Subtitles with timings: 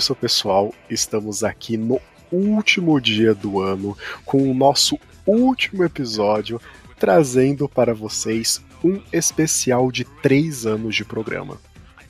[0.00, 0.72] Isso, pessoal.
[0.88, 2.00] Estamos aqui no
[2.32, 6.58] último dia do ano com o nosso último episódio,
[6.98, 11.60] trazendo para vocês um especial de três anos de programa.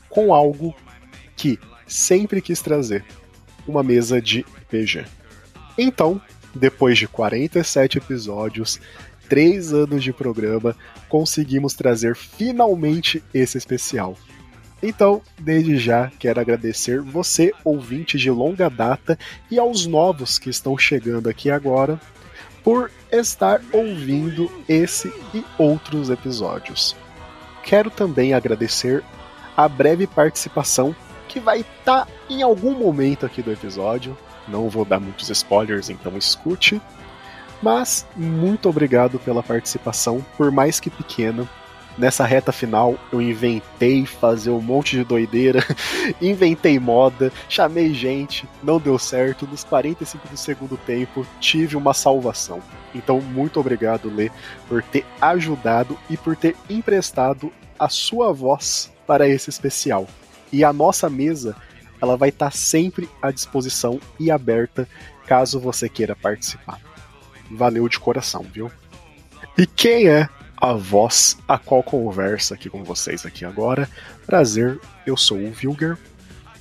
[0.09, 0.73] Com algo
[1.37, 3.05] que sempre quis trazer:
[3.67, 5.05] uma mesa de PG.
[5.77, 6.23] Então,
[6.55, 8.81] depois de 47 episódios,
[9.29, 10.77] 3 anos de programa,
[11.09, 14.17] conseguimos trazer finalmente esse especial.
[14.83, 19.19] Então, desde já, quero agradecer você, ouvinte de longa data,
[19.51, 22.01] e aos novos que estão chegando aqui agora,
[22.65, 26.97] por estar ouvindo esse e outros episódios.
[27.63, 29.05] Quero também agradecer
[29.57, 30.95] a breve participação
[31.29, 34.17] que vai estar tá em algum momento aqui do episódio.
[34.49, 36.81] Não vou dar muitos spoilers, então escute.
[37.63, 41.49] Mas muito obrigado pela participação, por mais que pequena.
[42.01, 45.63] Nessa reta final eu inventei fazer um monte de doideira,
[46.19, 49.47] inventei moda, chamei gente, não deu certo.
[49.47, 52.63] Nos 45 do segundo tempo tive uma salvação.
[52.95, 54.31] Então, muito obrigado, Lê,
[54.67, 60.09] por ter ajudado e por ter emprestado a sua voz para esse especial.
[60.51, 61.55] E a nossa mesa,
[62.01, 64.89] ela vai estar tá sempre à disposição e aberta
[65.27, 66.81] caso você queira participar.
[67.51, 68.73] Valeu de coração, viu?
[69.59, 70.27] E quem é
[70.61, 73.89] a voz a qual conversa aqui com vocês aqui agora?
[74.27, 75.97] Prazer, eu sou o Vilger,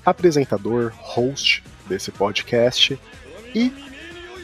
[0.05, 2.97] apresentador, host desse podcast
[3.53, 3.73] e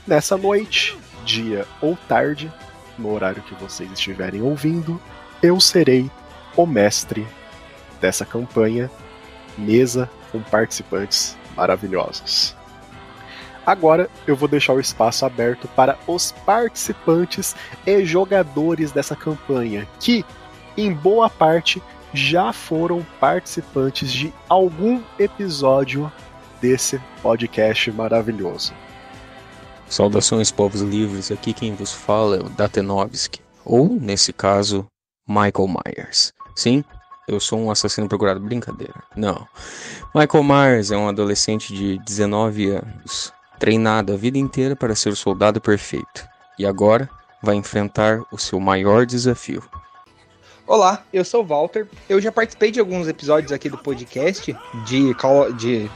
[0.05, 2.51] nessa noite, dia ou tarde,
[2.97, 5.01] no horário que vocês estiverem ouvindo,
[5.41, 6.11] eu serei
[6.57, 7.25] o mestre
[8.01, 8.91] dessa campanha
[9.57, 12.55] mesa com participantes maravilhosos.
[13.65, 17.55] Agora eu vou deixar o espaço aberto para os participantes
[17.85, 20.23] e jogadores dessa campanha, que,
[20.77, 21.81] em boa parte,
[22.13, 26.11] já foram participantes de algum episódio
[26.61, 28.73] desse podcast maravilhoso.
[29.87, 31.31] Saudações, povos livres.
[31.31, 34.85] Aqui quem vos fala é o Datenovski, ou, nesse caso,
[35.27, 36.33] Michael Myers.
[36.55, 36.83] Sim,
[37.27, 38.39] eu sou um assassino procurado.
[38.39, 39.03] Brincadeira.
[39.15, 39.47] Não.
[40.13, 43.33] Michael Myers é um adolescente de 19 anos,
[43.65, 46.29] treinado a vida inteira para ser o soldado perfeito.
[46.59, 47.09] E agora
[47.41, 49.63] vai enfrentar o seu maior desafio.
[50.67, 51.87] Olá, eu sou o Walter.
[52.07, 54.55] Eu já participei de alguns episódios aqui do podcast
[54.85, 55.89] de, Call, de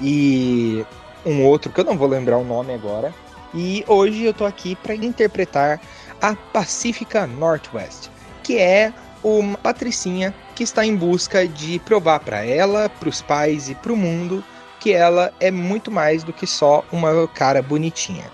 [0.00, 0.84] e
[1.24, 3.14] um outro que eu não vou lembrar o nome agora.
[3.54, 5.80] E hoje eu tô aqui para interpretar
[6.20, 8.10] a Pacífica Northwest,
[8.42, 8.92] que é
[9.22, 13.92] uma patricinha que está em busca de provar para ela, para os pais e para
[13.92, 14.42] o mundo
[14.86, 18.30] que ela é muito mais do que só uma cara bonitinha.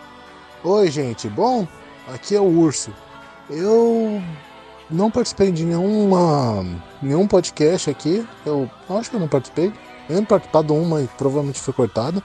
[0.63, 1.27] Oi, gente.
[1.27, 1.67] Bom,
[2.13, 2.93] aqui é o Urso.
[3.49, 4.23] Eu
[4.91, 6.63] não participei de nenhuma
[7.01, 8.29] nenhum podcast aqui.
[8.45, 9.73] Eu acho que eu não participei.
[10.11, 12.23] Eu não participado de uma e provavelmente foi cortado.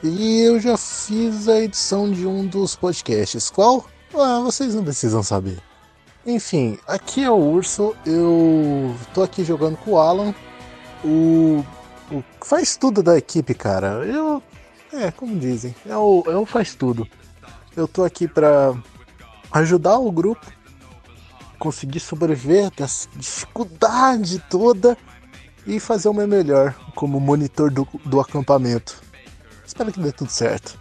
[0.00, 3.50] E eu já fiz a edição de um dos podcasts.
[3.50, 3.84] Qual?
[4.14, 5.58] Ah, vocês não precisam saber.
[6.24, 10.32] Enfim, aqui é o Urso, eu tô aqui jogando com o Alan,
[11.04, 11.64] o,
[12.10, 14.04] o faz tudo da equipe, cara.
[14.04, 14.42] Eu,
[14.92, 17.06] é, como dizem, é o, é o faz tudo.
[17.76, 18.74] Eu tô aqui pra
[19.52, 20.46] ajudar o grupo,
[21.58, 24.96] conseguir sobreviver dessa dificuldade toda
[25.66, 29.00] e fazer o meu melhor como monitor do, do acampamento.
[29.66, 30.78] Espero que dê tudo certo.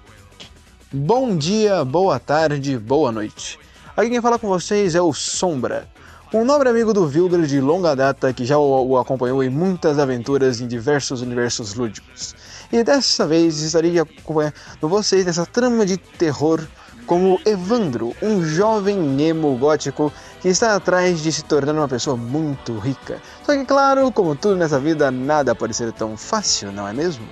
[0.93, 3.59] Bom dia, boa tarde, boa noite.
[3.97, 5.89] Aqui quem fala com vocês é o Sombra,
[6.35, 9.97] um nobre amigo do Wilder de longa data que já o, o acompanhou em muitas
[9.97, 12.35] aventuras em diversos universos lúdicos.
[12.73, 16.61] E dessa vez estarei acompanhando vocês nessa trama de terror
[17.05, 20.11] como Evandro, um jovem Nemo gótico
[20.41, 23.21] que está atrás de se tornar uma pessoa muito rica.
[23.45, 27.25] Só que, claro, como tudo nessa vida, nada pode ser tão fácil, não é mesmo?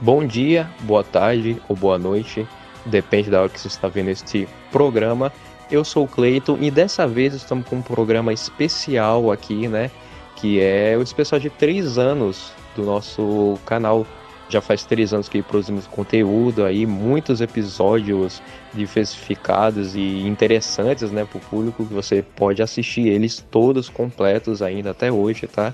[0.00, 2.46] Bom dia, boa tarde ou boa noite,
[2.86, 5.32] depende da hora que você está vendo este programa.
[5.72, 9.90] Eu sou o Cleiton e dessa vez estamos com um programa especial aqui, né?
[10.36, 14.06] Que é o especial de três anos do nosso canal.
[14.50, 18.42] Já faz três anos que produzimos conteúdo aí, muitos episódios
[18.74, 24.90] diversificados e interessantes, né, para o público, que você pode assistir eles todos completos ainda
[24.90, 25.72] até hoje, tá?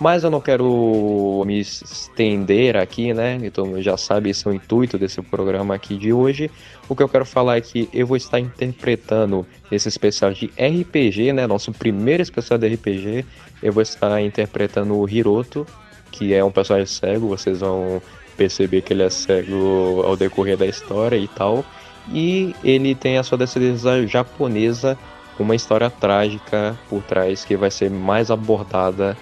[0.00, 3.38] Mas eu não quero me estender aqui, né?
[3.42, 6.50] Então já sabe esse é o intuito desse programa aqui de hoje.
[6.88, 11.32] O que eu quero falar é que eu vou estar interpretando esse especial de RPG,
[11.32, 11.46] né?
[11.46, 13.24] Nosso primeiro especial de RPG.
[13.62, 15.66] Eu vou estar interpretando o Hiroto,
[16.10, 17.28] que é um personagem cego.
[17.28, 18.02] Vocês vão
[18.36, 21.64] perceber que ele é cego ao decorrer da história e tal.
[22.12, 24.98] E ele tem a sua descendência japonesa,
[25.38, 29.16] uma história trágica por trás que vai ser mais abordada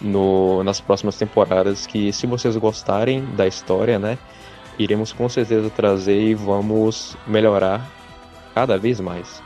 [0.00, 4.18] no, nas próximas temporadas que se vocês gostarem da história, né,
[4.78, 7.88] iremos com certeza trazer e vamos melhorar
[8.54, 9.42] cada vez mais.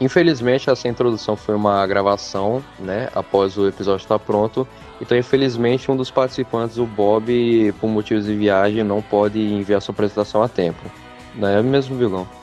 [0.00, 4.66] Infelizmente essa introdução foi uma gravação, né, após o episódio estar pronto.
[5.00, 9.92] Então infelizmente um dos participantes, o Bob, por motivos de viagem, não pode enviar sua
[9.92, 10.90] apresentação a tempo.
[11.34, 12.39] Não é mesmo, vilão?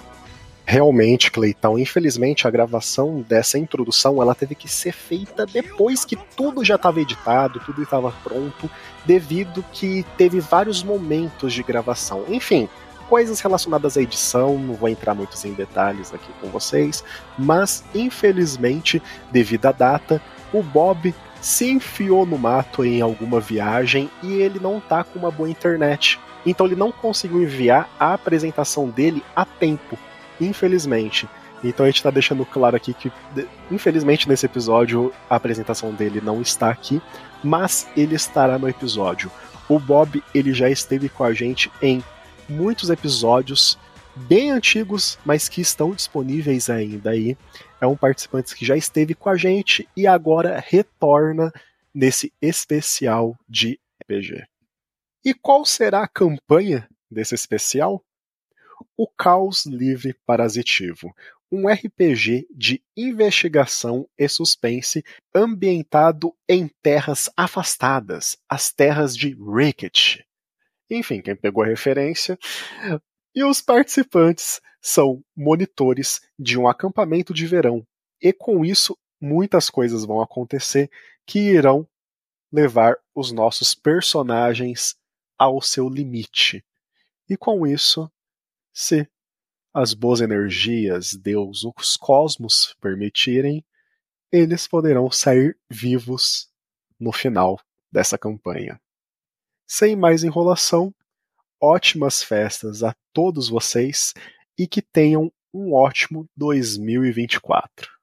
[0.69, 6.61] Realmente, Cleitão, infelizmente a gravação dessa introdução ela teve que ser feita depois que tudo
[6.61, 8.69] já estava editado, tudo estava pronto,
[9.05, 12.25] devido que teve vários momentos de gravação.
[12.27, 12.67] Enfim,
[13.07, 17.01] coisas relacionadas à edição, não vou entrar muitos em detalhes aqui com vocês,
[17.39, 20.21] mas infelizmente, devido à data,
[20.51, 25.31] o Bob se enfiou no mato em alguma viagem e ele não tá com uma
[25.31, 26.19] boa internet.
[26.45, 29.97] Então ele não conseguiu enviar a apresentação dele a tempo
[30.39, 31.27] infelizmente.
[31.63, 33.11] Então a gente está deixando claro aqui que,
[33.71, 37.01] infelizmente, nesse episódio a apresentação dele não está aqui,
[37.43, 39.31] mas ele estará no episódio.
[39.67, 42.03] O Bob ele já esteve com a gente em
[42.47, 43.77] muitos episódios
[44.15, 47.37] bem antigos, mas que estão disponíveis ainda aí.
[47.79, 51.51] É um participante que já esteve com a gente e agora retorna
[51.93, 54.43] nesse especial de RPG.
[55.25, 58.03] E qual será a campanha desse especial?
[58.97, 61.13] O Caos Livre Parasitivo,
[61.51, 65.03] um RPG de investigação e suspense
[65.33, 70.21] ambientado em terras afastadas, as terras de Ricket.
[70.89, 72.37] Enfim, quem pegou a referência.
[73.35, 77.85] E os participantes são monitores de um acampamento de verão.
[78.21, 80.89] E com isso, muitas coisas vão acontecer
[81.25, 81.87] que irão
[82.51, 84.95] levar os nossos personagens
[85.37, 86.65] ao seu limite.
[87.29, 88.09] E com isso,
[88.77, 89.09] se
[89.73, 93.65] as boas energias, Deus, os cosmos permitirem,
[94.31, 96.47] eles poderão sair vivos
[96.99, 97.59] no final
[97.91, 98.79] dessa campanha.
[99.65, 100.93] Sem mais enrolação,
[101.59, 104.13] ótimas festas a todos vocês
[104.55, 107.96] e que tenham um ótimo 2024.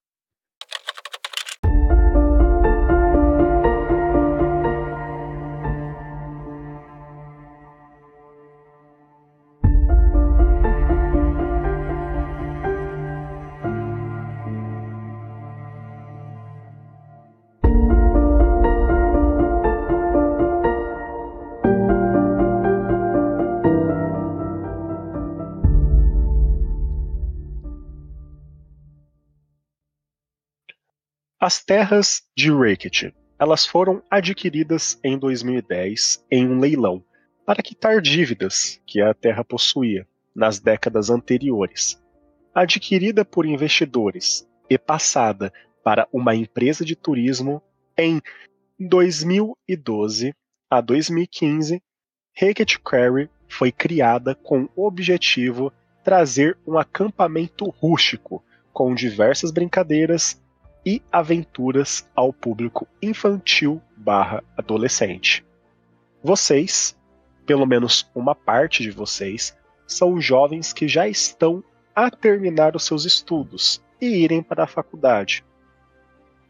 [31.44, 37.05] As terras de Rakit, elas foram adquiridas em 2010 em um leilão
[37.44, 42.02] para quitar dívidas que a terra possuía nas décadas anteriores.
[42.55, 45.52] Adquirida por investidores e passada
[45.85, 47.62] para uma empresa de turismo
[47.94, 48.23] em
[48.81, 50.35] 2012
[50.70, 51.82] a 2015,
[52.41, 55.70] Rakit Quarry foi criada com o objetivo
[56.03, 60.43] trazer um acampamento rústico com diversas brincadeiras
[60.84, 65.44] e aventuras ao público infantil barra adolescente.
[66.22, 66.96] Vocês,
[67.46, 71.62] pelo menos uma parte de vocês, são jovens que já estão
[71.94, 75.44] a terminar os seus estudos e irem para a faculdade.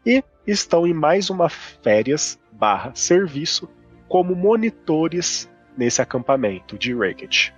[0.05, 3.69] E estão em mais uma férias barra serviço
[4.07, 7.53] como monitores nesse acampamento de Wreckage.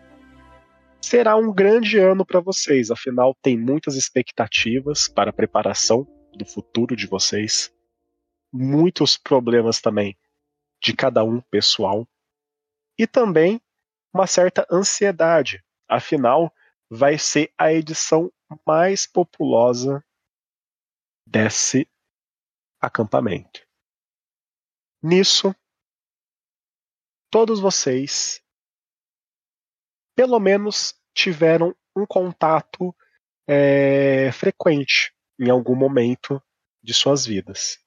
[1.02, 6.08] Será um grande ano para vocês, afinal tem muitas expectativas para a preparação
[6.38, 7.74] do futuro de vocês,
[8.54, 10.18] muitos problemas também
[10.82, 12.08] de cada um pessoal
[12.98, 13.62] e também
[14.14, 15.64] uma certa ansiedade.
[15.88, 16.54] Afinal,
[16.90, 18.32] vai ser a edição
[18.66, 20.04] mais populosa
[21.26, 21.90] desse
[22.80, 23.68] acampamento.
[25.02, 25.54] Nisso,
[27.30, 28.42] todos vocês,
[30.16, 32.96] pelo menos, tiveram um contato
[33.48, 36.42] é, frequente em algum momento
[36.82, 37.80] de suas vidas.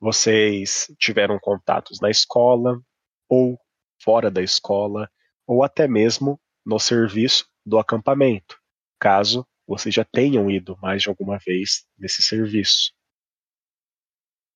[0.00, 2.80] Vocês tiveram contatos na escola,
[3.28, 3.60] ou
[4.02, 5.10] fora da escola,
[5.46, 8.60] ou até mesmo no serviço do acampamento,
[8.98, 12.94] caso vocês já tenham ido mais de alguma vez nesse serviço.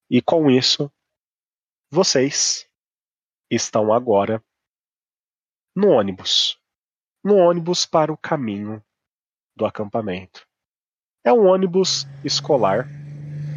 [0.09, 0.91] E com isso,
[1.91, 2.67] vocês
[3.51, 4.43] estão agora
[5.77, 6.59] no ônibus.
[7.23, 8.83] No ônibus para o caminho
[9.55, 10.47] do acampamento.
[11.25, 12.89] É um ônibus escolar,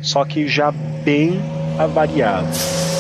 [0.04, 0.72] só que já
[1.04, 1.40] bem
[1.80, 2.48] avariado.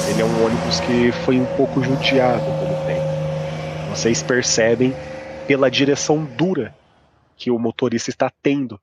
[0.10, 3.91] Ele é um ônibus que foi um pouco judiado pelo tempo.
[3.91, 4.91] Vocês percebem
[5.45, 6.75] pela direção dura
[7.38, 8.81] que o motorista está tendo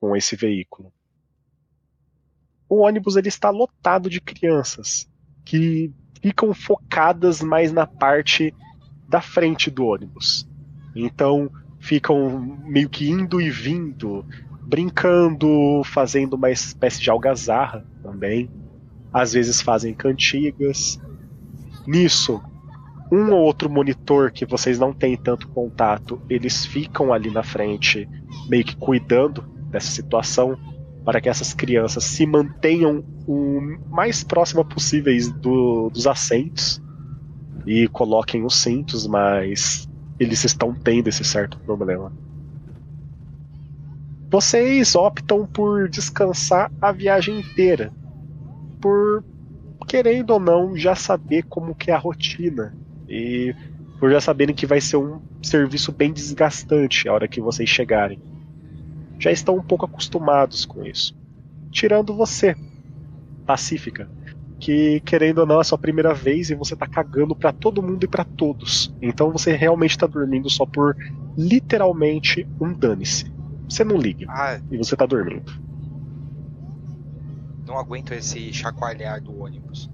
[0.00, 0.92] com esse veículo.
[2.68, 5.08] O ônibus ele está lotado de crianças
[5.44, 8.52] que ficam focadas mais na parte
[9.08, 10.48] da frente do ônibus.
[10.96, 11.48] Então
[11.78, 14.26] ficam meio que indo e vindo,
[14.66, 18.50] brincando, fazendo uma espécie de algazarra também.
[19.12, 21.00] Às vezes fazem cantigas.
[21.86, 22.40] Nisso,
[23.10, 28.08] um ou outro monitor que vocês não têm tanto contato, eles ficam ali na frente,
[28.48, 30.56] meio que cuidando dessa situação,
[31.04, 36.80] para que essas crianças se mantenham o mais próxima possíveis do, dos assentos
[37.66, 39.88] e coloquem os cintos, mas
[40.18, 42.12] eles estão tendo esse certo problema.
[44.32, 47.92] Vocês optam por descansar a viagem inteira,
[48.80, 49.22] por
[49.86, 52.74] querendo ou não já saber como que é a rotina
[53.06, 53.54] e
[54.00, 58.22] por já saberem que vai ser um serviço bem desgastante a hora que vocês chegarem.
[59.18, 61.14] Já estão um pouco acostumados com isso.
[61.70, 62.56] Tirando você,
[63.44, 64.10] Pacífica,
[64.58, 68.04] que querendo ou não é sua primeira vez e você tá cagando para todo mundo
[68.04, 68.94] e para todos.
[69.02, 70.96] Então você realmente tá dormindo só por
[71.36, 73.31] literalmente um dane-se.
[73.72, 75.50] Você não liga Ah, e você tá dormindo.
[77.66, 79.90] não aguento esse chacoalhar do ônibus.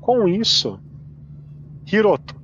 [0.00, 0.80] Com isso,
[1.86, 2.34] Hiroto.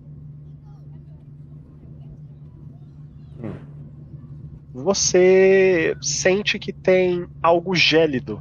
[4.72, 8.40] Você sente que tem algo gélido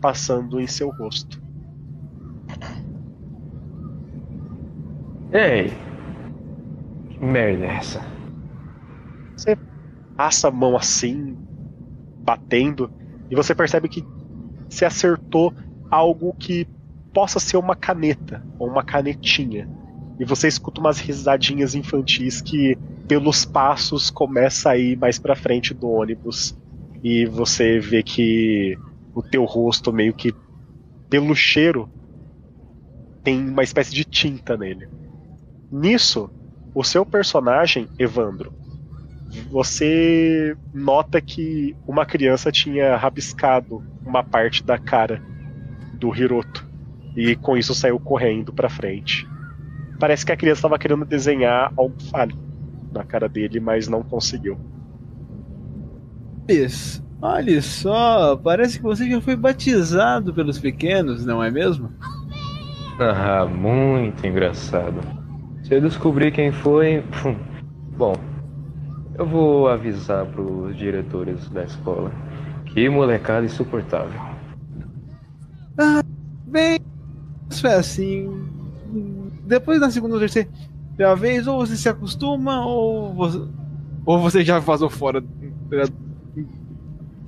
[0.00, 1.42] passando em seu rosto.
[5.32, 5.72] Ei!
[7.10, 8.15] Que merda é essa?
[10.16, 11.36] Passa a mão assim,
[12.18, 12.90] batendo,
[13.30, 14.04] e você percebe que
[14.68, 15.52] você acertou
[15.90, 16.66] algo que
[17.12, 19.68] possa ser uma caneta ou uma canetinha.
[20.18, 25.74] E você escuta umas risadinhas infantis que, pelos passos, começa a ir mais pra frente
[25.74, 26.56] do ônibus.
[27.02, 28.78] E você vê que
[29.14, 30.34] o teu rosto meio que,
[31.08, 31.88] pelo cheiro,
[33.22, 34.88] tem uma espécie de tinta nele.
[35.70, 36.30] Nisso,
[36.74, 38.52] o seu personagem, Evandro,
[39.50, 45.22] você nota que uma criança tinha rabiscado uma parte da cara
[45.94, 46.66] do Hiroto
[47.16, 49.26] e com isso saiu correndo pra frente.
[49.98, 52.36] Parece que a criança estava querendo desenhar algo falho
[52.92, 54.58] na cara dele, mas não conseguiu.
[56.48, 57.04] Isso.
[57.20, 61.90] Olha só, parece que você já foi batizado pelos pequenos, não é mesmo?
[62.98, 65.00] Ah, muito engraçado.
[65.62, 67.02] Se eu descobrir quem foi.
[67.96, 68.14] Bom,
[69.18, 72.10] eu vou avisar pros diretores da escola.
[72.66, 74.20] Que molecada insuportável.
[76.46, 76.78] Bem,
[77.50, 78.46] isso é assim.
[79.44, 80.48] Depois da segunda ou terceira
[81.16, 83.42] vez, ou você se acostuma, ou você,
[84.04, 85.88] ou você já vazou fora da-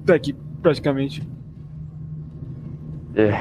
[0.04, 1.22] daqui, praticamente.
[3.14, 3.32] É.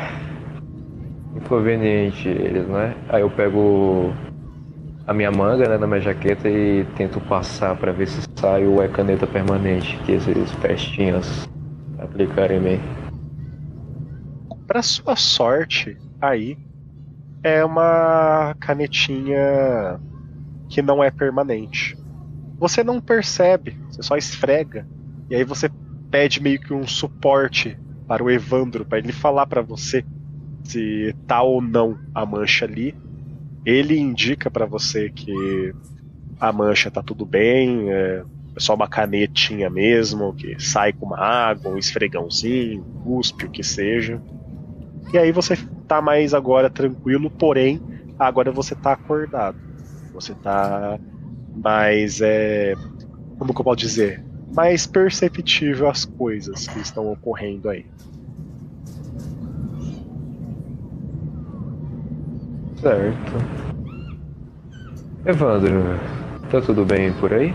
[1.35, 2.95] Inconveniente eles, não é?
[3.09, 4.11] Aí eu pego
[5.07, 8.83] a minha manga né, na minha jaqueta e tento passar pra ver se sai ou
[8.83, 11.47] é caneta permanente que esses pestinhas
[11.97, 12.81] aplicarem em mim.
[14.67, 16.57] Pra sua sorte, aí
[17.41, 19.97] é uma canetinha
[20.67, 21.97] que não é permanente.
[22.59, 24.85] Você não percebe, você só esfrega.
[25.29, 25.69] E aí você
[26.11, 30.03] pede meio que um suporte para o Evandro, para ele falar para você
[30.63, 32.93] se tá ou não a mancha ali.
[33.67, 35.73] Ele indica para você que
[36.39, 38.23] a mancha tá tudo bem, é
[38.57, 43.51] é só uma canetinha mesmo, que sai com uma água, um esfregãozinho, um cuspe, o
[43.51, 44.19] que seja.
[45.13, 45.55] E aí você
[45.87, 47.79] tá mais agora tranquilo, porém,
[48.17, 49.55] agora você tá acordado.
[50.11, 50.99] Você tá
[51.55, 52.19] mais.
[52.19, 52.73] É,
[53.37, 54.25] como que eu posso dizer?
[54.55, 57.85] Mais perceptível às coisas que estão ocorrendo aí.
[62.79, 63.31] Certo.
[65.25, 65.81] Evandro,
[66.49, 67.53] tá tudo bem por aí?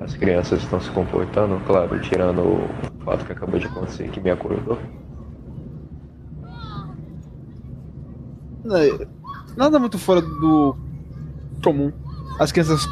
[0.00, 2.68] As crianças estão se comportando, claro, tirando o
[3.04, 4.78] fato que acabou de acontecer que me acordou.
[8.64, 9.14] Na-
[9.56, 10.74] Nada muito fora do
[11.62, 11.92] comum.
[12.40, 12.84] As crianças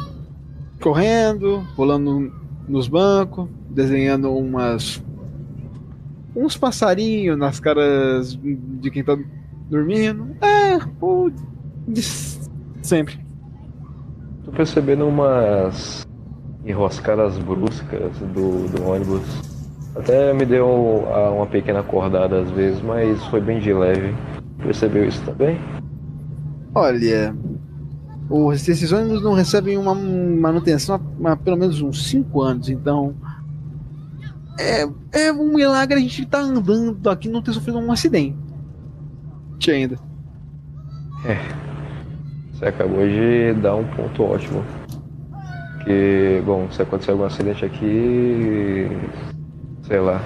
[0.81, 2.31] correndo, pulando
[2.67, 5.03] nos bancos, desenhando umas.
[6.35, 9.17] uns passarinhos nas caras de quem tá
[9.69, 10.35] dormindo.
[10.41, 11.31] É, o.
[11.87, 12.01] de
[12.81, 13.19] sempre.
[14.45, 16.05] Tô percebendo umas
[16.65, 19.21] enroscadas bruscas do, do ônibus.
[19.95, 20.67] Até me deu
[21.35, 24.13] uma pequena acordada às vezes, mas foi bem de leve.
[24.57, 25.59] Percebeu isso também?
[26.73, 27.35] Olha,
[28.29, 33.13] os, esses ônibus não recebem uma manutenção há, pelo menos uns 5 anos, então.
[34.59, 38.42] É, é um milagre a gente estar andando aqui e não ter sofrido um acidente
[39.71, 39.97] ainda.
[42.53, 44.63] Você acabou de dar um ponto ótimo.
[45.83, 48.87] Que, bom, se acontecer algum acidente aqui.
[49.83, 50.21] Sei lá.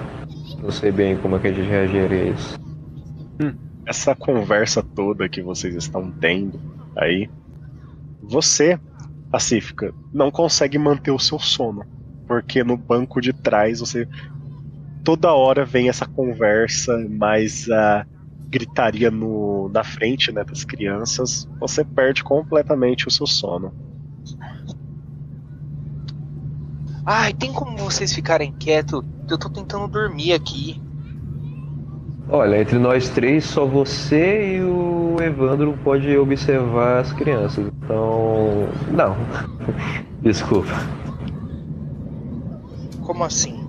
[0.62, 2.58] Não sei bem como é que a gente reagiria a isso.
[3.86, 6.60] essa conversa toda que vocês estão tendo
[6.96, 7.30] aí,
[8.22, 8.78] você,
[9.30, 11.84] Pacífica, não consegue manter o seu sono.
[12.26, 14.06] Porque no banco de trás você.
[15.02, 18.06] Toda hora vem essa conversa, mais a
[18.48, 21.48] gritaria no, na frente né, das crianças.
[21.60, 23.72] Você perde completamente o seu sono.
[27.04, 29.02] Ai, tem como vocês ficarem quietos?
[29.28, 30.80] Eu tô tentando dormir aqui.
[32.30, 37.66] Olha, entre nós três, só você e o Evandro pode observar as crianças.
[37.66, 38.68] Então.
[38.92, 39.16] Não.
[40.20, 40.72] Desculpa.
[43.00, 43.66] Como assim?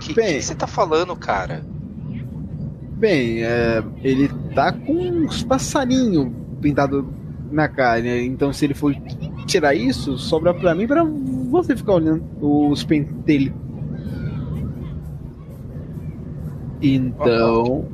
[0.00, 0.36] Que, Bem.
[0.36, 1.64] que você tá falando, cara?
[2.98, 7.04] Bem, é, ele tá com uns passarinhos pintados
[7.48, 8.24] na cara, né?
[8.24, 8.92] então se ele for
[9.46, 11.04] tirar isso, sobra pra mim pra
[11.48, 13.54] você ficar olhando os pentelhos.
[16.82, 17.86] Então.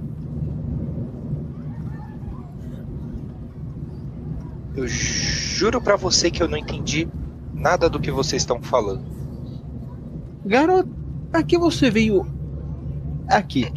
[4.75, 7.07] Eu juro pra você que eu não entendi
[7.53, 9.05] nada do que vocês estão falando.
[10.45, 10.89] Garoto,
[11.31, 12.27] aqui você veio.
[13.29, 13.71] Aqui.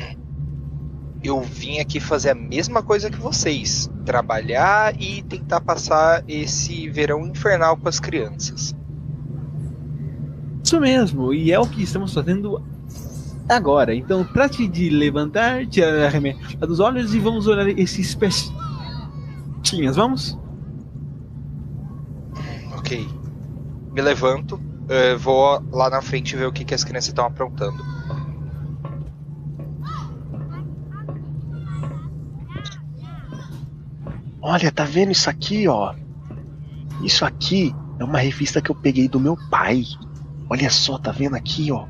[1.28, 7.28] Eu vim aqui fazer a mesma coisa que vocês: trabalhar e tentar passar esse verão
[7.28, 8.74] infernal com as crianças.
[10.64, 12.64] Isso mesmo, e é o que estamos fazendo
[13.50, 13.94] agora.
[13.94, 20.40] Então trate de levantar, tirar a remeta dos olhos e vamos olhar esses pestinhas, vamos?
[22.78, 23.06] Ok.
[23.92, 27.84] Me levanto, eh, vou lá na frente ver o que, que as crianças estão aprontando.
[34.42, 35.94] Olha, tá vendo isso aqui, ó?
[37.04, 39.84] Isso aqui é uma revista que eu peguei do meu pai.
[40.50, 41.86] Olha só, tá vendo aqui, ó?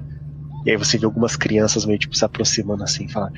[0.65, 3.33] E aí você vê algumas crianças meio tipo se aproximando assim, falando: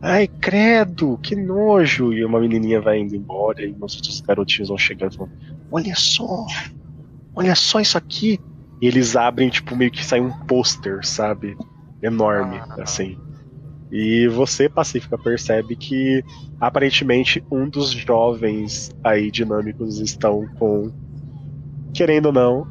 [0.00, 2.12] Ai, credo, que nojo!
[2.12, 5.32] E uma menininha vai indo embora e uns outros garotinhos vão chegando e falam:
[5.70, 6.46] Olha só,
[7.34, 8.40] olha só isso aqui.
[8.80, 11.56] E eles abrem, tipo, meio que sai um pôster, sabe?
[12.02, 13.16] Enorme, assim.
[13.96, 16.24] E você, Pacífica, percebe que
[16.58, 20.90] aparentemente um dos jovens aí dinâmicos estão com,
[21.94, 22.66] querendo ou não,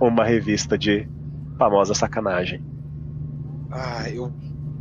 [0.00, 1.06] uma revista de
[1.58, 2.64] famosa sacanagem.
[3.70, 4.32] Ah, eu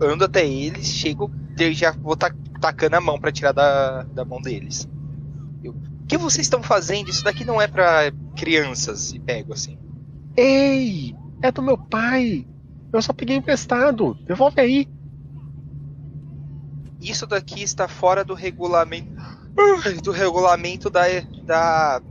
[0.02, 4.24] ando até eles, chego, eu já vou ta tacando a mão pra tirar da, da
[4.24, 4.88] mão deles.
[5.62, 7.10] Eu, o que vocês estão fazendo?
[7.10, 9.12] Isso daqui não é pra crianças.
[9.12, 9.78] E pego assim.
[10.38, 12.48] Ei, é do meu pai.
[12.94, 14.14] Eu só peguei emprestado.
[14.26, 14.88] Devolve aí.
[17.04, 19.12] Isso daqui está fora do regulamento.
[20.02, 21.04] Do regulamento da.
[21.46, 22.02] da,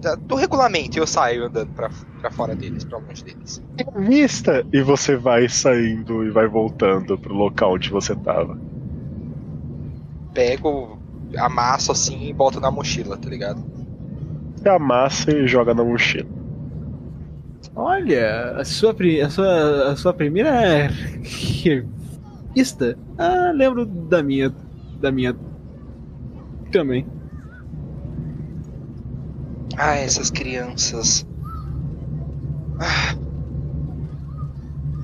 [0.00, 0.98] da- do regulamento.
[0.98, 1.90] Eu saio andando pra,
[2.20, 3.62] pra fora deles, pra longe deles.
[3.96, 4.64] Vista!
[4.72, 8.58] E você vai saindo e vai voltando pro local onde você tava.
[10.32, 10.98] Pego,
[11.36, 13.64] amasso assim e boto na mochila, tá ligado?
[14.56, 16.28] Você amassa e joga na mochila.
[17.74, 20.88] Olha, a sua, a sua, a sua primeira
[22.56, 22.98] revista?
[23.18, 24.52] Ah, lembro da minha.
[25.00, 25.36] Da minha.
[26.72, 27.06] Também.
[29.76, 31.26] Ah, essas crianças.
[32.80, 33.14] Ah.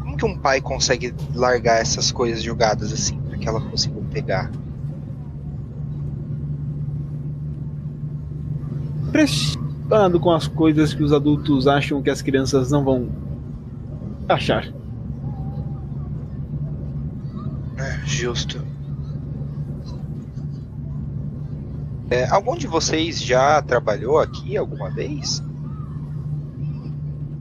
[0.01, 4.51] Como que um pai consegue largar essas coisas jogadas assim pra que ela consiga pegar?
[9.09, 13.09] Impressionado com as coisas que os adultos acham que as crianças não vão
[14.27, 14.73] achar.
[17.83, 18.65] Ah, Justo.
[22.11, 25.43] É, algum de vocês já trabalhou aqui alguma vez?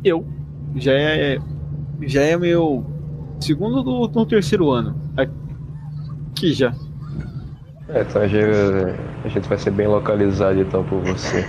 [0.03, 0.25] Eu
[0.75, 1.37] já é
[2.01, 2.83] já é meu
[3.39, 6.73] segundo do, do terceiro ano aqui já.
[7.89, 8.45] É, então a gente,
[9.23, 11.45] a gente vai ser bem localizado então por você.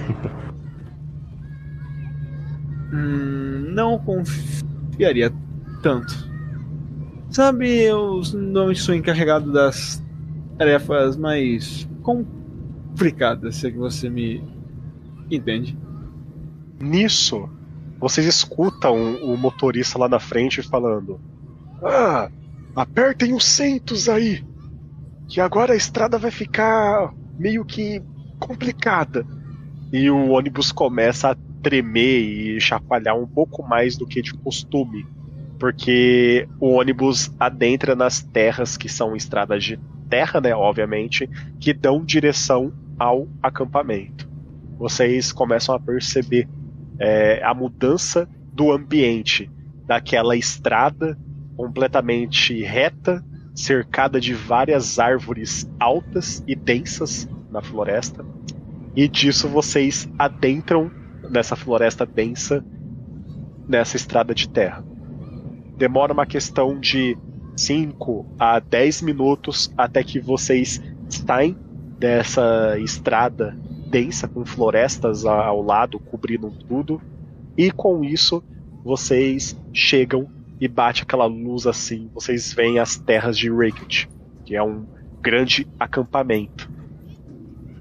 [2.92, 5.33] Hum, não confiaria
[5.83, 6.32] tanto.
[7.33, 10.03] Sabe, eu não sou encarregado das
[10.59, 14.45] tarefas mais complicadas, se é que você me
[15.31, 15.75] entende.
[16.79, 17.49] Nisso,
[17.99, 21.18] vocês escutam o motorista lá na frente falando:
[21.83, 22.31] Ah,
[22.77, 24.45] apertem os centos aí,
[25.27, 28.03] que agora a estrada vai ficar meio que
[28.38, 29.27] complicada.
[29.90, 35.07] E o ônibus começa a tremer e chacoalhar um pouco mais do que de costume,
[35.62, 39.79] porque o ônibus adentra nas terras que são estradas de
[40.11, 44.29] terra, né, obviamente, que dão direção ao acampamento.
[44.77, 46.48] Vocês começam a perceber
[46.98, 49.48] é, a mudança do ambiente,
[49.87, 51.16] daquela estrada
[51.57, 58.27] completamente reta, cercada de várias árvores altas e densas na floresta.
[58.96, 60.90] E disso vocês adentram
[61.31, 62.64] nessa floresta densa,
[63.68, 64.90] nessa estrada de terra.
[65.83, 67.18] Demora uma questão de
[67.57, 71.59] 5 a 10 minutos até que vocês saem
[71.99, 77.03] dessa estrada densa com florestas ao lado cobrindo tudo.
[77.59, 78.45] E com isso
[78.85, 84.07] vocês chegam e bate aquela luz assim, vocês veem as terras de Reykjavik,
[84.45, 84.87] que é um
[85.21, 86.71] grande acampamento.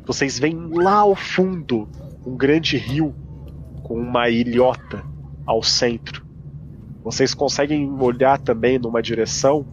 [0.08, 1.88] Vocês veem lá ao fundo
[2.26, 3.14] um grande rio
[3.84, 5.06] com uma ilhota
[5.46, 6.31] ao centro.
[7.04, 9.66] Vocês conseguem olhar também numa direção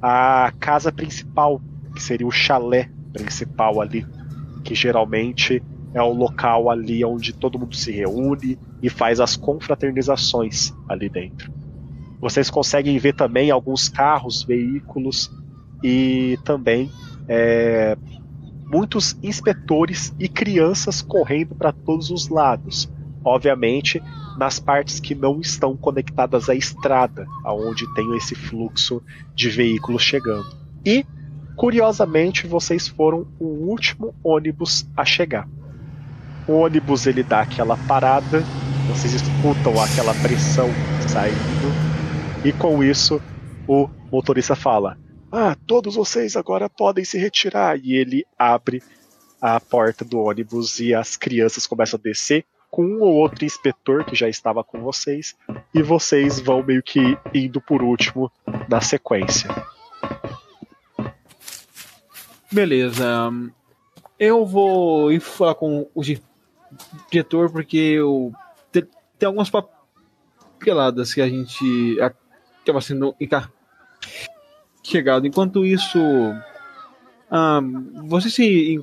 [0.00, 1.60] a casa principal,
[1.94, 4.06] que seria o chalé principal ali,
[4.64, 5.62] que geralmente
[5.94, 11.52] é o local ali onde todo mundo se reúne e faz as confraternizações ali dentro.
[12.20, 15.30] Vocês conseguem ver também alguns carros, veículos
[15.82, 16.90] e também
[17.28, 17.96] é,
[18.66, 22.88] muitos inspetores e crianças correndo para todos os lados.
[23.24, 24.02] Obviamente,
[24.36, 29.02] nas partes que não estão conectadas à estrada, aonde tem esse fluxo
[29.34, 30.46] de veículos chegando.
[30.84, 31.06] E,
[31.56, 35.48] curiosamente, vocês foram o último ônibus a chegar.
[36.46, 38.42] O ônibus ele dá aquela parada,
[38.88, 40.68] vocês escutam aquela pressão
[41.08, 41.72] saindo,
[42.44, 43.20] e com isso
[43.68, 44.98] o motorista fala:
[45.30, 47.78] Ah, todos vocês agora podem se retirar.
[47.78, 48.82] E ele abre
[49.40, 54.02] a porta do ônibus e as crianças começam a descer com um ou outro inspetor
[54.02, 55.36] que já estava com vocês,
[55.74, 58.32] e vocês vão meio que indo por último
[58.66, 59.50] na sequência.
[62.50, 63.30] Beleza.
[64.18, 66.02] Eu vou ir falar com o
[67.10, 68.32] diretor porque eu
[68.72, 68.86] tem,
[69.26, 73.14] algumas papeladas que a gente acaba sendo
[74.82, 75.26] chegado.
[75.26, 75.98] Enquanto isso,
[78.06, 78.82] vocês se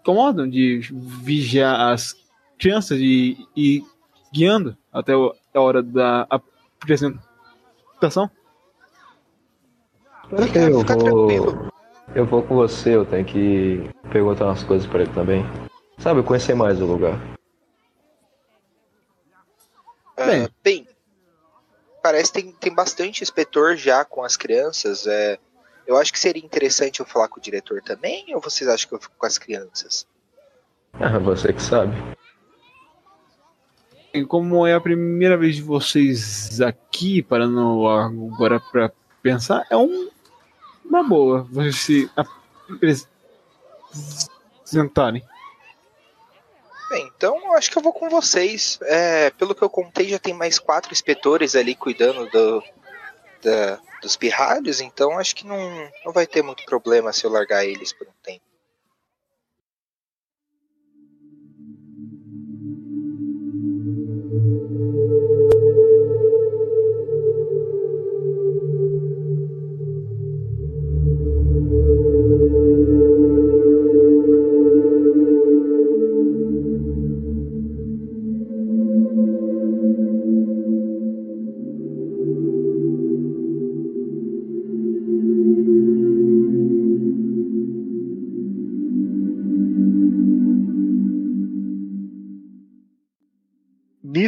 [0.00, 0.80] incomodam de
[1.22, 2.20] vigiar as
[2.62, 3.84] crianças e ir
[4.32, 8.30] guiando até a hora da apresentação?
[10.54, 11.72] eu vou.
[12.14, 15.44] Eu vou com você, eu tenho que perguntar umas coisas para ele também.
[15.98, 17.18] Sabe, conhecer mais o lugar.
[20.16, 20.88] Bem, bem
[22.02, 25.06] parece que tem, tem bastante inspetor já com as crianças.
[25.06, 25.38] É,
[25.86, 28.94] eu acho que seria interessante eu falar com o diretor também, ou vocês acham que
[28.94, 30.06] eu fico com as crianças?
[30.94, 31.94] Ah, você que sabe.
[34.28, 40.10] Como é a primeira vez de vocês aqui, parando agora para pensar, é um,
[40.84, 42.10] uma boa vocês se
[44.60, 45.24] apresentarem.
[46.90, 48.78] Bem, então acho que eu vou com vocês.
[48.82, 52.62] É, pelo que eu contei, já tem mais quatro inspetores ali cuidando do,
[53.42, 55.58] da, dos pirralhos, então acho que não,
[56.04, 58.51] não vai ter muito problema se eu largar eles por um tempo.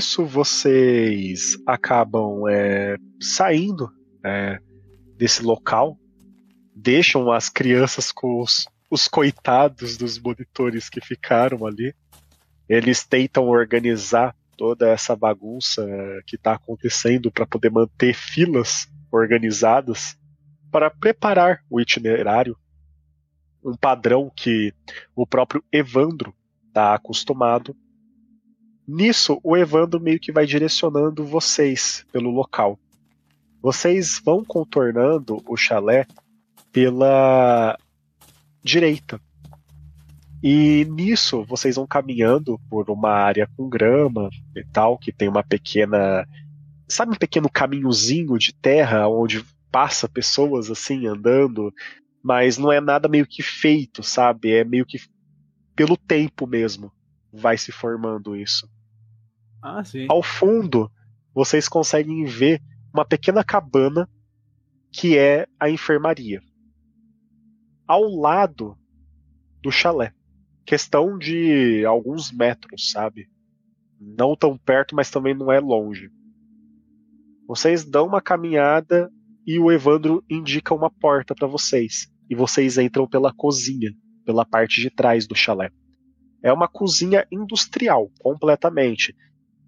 [0.05, 3.91] Nisso vocês acabam é, saindo
[4.23, 4.59] é,
[5.17, 5.99] desse local,
[6.77, 11.95] deixam as crianças com os, os coitados dos monitores que ficaram ali.
[12.69, 15.83] Eles tentam organizar toda essa bagunça
[16.27, 20.19] que está acontecendo para poder manter filas organizadas
[20.71, 22.57] para preparar o itinerário,
[23.65, 24.75] um padrão que
[25.17, 26.35] o próprio Evandro
[26.69, 27.75] está acostumado
[28.87, 32.79] Nisso, o Evandro meio que vai direcionando vocês pelo local.
[33.63, 36.07] Vocês vão contornando o chalé
[36.71, 37.79] pela
[38.63, 39.19] direita.
[40.43, 45.43] E nisso, vocês vão caminhando por uma área com grama e tal, que tem uma
[45.43, 46.29] pequena.
[46.87, 49.43] Sabe um pequeno caminhozinho de terra onde
[49.73, 51.73] passa pessoas assim andando,
[52.23, 54.53] mas não é nada meio que feito, sabe?
[54.53, 54.99] É meio que
[55.75, 56.93] pelo tempo mesmo
[57.33, 58.69] vai se formando isso.
[59.65, 59.83] Ah.
[60.11, 60.91] Ao fundo,
[61.35, 62.61] vocês conseguem ver
[62.93, 64.07] uma pequena cabana
[64.93, 66.43] que é a enfermaria.
[67.87, 68.77] ao lado
[69.63, 70.13] do chalé.
[70.67, 73.29] Questão de alguns metros, sabe?
[74.01, 76.11] Não tão perto, mas também não é longe.
[77.49, 79.11] Vocês dão uma caminhada
[79.47, 82.07] e o Evandro indica uma porta para vocês.
[82.29, 83.93] E vocês entram pela cozinha,
[84.25, 85.71] pela parte de trás do chalé.
[86.43, 89.15] É uma cozinha industrial, completamente.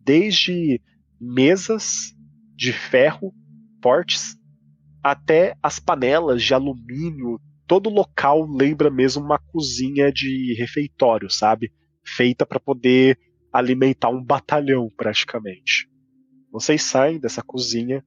[0.06, 0.80] Desde
[1.20, 2.14] mesas
[2.54, 3.34] de ferro,
[3.82, 4.36] portes,
[5.02, 7.40] até as panelas de alumínio.
[7.66, 11.72] Todo local lembra mesmo uma cozinha de refeitório, sabe?
[12.06, 13.18] Feita para poder
[13.52, 15.90] alimentar um batalhão, praticamente.
[16.52, 18.04] Vocês saem dessa cozinha,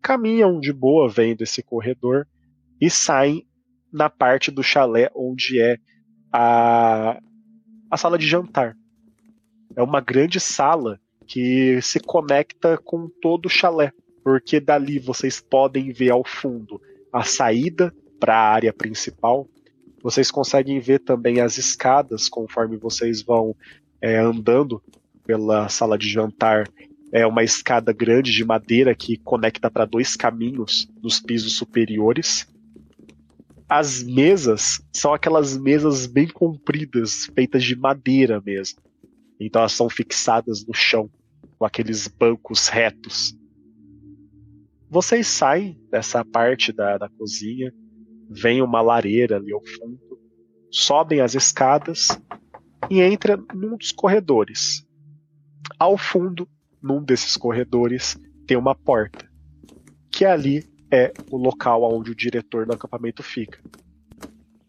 [0.00, 2.24] caminham de boa vendo esse corredor
[2.80, 3.44] e saem
[3.92, 5.76] na parte do chalé onde é
[6.32, 7.20] a,
[7.90, 8.76] a sala de jantar.
[9.74, 15.92] É uma grande sala que se conecta com todo o chalé, porque dali vocês podem
[15.92, 16.80] ver ao fundo
[17.12, 19.48] a saída para a área principal.
[20.02, 23.54] Vocês conseguem ver também as escadas conforme vocês vão
[24.00, 24.82] é, andando
[25.24, 26.68] pela sala de jantar.
[27.12, 32.48] É uma escada grande de madeira que conecta para dois caminhos nos pisos superiores.
[33.68, 38.80] As mesas são aquelas mesas bem compridas, feitas de madeira mesmo.
[39.46, 41.10] Então elas são fixadas no chão,
[41.58, 43.36] com aqueles bancos retos.
[44.88, 47.72] Vocês saem dessa parte da, da cozinha,
[48.28, 50.20] vem uma lareira ali ao fundo,
[50.70, 52.08] sobem as escadas
[52.90, 54.86] e entram num dos corredores.
[55.78, 56.48] Ao fundo,
[56.82, 59.28] num desses corredores, tem uma porta,
[60.10, 63.58] que ali é o local onde o diretor do acampamento fica.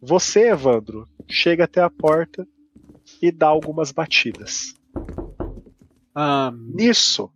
[0.01, 2.47] Você, Evandro, chega até a porta
[3.23, 4.75] e dá algumas batidas.
[6.13, 7.31] Ah, Nisso,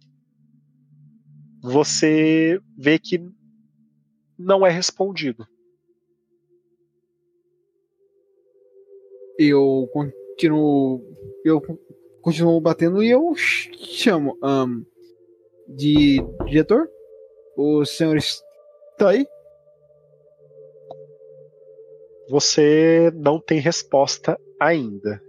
[1.63, 3.25] você vê que
[4.37, 5.47] não é respondido.
[9.39, 11.01] eu continuo.
[11.45, 11.61] Eu
[12.21, 14.37] continuo batendo e eu chamo.
[14.43, 14.83] ahn,
[15.67, 16.89] de diretor?
[17.55, 19.25] O senhor está aí?
[22.29, 25.21] Você não tem resposta ainda.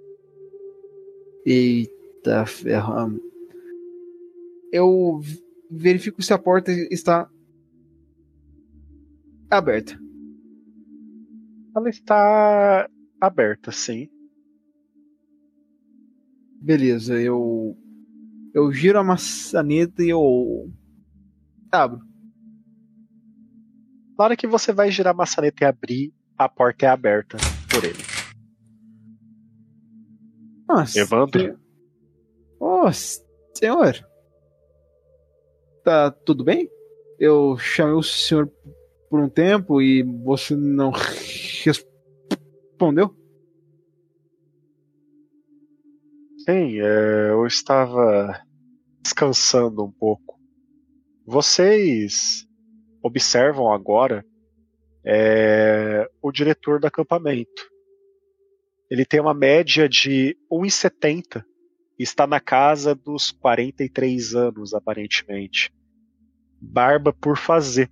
[1.50, 2.92] Eita ferro.
[2.92, 3.18] ahn.
[4.70, 5.22] Eu
[5.70, 7.26] verifico se a porta está
[9.50, 9.98] aberta.
[11.74, 12.86] Ela está
[13.18, 14.10] aberta, sim.
[16.60, 17.74] Beleza, eu.
[18.52, 20.70] Eu giro a maçaneta e eu.
[21.72, 22.06] Abro.
[24.18, 27.38] Na hora que você vai girar a maçaneta e abrir, a porta é aberta
[27.70, 28.17] por ele.
[30.68, 31.00] Nossa.
[31.00, 31.58] Evandro?
[32.60, 34.06] Oh, senhor.
[35.82, 36.70] Tá tudo bem?
[37.18, 38.52] Eu chamei o senhor
[39.08, 40.90] por um tempo e você não
[41.64, 43.16] respondeu?
[46.44, 48.42] Sim, é, eu estava
[49.02, 50.38] descansando um pouco.
[51.26, 52.46] Vocês
[53.02, 54.24] observam agora
[55.04, 57.70] é, o diretor do acampamento.
[58.90, 61.44] Ele tem uma média de 1,70
[61.98, 65.72] e está na casa dos 43 anos, aparentemente.
[66.60, 67.90] Barba por fazer.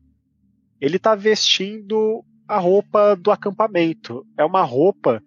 [0.81, 4.27] Ele está vestindo a roupa do acampamento.
[4.39, 5.23] É uma roupa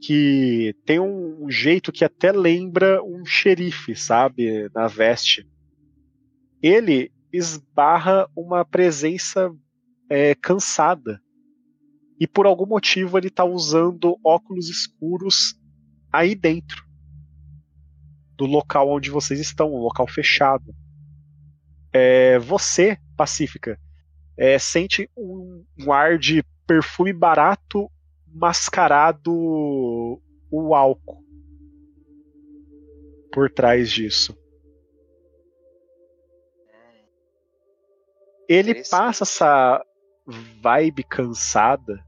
[0.00, 5.46] que tem um jeito que até lembra um xerife, sabe, na veste.
[6.60, 9.54] Ele esbarra uma presença
[10.10, 11.20] é, cansada.
[12.18, 15.58] E por algum motivo ele está usando óculos escuros
[16.12, 16.84] aí dentro
[18.36, 20.74] do local onde vocês estão, um local fechado.
[21.92, 23.78] É, você, Pacífica,
[24.36, 27.90] é, sente um, um ar de perfume barato
[28.26, 29.32] mascarado
[30.50, 31.22] o álcool
[33.32, 34.36] por trás disso.
[38.48, 39.84] Ele passa essa
[40.26, 42.04] vibe cansada,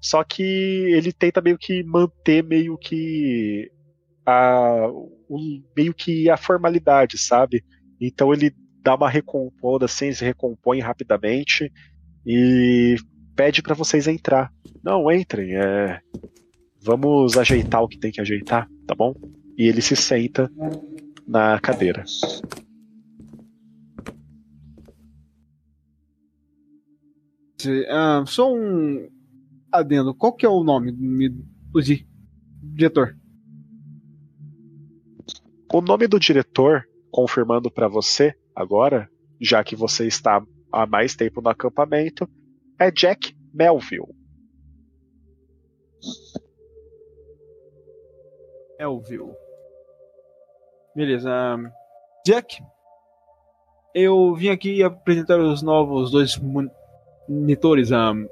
[0.00, 3.70] só que ele tenta meio que manter meio que
[4.26, 4.88] a
[5.28, 7.64] o- meio que a formalidade, sabe?
[8.00, 11.70] Então ele dá uma recompoda assim, se recompõe rapidamente
[12.26, 12.96] e
[13.34, 14.50] pede pra vocês entrar.
[14.82, 16.00] Não, entrem, é
[16.80, 19.14] vamos ajeitar o que tem que ajeitar, tá bom?
[19.56, 20.50] E ele se senta
[21.26, 22.04] na cadeira.
[27.88, 29.08] Ah, só um
[29.72, 30.14] adendo.
[30.14, 31.80] Qual que é o nome do
[32.62, 33.16] diretor?
[35.72, 40.42] O nome do diretor, confirmando para você agora, já que você está
[40.72, 42.28] há mais tempo no acampamento,
[42.78, 44.14] é Jack Melville.
[48.78, 49.34] Melville.
[50.94, 51.30] Beleza.
[51.30, 51.56] Ah,
[52.24, 52.62] Jack,
[53.94, 56.36] eu vim aqui apresentar os novos dois
[57.28, 57.90] monitores.
[57.90, 58.26] Um,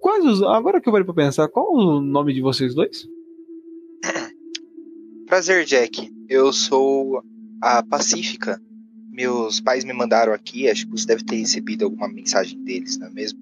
[0.00, 0.42] quais os.
[0.42, 3.06] Agora que eu parei pra pensar, qual o nome de vocês dois?
[5.26, 6.10] Prazer, Jack.
[6.28, 7.22] Eu sou
[7.62, 8.60] a Pacífica.
[9.10, 13.06] Meus pais me mandaram aqui, acho que você deve ter recebido alguma mensagem deles, não
[13.06, 13.38] é mesmo?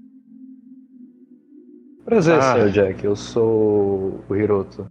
[2.05, 2.53] Prazer, Ah.
[2.55, 3.05] senhor Jack.
[3.05, 4.91] Eu sou o Hiroto.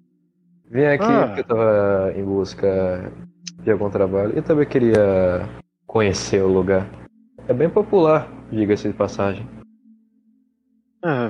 [0.70, 1.28] Vim aqui Ah.
[1.28, 3.12] porque eu tava em busca
[3.64, 5.48] de algum trabalho e também queria
[5.86, 6.90] conhecer o lugar.
[7.48, 9.46] É bem popular, diga-se de passagem.
[11.04, 11.30] Ah,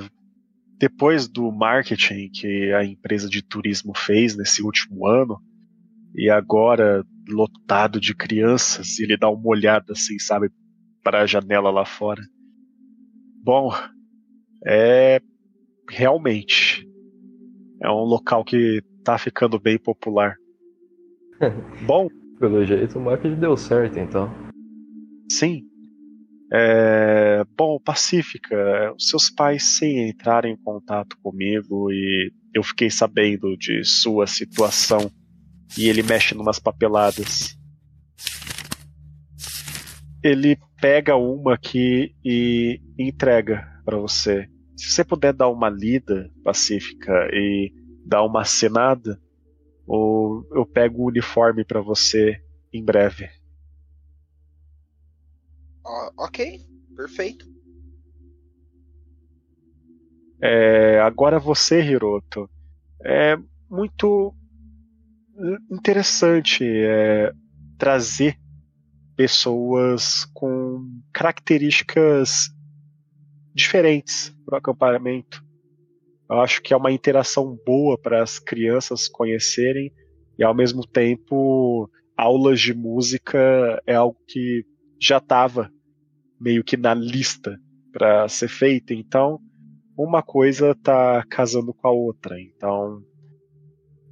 [0.78, 5.40] depois do marketing que a empresa de turismo fez nesse último ano,
[6.16, 10.50] e agora lotado de crianças, ele dá uma olhada assim, sabe,
[11.04, 12.22] para a janela lá fora.
[13.44, 13.72] Bom,
[14.66, 15.22] é
[15.90, 16.88] realmente
[17.82, 20.36] é um local que tá ficando bem popular.
[21.86, 22.08] Bom,
[22.40, 24.28] Pelo jeito, o marketing deu certo, então.
[25.32, 25.71] Sim.
[26.54, 33.86] É, Bom, Pacífica, seus pais sim entraram em contato comigo e eu fiquei sabendo de
[33.86, 35.10] sua situação
[35.78, 37.58] e ele mexe numas papeladas.
[40.24, 44.48] Ele pega uma aqui e entrega para você.
[44.76, 47.72] Se você puder dar uma lida, Pacífica, e
[48.06, 49.20] dar uma acenada,
[49.88, 52.38] ou eu pego o uniforme para você
[52.74, 53.30] em breve.
[55.84, 56.60] Ok,
[56.96, 57.46] perfeito.
[60.42, 62.50] É, agora você, Hiroto,
[63.04, 63.38] é
[63.70, 64.36] muito
[65.72, 67.32] interessante é,
[67.78, 68.38] trazer
[69.16, 72.50] pessoas com características
[73.54, 75.44] diferentes para o acampamento.
[76.30, 79.94] Eu acho que é uma interação boa para as crianças conhecerem
[80.40, 84.66] e ao mesmo tempo aulas de música é algo que
[85.02, 85.70] já estava
[86.40, 87.58] meio que na lista
[87.92, 88.94] para ser feita.
[88.94, 89.40] Então
[89.98, 92.40] uma coisa tá casando com a outra.
[92.40, 93.02] Então,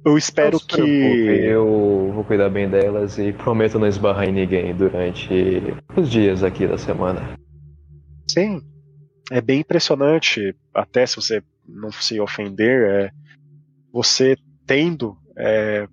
[0.04, 1.44] eu espero Não se preocupe, que.
[1.44, 5.34] Eu vou cuidar bem delas e prometo não esbarrar em ninguém durante
[5.96, 7.38] os dias aqui da semana.
[8.28, 8.62] Sim,
[9.30, 13.10] é bem impressionante, até se você não se ofender, é,
[13.92, 15.88] você tendo é,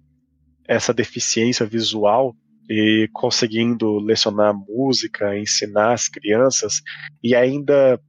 [0.68, 2.36] essa deficiência visual
[2.70, 6.82] e conseguindo lecionar música, ensinar as crianças
[7.24, 8.00] e ainda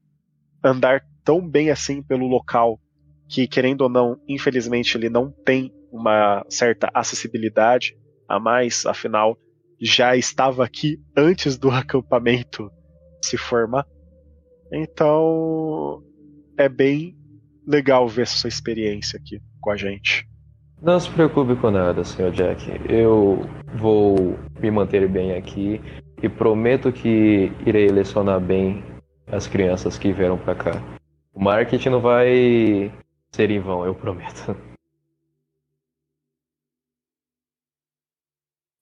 [0.65, 2.81] andar tão bem assim pelo local
[3.29, 7.97] que, querendo ou não, infelizmente ele não tem uma certa acessibilidade
[8.29, 9.39] a mais, afinal,
[9.81, 12.71] já estava aqui antes do acampamento
[13.23, 13.87] se formar.
[14.73, 16.03] Então,
[16.57, 17.17] é bem
[17.67, 20.29] legal ver essa sua experiência aqui com a gente.
[20.81, 22.63] Não se preocupe com nada, senhor Jack.
[22.89, 23.41] Eu
[23.75, 25.81] vou me manter bem aqui
[26.23, 28.85] e prometo que irei lecionar bem
[29.27, 30.73] as crianças que vieram pra cá.
[31.35, 32.93] O marketing não vai
[33.33, 34.57] ser em vão, eu prometo.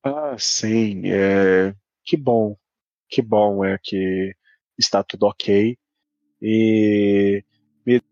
[0.05, 1.75] Ah, sim, é...
[2.05, 2.57] que bom,
[3.09, 4.35] que bom é que
[4.79, 5.79] está tudo ok.
[6.43, 7.43] E
[7.87, 8.03] me...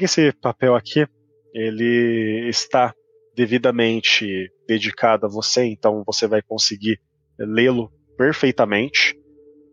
[0.00, 1.06] esse papel aqui,
[1.54, 2.92] ele está
[3.36, 7.00] devidamente dedicado a você, então você vai conseguir
[7.38, 9.16] lê-lo perfeitamente.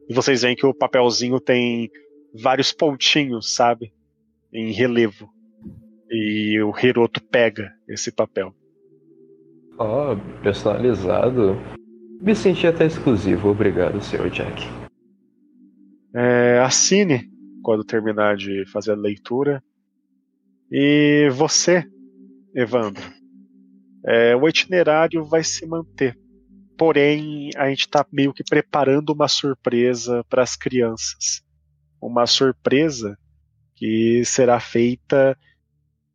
[0.07, 1.89] E vocês veem que o papelzinho tem
[2.34, 3.91] vários pontinhos, sabe?
[4.53, 5.29] Em relevo.
[6.09, 8.53] E o Hiroto pega esse papel.
[9.77, 11.57] Ó, personalizado.
[12.21, 14.61] Me senti até exclusivo, obrigado, senhor Jack.
[16.13, 17.32] É, assine
[17.63, 19.63] quando terminar de fazer a leitura.
[20.72, 21.86] E você,
[22.55, 23.03] Evandro,
[24.05, 26.17] é, o itinerário vai se manter.
[26.78, 31.43] Porém, a gente está meio que preparando uma surpresa para as crianças.
[32.01, 33.17] Uma surpresa
[33.76, 35.38] que será feita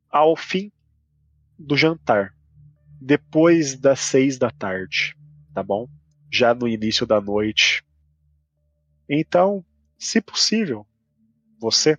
[0.09, 0.72] ao fim
[1.59, 2.34] do jantar,
[3.00, 5.14] depois das seis da tarde,
[5.52, 5.86] tá bom?
[6.32, 7.84] Já no início da noite.
[9.09, 9.64] Então,
[9.98, 10.86] se possível,
[11.61, 11.98] você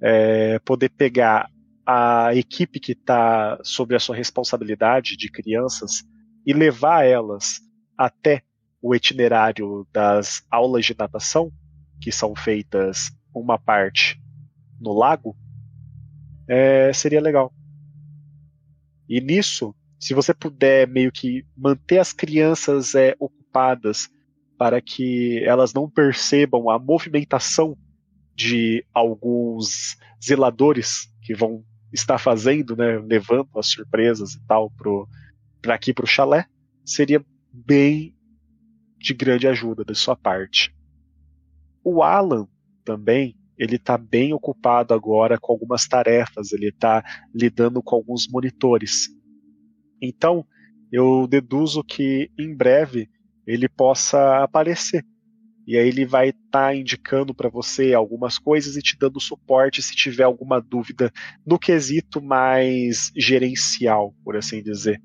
[0.00, 1.50] é, poder pegar
[1.86, 6.02] a equipe que está sob a sua responsabilidade de crianças
[6.44, 7.60] e levar elas
[7.96, 8.42] até
[8.82, 11.52] o itinerário das aulas de natação,
[12.00, 14.20] que são feitas uma parte
[14.80, 15.36] no lago,
[16.48, 17.52] é, seria legal.
[19.08, 24.08] E nisso, se você puder meio que manter as crianças é, ocupadas
[24.58, 27.76] para que elas não percebam a movimentação
[28.34, 31.64] de alguns zeladores que vão
[31.96, 34.70] está fazendo, né, levando as surpresas e tal
[35.62, 36.46] para aqui para o chalé,
[36.84, 38.14] seria bem
[38.98, 40.74] de grande ajuda da sua parte.
[41.82, 42.46] O Alan
[42.84, 47.02] também, ele está bem ocupado agora com algumas tarefas, ele está
[47.34, 49.08] lidando com alguns monitores.
[50.00, 50.44] Então,
[50.92, 53.08] eu deduzo que em breve
[53.46, 55.04] ele possa aparecer.
[55.66, 59.82] E aí ele vai estar tá indicando para você algumas coisas e te dando suporte
[59.82, 61.12] se tiver alguma dúvida
[61.44, 65.02] no quesito mais gerencial, por assim dizer.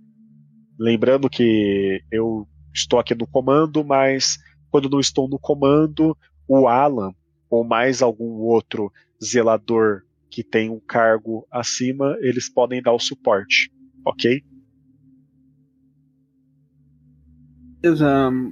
[0.79, 4.37] Lembrando que eu estou aqui no comando, mas
[4.69, 6.15] quando não estou no comando,
[6.47, 7.11] o Alan
[7.49, 8.91] ou mais algum outro
[9.21, 13.69] zelador que tem um cargo acima, eles podem dar o suporte,
[14.05, 14.41] ok?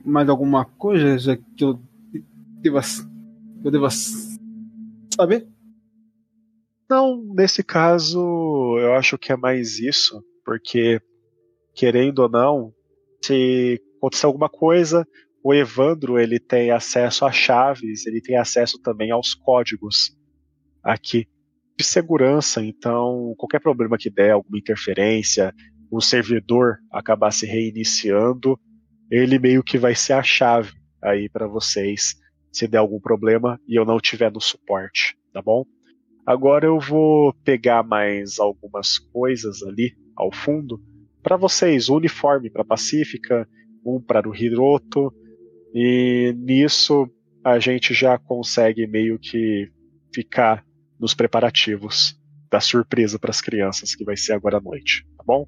[0.03, 1.79] Mais alguma coisa que eu
[2.61, 3.89] deva, que eu deva
[5.13, 5.47] saber?
[6.89, 8.19] Não, nesse caso
[8.79, 11.01] eu acho que é mais isso, porque
[11.75, 12.73] querendo ou não,
[13.23, 15.07] se acontecer alguma coisa,
[15.43, 20.17] o Evandro ele tem acesso a chaves, ele tem acesso também aos códigos
[20.83, 21.27] aqui
[21.77, 22.63] de segurança.
[22.63, 25.53] Então, qualquer problema que der, alguma interferência,
[25.89, 28.59] o servidor acabar se reiniciando,
[29.09, 32.15] ele meio que vai ser a chave aí para vocês
[32.51, 35.65] se der algum problema e eu não tiver no suporte, tá bom?
[36.25, 40.79] Agora eu vou pegar mais algumas coisas ali ao fundo
[41.23, 43.47] para vocês, uniforme para Pacífica,
[43.85, 45.13] um para o Hiroto,
[45.73, 47.09] e nisso
[47.43, 49.71] a gente já consegue meio que
[50.13, 50.65] ficar
[50.99, 52.19] nos preparativos
[52.49, 55.47] da surpresa para as crianças que vai ser agora à noite, tá bom?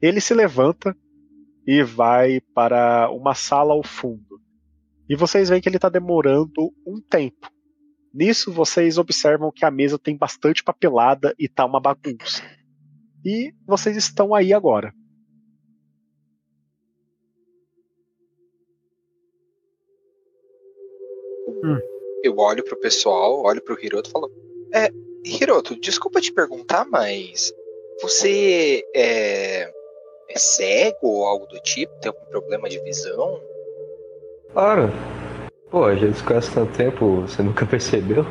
[0.00, 0.96] Ele se levanta
[1.66, 4.31] e vai para uma sala ao fundo.
[5.12, 7.52] E vocês veem que ele está demorando um tempo.
[8.14, 12.42] Nisso vocês observam que a mesa tem bastante papelada e tá uma bagunça.
[13.22, 14.90] E vocês estão aí agora.
[21.62, 21.78] Hum.
[22.24, 24.32] Eu olho pro pessoal, olho pro Hiroto e falo:
[24.72, 24.88] É,
[25.22, 27.52] Hiroto, desculpa te perguntar, mas
[28.00, 29.70] você é,
[30.30, 32.00] é cego ou algo do tipo?
[32.00, 33.51] Tem algum problema de visão?
[34.52, 34.90] Claro.
[35.70, 38.22] Pô, a gente se conhece tanto tempo, você nunca percebeu?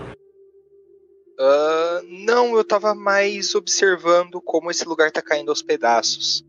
[1.40, 6.46] Uh, não, eu tava mais observando como esse lugar tá caindo aos pedaços.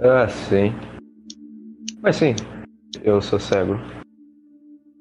[0.00, 0.72] Ah, sim.
[2.00, 2.34] Mas sim,
[3.02, 3.74] eu sou cego.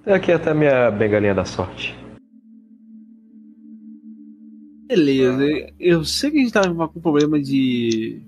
[0.06, 1.96] Aqui até a minha bengalinha da sorte.
[4.86, 5.44] Beleza,
[5.80, 8.22] eu sei que a gente tava com problema de.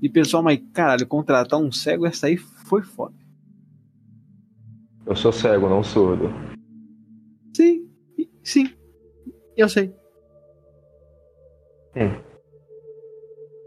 [0.00, 3.25] de pessoal, mas caralho, contratar um cego, essa aí foi foda.
[5.06, 6.28] Eu sou cego, não surdo.
[7.54, 7.88] Sim,
[8.42, 8.68] sim,
[9.56, 9.94] eu sei.
[11.94, 12.26] Hum.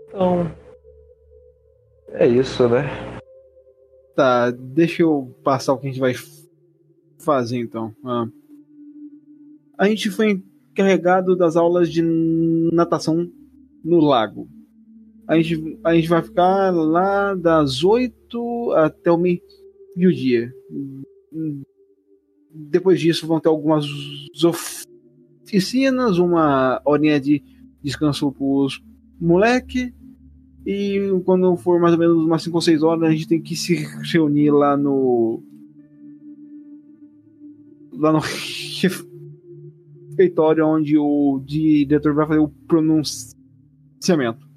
[0.07, 0.51] Então.
[2.09, 2.83] É isso, né?
[4.15, 6.13] Tá, deixa eu passar o que a gente vai
[7.19, 7.95] fazer então.
[8.03, 8.27] Ah.
[9.77, 12.01] A gente foi encarregado das aulas de
[12.73, 13.31] natação
[13.83, 14.49] no lago.
[15.27, 20.51] A gente, a gente vai ficar lá das 8 até o meio-dia.
[22.53, 23.85] Depois disso vão ter algumas
[25.45, 27.43] oficinas, uma horinha de
[27.81, 28.83] descanso pros
[29.19, 29.93] moleque.
[30.65, 33.55] E quando for mais ou menos umas 5 ou 6 horas, a gente tem que
[33.55, 33.75] se
[34.11, 35.43] reunir lá no
[37.93, 38.19] lá no
[40.19, 44.48] refeitório onde o diretor vai fazer o pronunciamento.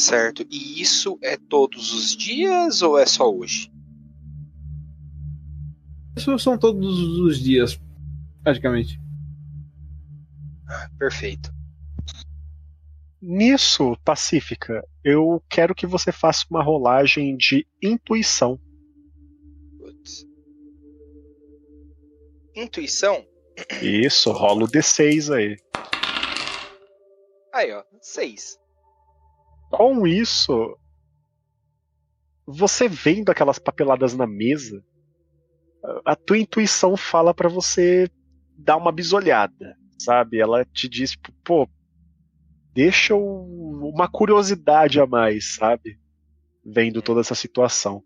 [0.00, 0.46] Certo.
[0.50, 3.70] E isso é todos os dias ou é só hoje?
[6.16, 7.78] Isso são todos os dias,
[8.42, 8.98] praticamente.
[10.66, 11.52] Ah, perfeito.
[13.20, 18.58] Nisso, Pacífica, eu quero que você faça uma rolagem de intuição.
[22.56, 23.22] Intuição?
[23.82, 25.56] Isso, rola o D6 aí.
[27.52, 28.59] Aí, ó, 6.
[29.70, 30.76] Com isso,
[32.46, 34.84] você vendo aquelas papeladas na mesa,
[36.04, 38.10] a tua intuição fala para você
[38.56, 40.38] dar uma bisolhada, sabe?
[40.38, 41.68] Ela te diz, tipo, pô,
[42.74, 45.98] deixa uma curiosidade a mais, sabe?
[46.64, 48.02] Vendo toda essa situação.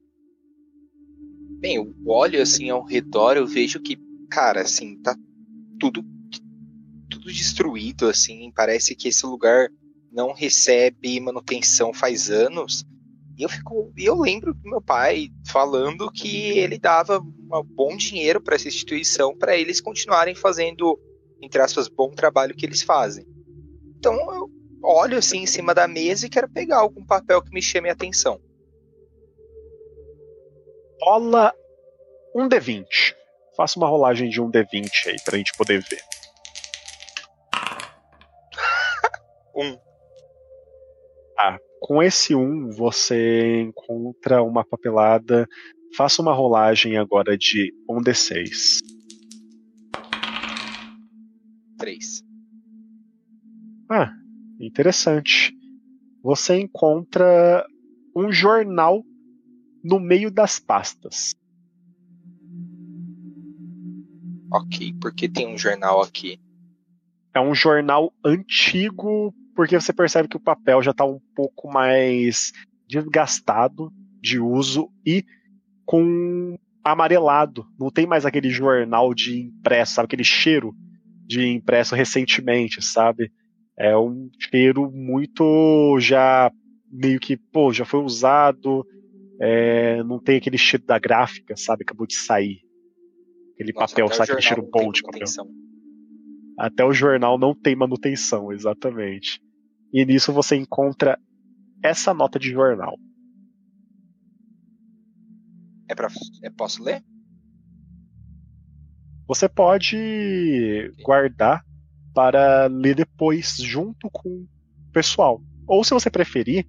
[1.58, 3.98] Bem, eu olho assim ao redor, eu vejo que
[4.30, 5.16] cara, assim, tá
[5.78, 6.04] tudo
[7.08, 9.68] tudo destruído, assim, parece que esse lugar
[10.14, 12.86] não recebe manutenção faz anos.
[13.36, 18.40] E eu fico, eu lembro do meu pai falando que ele dava um bom dinheiro
[18.40, 20.98] para essa instituição para eles continuarem fazendo,
[21.42, 23.26] entre aspas, bom trabalho que eles fazem.
[23.98, 24.48] Então eu
[24.84, 27.92] olho assim em cima da mesa e quero pegar algum papel que me chame a
[27.92, 28.40] atenção.
[31.02, 31.52] Rola
[32.36, 33.16] um D20.
[33.56, 36.00] Faça uma rolagem de um D20 aí pra gente poder ver.
[39.56, 39.78] Um.
[41.38, 45.46] Ah, com esse um, você encontra uma papelada.
[45.96, 48.78] Faça uma rolagem agora de um D6.
[51.78, 52.22] Três.
[53.90, 54.12] Ah,
[54.60, 55.52] interessante.
[56.22, 57.66] Você encontra
[58.16, 59.04] um jornal
[59.82, 61.34] no meio das pastas.
[64.52, 66.38] Ok, porque tem um jornal aqui.
[67.34, 72.52] É um jornal antigo, porque você percebe que o papel já está um pouco mais
[72.88, 75.24] desgastado de uso e
[75.84, 77.66] com amarelado.
[77.78, 80.06] Não tem mais aquele jornal de impresso, sabe?
[80.06, 80.74] Aquele cheiro
[81.26, 83.32] de impresso recentemente, sabe?
[83.76, 86.52] É um cheiro muito já
[86.90, 88.86] meio que, pô, já foi usado,
[89.40, 91.82] é, não tem aquele cheiro da gráfica, sabe?
[91.82, 92.60] Acabou de sair.
[93.54, 94.22] Aquele Nossa, papel, sabe?
[94.24, 95.26] Aquele cheiro bom de papel.
[96.56, 99.40] Até o jornal não tem manutenção, exatamente.
[99.94, 101.16] E nisso você encontra
[101.80, 102.98] essa nota de jornal.
[105.88, 106.08] É pra.
[106.42, 107.00] É, posso ler?
[109.28, 111.64] Você pode guardar
[112.12, 114.48] para ler depois, junto com o
[114.92, 115.40] pessoal.
[115.64, 116.66] Ou se você preferir,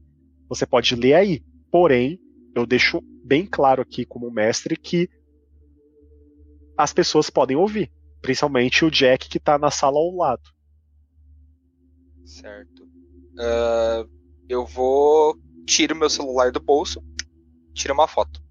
[0.47, 1.43] você pode ler aí.
[1.71, 2.19] Porém,
[2.55, 5.09] eu deixo bem claro aqui como mestre que
[6.77, 7.91] as pessoas podem ouvir.
[8.21, 10.43] Principalmente o Jack que tá na sala ao lado.
[12.23, 12.74] Certo.
[13.39, 14.05] Ah,
[14.49, 15.37] eu vou.
[15.67, 17.03] Tiro meu celular do bolso.
[17.73, 18.41] Tiro uma foto.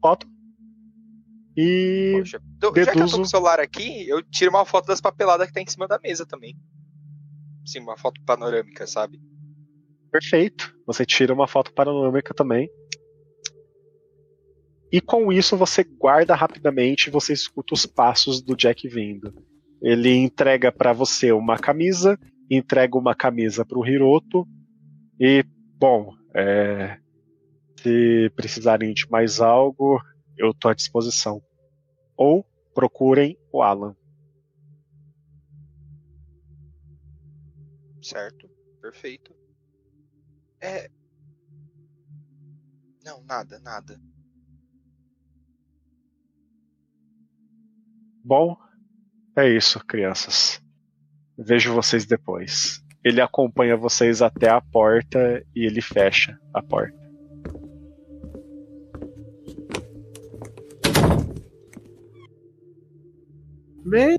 [0.00, 0.26] Foto.
[1.56, 4.64] E Poxa, então, já que eu tô deduzo- com o celular aqui, eu tiro uma
[4.64, 6.56] foto das papeladas que tá em cima da mesa também.
[7.64, 9.20] Sim, uma foto panorâmica, sabe?
[10.10, 10.74] Perfeito.
[10.86, 12.68] Você tira uma foto panorâmica também.
[14.90, 19.32] E com isso você guarda rapidamente e você escuta os passos do Jack vindo.
[19.80, 22.18] Ele entrega para você uma camisa,
[22.56, 24.46] entrega uma camisa para o Hiroto
[25.18, 25.44] e,
[25.78, 26.98] bom, é,
[27.80, 30.00] se precisarem de mais algo,
[30.36, 31.42] eu tô à disposição.
[32.16, 32.44] Ou
[32.74, 33.96] procurem o Alan.
[38.02, 38.50] Certo.
[38.80, 39.34] Perfeito.
[40.60, 40.90] É.
[43.04, 44.00] Não, nada, nada.
[48.24, 48.56] Bom,
[49.36, 50.61] é isso, crianças.
[51.44, 52.82] Vejo vocês depois.
[53.04, 57.02] Ele acompanha vocês até a porta e ele fecha a porta.
[63.84, 64.16] Bem,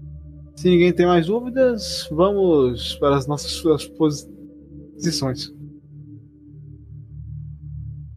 [0.56, 5.50] se ninguém tem mais dúvidas, vamos para as nossas suas posições.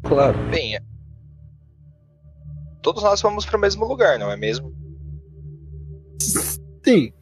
[0.03, 0.37] Claro.
[0.51, 0.79] Bem,
[2.83, 4.75] todos nós vamos pro mesmo lugar, não é mesmo?
[6.85, 7.13] Sim.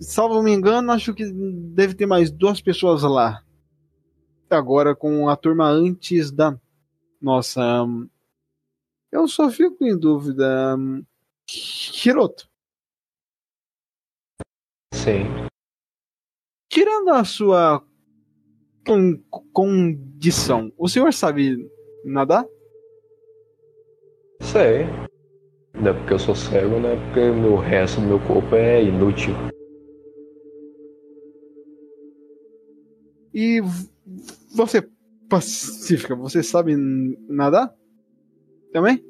[0.00, 3.42] Salvo me engano, acho que deve ter mais duas pessoas lá.
[4.50, 6.56] Agora com a turma antes da
[7.20, 7.82] nossa.
[7.82, 8.08] hum,
[9.10, 10.76] Eu só fico em dúvida.
[10.76, 11.02] hum,
[12.04, 12.48] Hiroto,
[14.92, 15.24] Sim.
[16.70, 17.84] tirando a sua
[18.86, 19.20] con-
[19.52, 21.68] condição, o senhor sabe
[22.04, 22.46] nadar?
[24.40, 24.84] Sei.
[25.74, 28.82] Não é porque eu sou cego, não é porque o resto do meu corpo é
[28.82, 29.34] inútil.
[33.34, 33.60] E
[34.54, 34.88] você,
[35.28, 36.76] Pacífica, você sabe
[37.28, 37.74] nadar?
[38.72, 39.04] Também?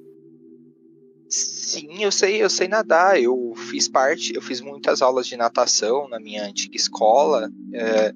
[1.29, 3.21] Sim, eu sei, eu sei nadar.
[3.21, 7.51] Eu fiz parte, eu fiz muitas aulas de natação na minha antiga escola.
[7.75, 8.15] é,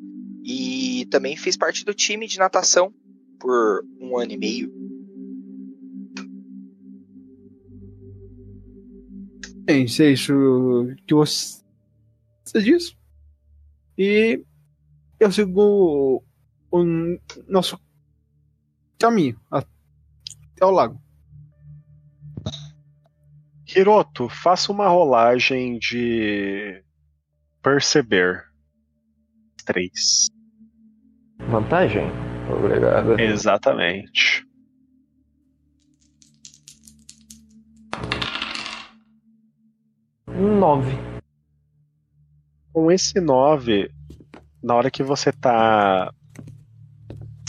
[0.51, 2.91] e também fiz parte do time de natação
[3.39, 4.73] por um ano e meio.
[9.65, 10.33] Bem, se é isso
[11.07, 11.63] que você
[12.63, 12.97] diz.
[13.99, 14.43] E
[15.21, 16.25] eu sigo
[16.71, 16.85] o
[17.49, 17.79] nosso
[18.99, 19.67] caminho até
[20.65, 21.01] o lago.
[23.67, 26.83] Hiroto, faça uma rolagem de
[27.63, 28.45] perceber.
[29.65, 30.29] Três.
[31.51, 32.07] Vantagem?
[32.51, 33.21] Obrigado.
[33.21, 34.47] Exatamente.
[40.27, 40.93] Nove.
[42.73, 43.91] Com esse 9,
[44.63, 46.13] na hora que você tá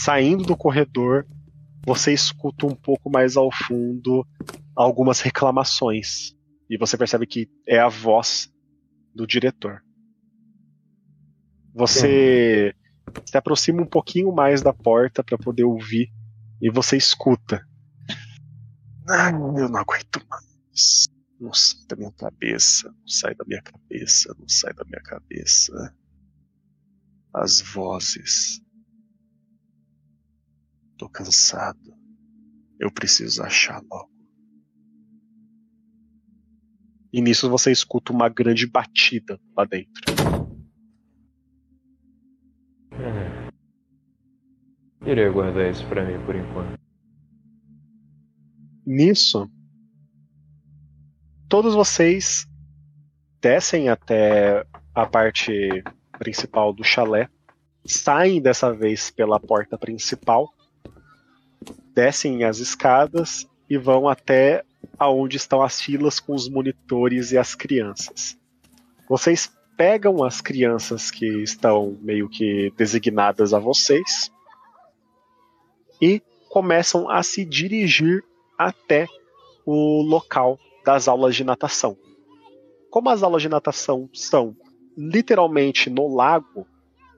[0.00, 1.26] Saindo do corredor,
[1.84, 4.26] você escuta um pouco mais ao fundo
[4.74, 6.34] algumas reclamações.
[6.70, 8.50] E você percebe que é a voz
[9.14, 9.82] do diretor.
[11.74, 12.74] Você
[13.26, 16.10] se aproxima um pouquinho mais da porta para poder ouvir
[16.62, 17.62] e você escuta.
[19.06, 21.10] Ah, eu não aguento mais.
[21.38, 25.94] Não sai da minha cabeça, não sai da minha cabeça, não sai da minha cabeça.
[27.32, 28.60] As vozes.
[30.98, 31.94] Tô cansado.
[32.78, 34.10] Eu preciso achar logo.
[37.12, 40.14] E nisso você escuta uma grande batida lá dentro.
[42.92, 43.50] Uhum.
[45.06, 46.78] Irei guardar isso pra mim por enquanto.
[48.86, 49.50] Nisso,
[51.48, 52.46] todos vocês
[53.40, 55.52] descem até a parte
[56.20, 57.30] principal do chalé,
[57.82, 60.52] saem dessa vez pela porta principal,
[61.94, 64.62] descem as escadas e vão até
[64.98, 68.38] aonde estão as filas com os monitores e as crianças.
[69.08, 74.30] Vocês pegam as crianças que estão meio que designadas a vocês
[76.02, 78.22] e começam a se dirigir
[78.58, 79.06] até
[79.64, 81.96] o local das aulas de natação.
[82.90, 84.54] Como as aulas de natação são
[85.00, 86.66] literalmente no lago,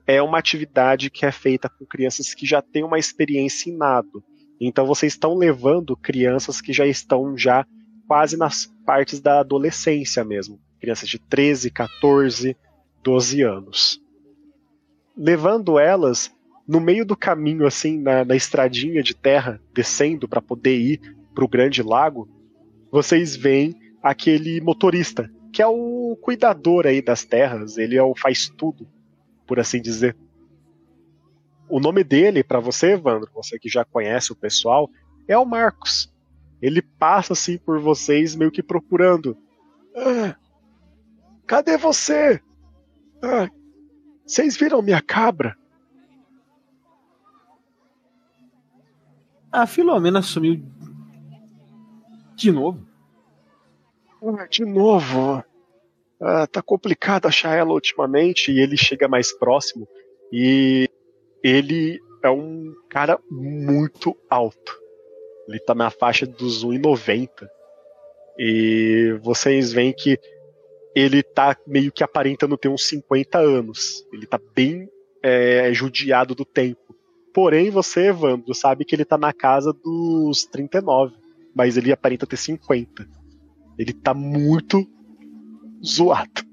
[0.07, 4.23] é uma atividade que é feita com crianças que já têm uma experiência em nado.
[4.59, 7.65] Então vocês estão levando crianças que já estão já
[8.07, 12.55] quase nas partes da adolescência mesmo, crianças de 13, 14,
[13.03, 14.01] 12 anos.
[15.15, 16.31] Levando elas
[16.65, 21.01] no meio do caminho assim, na, na estradinha de terra, descendo para poder ir
[21.35, 22.29] para o grande lago,
[22.89, 28.49] vocês veem aquele motorista, que é o cuidador aí das terras, ele é o faz
[28.49, 28.87] tudo,
[29.45, 30.17] por assim dizer.
[31.69, 34.89] O nome dele, para você, Evandro, você que já conhece o pessoal,
[35.27, 36.11] é o Marcos.
[36.59, 39.37] Ele passa assim por vocês, meio que procurando.
[39.95, 40.35] Ah,
[41.45, 42.41] cadê você?
[43.21, 43.47] Ah,
[44.25, 45.55] vocês viram minha cabra?
[49.51, 50.65] A Filomena sumiu
[52.35, 52.92] de novo?
[54.25, 55.43] Ah, de novo.
[56.21, 59.87] Ah, tá complicado achar ela ultimamente e ele chega mais próximo
[60.31, 60.89] e
[61.43, 64.79] ele é um cara muito alto.
[65.47, 67.29] Ele tá na faixa dos 1,90.
[68.39, 70.17] E vocês veem que
[70.95, 74.07] ele tá meio que aparentando ter uns 50 anos.
[74.13, 74.89] Ele tá bem
[75.21, 76.95] é, judiado do tempo.
[77.33, 82.37] Porém, você, Evandro, sabe que ele tá na casa dos 39 mas ele aparenta ter
[82.37, 83.07] 50.
[83.77, 84.87] Ele tá muito
[85.83, 86.43] zoado.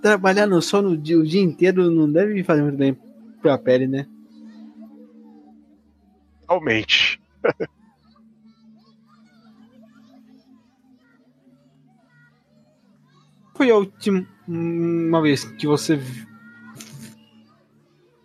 [0.00, 2.98] Trabalhar no sol no dia, o dia inteiro não deve fazer muito bem
[3.40, 4.08] pra pele, né?
[6.48, 7.22] Realmente.
[13.54, 15.96] Foi a última vez que você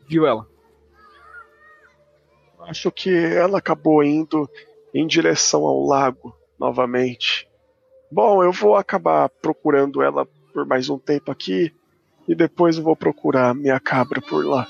[0.07, 0.47] viu ela?
[2.61, 4.49] Acho que ela acabou indo
[4.93, 7.47] em direção ao lago novamente.
[8.11, 11.73] Bom, eu vou acabar procurando ela por mais um tempo aqui
[12.27, 14.67] e depois eu vou procurar minha cabra por lá.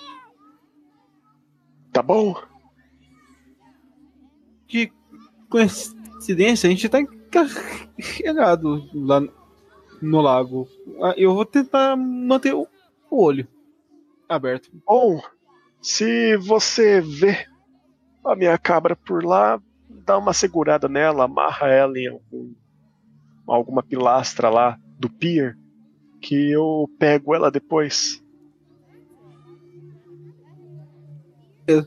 [1.91, 2.35] Tá bom?
[4.67, 4.91] Que
[5.49, 9.21] coincidência, a gente tá encarregado lá
[10.01, 10.67] no lago.
[11.01, 12.67] Ah, eu vou tentar manter o
[13.09, 13.47] olho
[14.27, 14.69] aberto.
[14.85, 15.21] Bom,
[15.81, 17.47] se você vê
[18.23, 22.53] a minha cabra por lá, dá uma segurada nela, amarra ela em algum,
[23.47, 25.57] alguma pilastra lá do pier,
[26.21, 28.23] que eu pego ela depois.
[31.67, 31.85] É.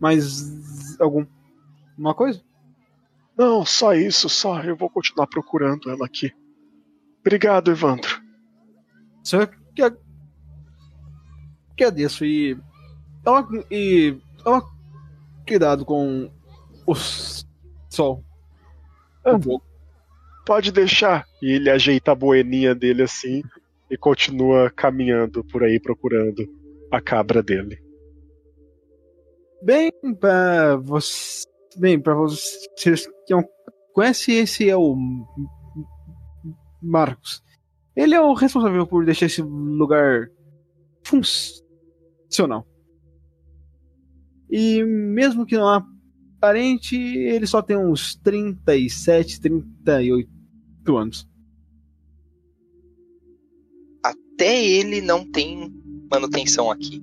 [0.00, 2.42] Mais alguma coisa?
[3.36, 4.60] Não, só isso, só.
[4.62, 6.32] Eu vou continuar procurando ela aqui.
[7.20, 8.20] Obrigado, Evandro.
[9.22, 9.82] Só que
[11.76, 12.58] agradeço e
[13.22, 14.64] toma, e toma
[15.46, 16.30] cuidado com
[16.88, 16.94] o
[17.90, 18.24] sol.
[19.26, 19.66] Um pouco.
[20.46, 21.26] Pode deixar.
[21.42, 23.42] E ele ajeita a boininha dele assim
[23.90, 26.46] e continua caminhando por aí procurando
[26.90, 27.78] a cabra dele.
[29.62, 31.44] Bem, para você,
[31.76, 33.44] bem, para vocês que não
[33.92, 34.96] conhecem, esse é o
[36.80, 37.42] Marcos.
[37.94, 40.30] Ele é o responsável por deixar esse lugar
[41.02, 42.66] funcional.
[44.48, 45.84] E mesmo que não
[46.38, 51.28] aparente, ele só tem uns 37, 38 anos.
[54.02, 55.74] Até ele não tem
[56.10, 57.02] manutenção aqui.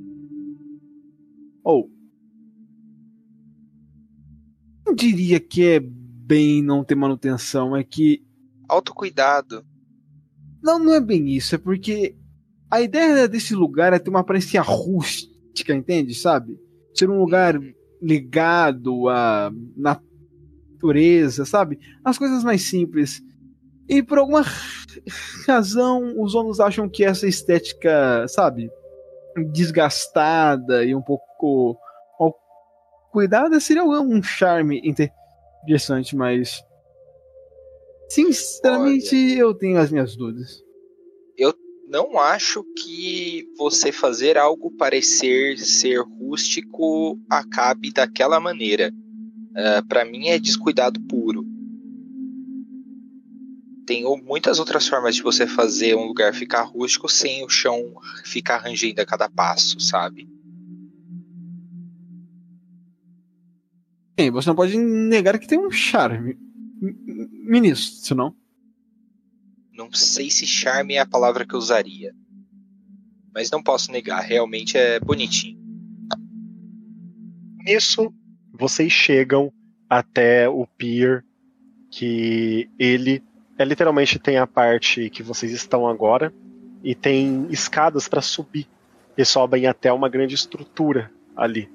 [1.64, 1.92] Ou.
[4.86, 8.24] Não diria que é bem não ter manutenção, é que.
[8.68, 9.66] Autocuidado.
[10.64, 12.16] Não, não é bem isso, é porque
[12.72, 16.16] a ideia desse lugar é ter uma aparência rústica, entende?
[16.16, 16.60] Sabe?
[16.94, 17.60] Ser um lugar
[18.02, 21.80] ligado à natureza, sabe?
[22.04, 23.22] As coisas mais simples.
[23.88, 24.44] E por alguma
[25.48, 28.70] razão, os homens acham que essa estética, sabe?
[29.52, 31.78] Desgastada e um pouco
[33.16, 36.62] cuidada seria um charme interessante, mas.
[38.10, 40.65] Sinceramente, Olha, eu tenho as minhas dúvidas.
[41.88, 48.92] Não acho que você fazer algo parecer ser rústico acabe daquela maneira.
[49.52, 51.46] Uh, ah, para mim é descuidado puro.
[53.86, 58.58] Tem muitas outras formas de você fazer um lugar ficar rústico sem o chão ficar
[58.58, 60.28] rangendo a cada passo, sabe?
[64.20, 66.36] Sim, você não pode negar que tem um charme.
[66.82, 68.36] Ministro, não?
[69.76, 72.14] Não sei se charme é a palavra que eu usaria.
[73.34, 75.60] Mas não posso negar, realmente é bonitinho.
[77.66, 78.14] Nisso,
[78.54, 79.52] vocês chegam
[79.90, 81.26] até o pier
[81.92, 83.22] que ele
[83.58, 86.34] é literalmente tem a parte que vocês estão agora
[86.84, 88.68] e tem escadas para subir
[89.18, 91.70] e sobem até uma grande estrutura ali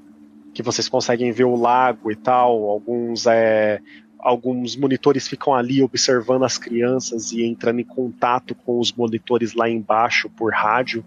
[0.52, 2.68] que vocês conseguem ver o lago e tal.
[2.68, 3.80] Alguns é,
[4.22, 9.68] alguns monitores ficam ali observando as crianças e entrando em contato com os monitores lá
[9.68, 11.04] embaixo por rádio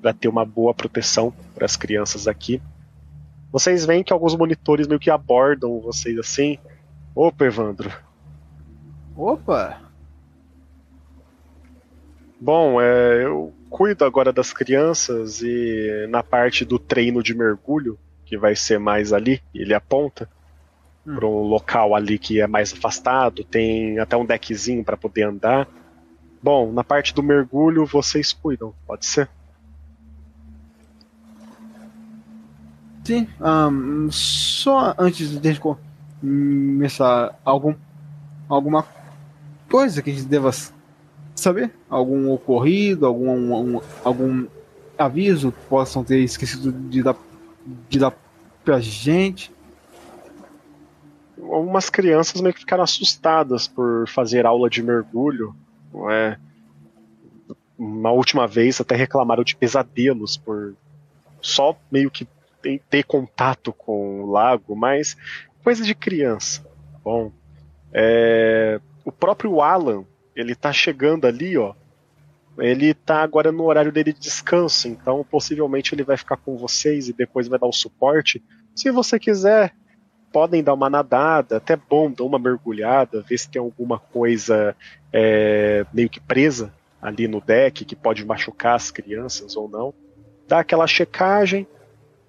[0.00, 2.60] para ter uma boa proteção para as crianças aqui.
[3.50, 6.58] Vocês veem que alguns monitores meio que abordam vocês assim.
[7.14, 7.90] Opa, Evandro.
[9.16, 9.80] Opa!
[12.40, 18.38] Bom, é, eu cuido agora das crianças e na parte do treino de mergulho, que
[18.38, 20.28] vai ser mais ali, ele aponta
[21.14, 25.66] para um local ali que é mais afastado, tem até um deckzinho para poder andar.
[26.42, 29.28] Bom, na parte do mergulho vocês cuidam, pode ser?
[33.04, 35.60] Sim, um, só antes de
[36.20, 37.74] começar, algum,
[38.48, 38.84] alguma
[39.70, 40.50] coisa que a gente deva
[41.34, 41.72] saber?
[41.88, 44.46] Algum ocorrido, algum, um, algum
[44.98, 47.16] aviso que possam ter esquecido de dar,
[47.88, 48.12] de dar
[48.62, 49.50] pra gente?
[51.42, 55.54] Algumas crianças meio que ficaram assustadas por fazer aula de mergulho,
[56.10, 56.36] é?
[57.78, 60.74] Uma última vez até reclamaram de pesadelos por
[61.40, 62.26] só meio que
[62.90, 65.16] ter contato com o lago, mas
[65.62, 66.66] coisa de criança.
[67.04, 67.32] Bom,
[67.92, 71.74] é, o próprio Alan, ele tá chegando ali, ó.
[72.58, 77.08] Ele tá agora no horário dele de descanso, então possivelmente ele vai ficar com vocês
[77.08, 78.42] e depois vai dar o suporte.
[78.74, 79.72] Se você quiser,
[80.32, 84.74] podem dar uma nadada, até bom dar uma mergulhada, ver se tem alguma coisa
[85.12, 89.94] é, meio que presa ali no deck que pode machucar as crianças ou não.
[90.46, 91.66] Dá aquela checagem,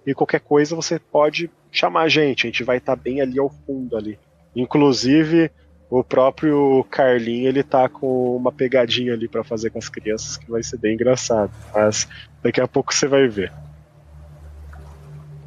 [0.06, 3.40] e qualquer coisa você pode chamar a gente, a gente vai estar tá bem ali
[3.40, 4.18] ao fundo ali.
[4.56, 5.52] Inclusive,
[5.90, 10.50] o próprio Carlinho, ele tá com uma pegadinha ali para fazer com as crianças que
[10.50, 12.08] vai ser bem engraçado, mas
[12.42, 13.52] daqui a pouco você vai ver.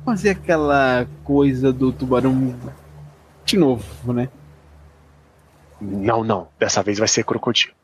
[0.04, 2.54] Fazer aquela coisa do tubarão
[3.44, 4.28] de novo, né?
[5.80, 7.74] Não, não, dessa vez vai ser crocodilo.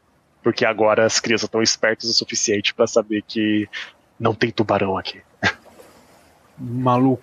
[0.43, 3.69] Porque agora as crianças estão espertas o suficiente para saber que
[4.19, 5.21] não tem tubarão aqui.
[6.59, 7.23] maluco.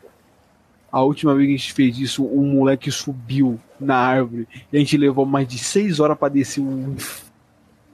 [0.91, 4.79] A última vez que a gente fez isso, um moleque subiu na árvore e a
[4.79, 6.95] gente levou mais de seis horas para descer um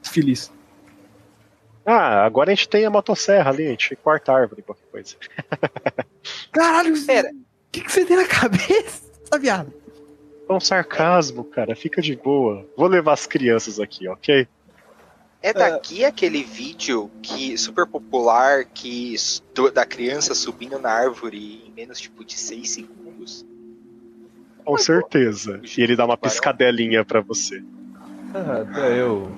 [0.03, 0.51] feliz.
[1.85, 5.15] Ah, agora a gente tem a motosserra ali, a gente corta a árvore, qualquer coisa.
[6.51, 7.31] Caralho, sério.
[7.31, 9.01] O que, que você tem na cabeça,
[9.39, 9.73] viado?
[10.47, 12.67] É um sarcasmo, cara, fica de boa.
[12.77, 14.47] Vou levar as crianças aqui, ok?
[15.41, 19.15] É daqui uh, aquele vídeo que super popular que
[19.73, 23.45] da criança subindo na árvore em menos tipo de 6 segundos?
[24.63, 25.59] Com certeza.
[25.77, 27.63] E ele dá uma piscadelinha para você.
[28.35, 29.31] Ah, até eu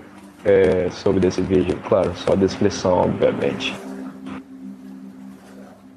[0.45, 3.73] é, soube desse vídeo, claro, só a descrição, obviamente.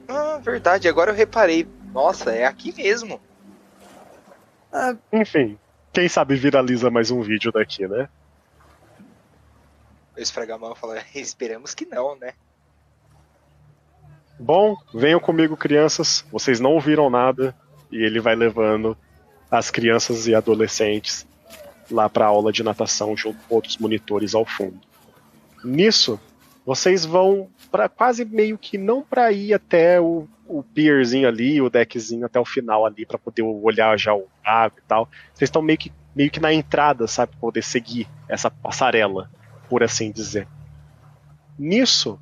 [0.08, 1.66] Ah, verdade, agora eu reparei.
[1.92, 3.20] Nossa, é aqui mesmo.
[4.72, 5.58] Ah, enfim,
[5.92, 8.08] quem sabe viraliza mais um vídeo daqui, né?
[10.16, 12.32] eu esfregar a mão e falar, esperamos que não, né?
[14.38, 16.24] Bom, venham comigo, crianças.
[16.30, 17.54] Vocês não ouviram nada.
[17.90, 18.96] E ele vai levando
[19.50, 21.26] as crianças e adolescentes
[21.90, 24.80] lá para a aula de natação junto com outros monitores ao fundo.
[25.64, 26.20] Nisso,
[26.64, 31.68] vocês vão para quase meio que não para ir até o o pierzinho ali, o
[31.68, 35.08] deckzinho até o final ali para poder olhar já o lago e tal.
[35.34, 39.30] Vocês estão meio que, meio que na entrada, sabe, pra poder seguir essa passarela,
[39.68, 40.46] por assim dizer.
[41.58, 42.18] Nisso,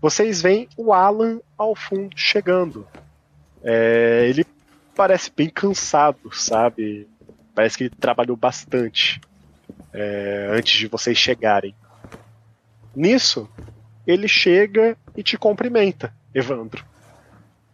[0.00, 2.86] vocês veem o Alan ao fundo chegando.
[3.62, 4.44] É, ele
[4.94, 7.08] parece bem cansado, sabe?
[7.60, 9.20] Parece que ele trabalhou bastante
[9.92, 11.74] é, antes de vocês chegarem.
[12.96, 13.46] Nisso,
[14.06, 16.82] ele chega e te cumprimenta, Evandro.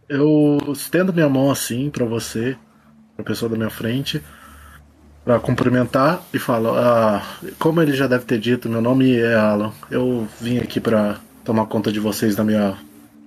[0.08, 2.56] Eu estendo minha mão assim pra você,
[3.14, 4.20] pra pessoa da minha frente,
[5.24, 7.22] pra cumprimentar e falo: ah,
[7.56, 9.72] Como ele já deve ter dito, meu nome é Alan.
[9.88, 12.76] Eu vim aqui pra tomar conta de vocês na minha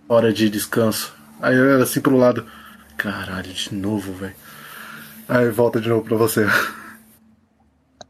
[0.09, 1.15] hora de descanso.
[1.41, 2.45] Aí eu assim pro lado:
[2.97, 4.35] Caralho, de novo, velho.
[5.29, 6.47] Aí volta de novo pra você.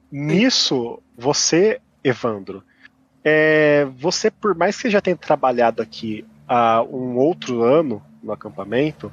[0.10, 2.64] Nisso, você, Evandro,
[3.22, 9.12] é, você, por mais que já tenha trabalhado aqui há um outro ano no acampamento,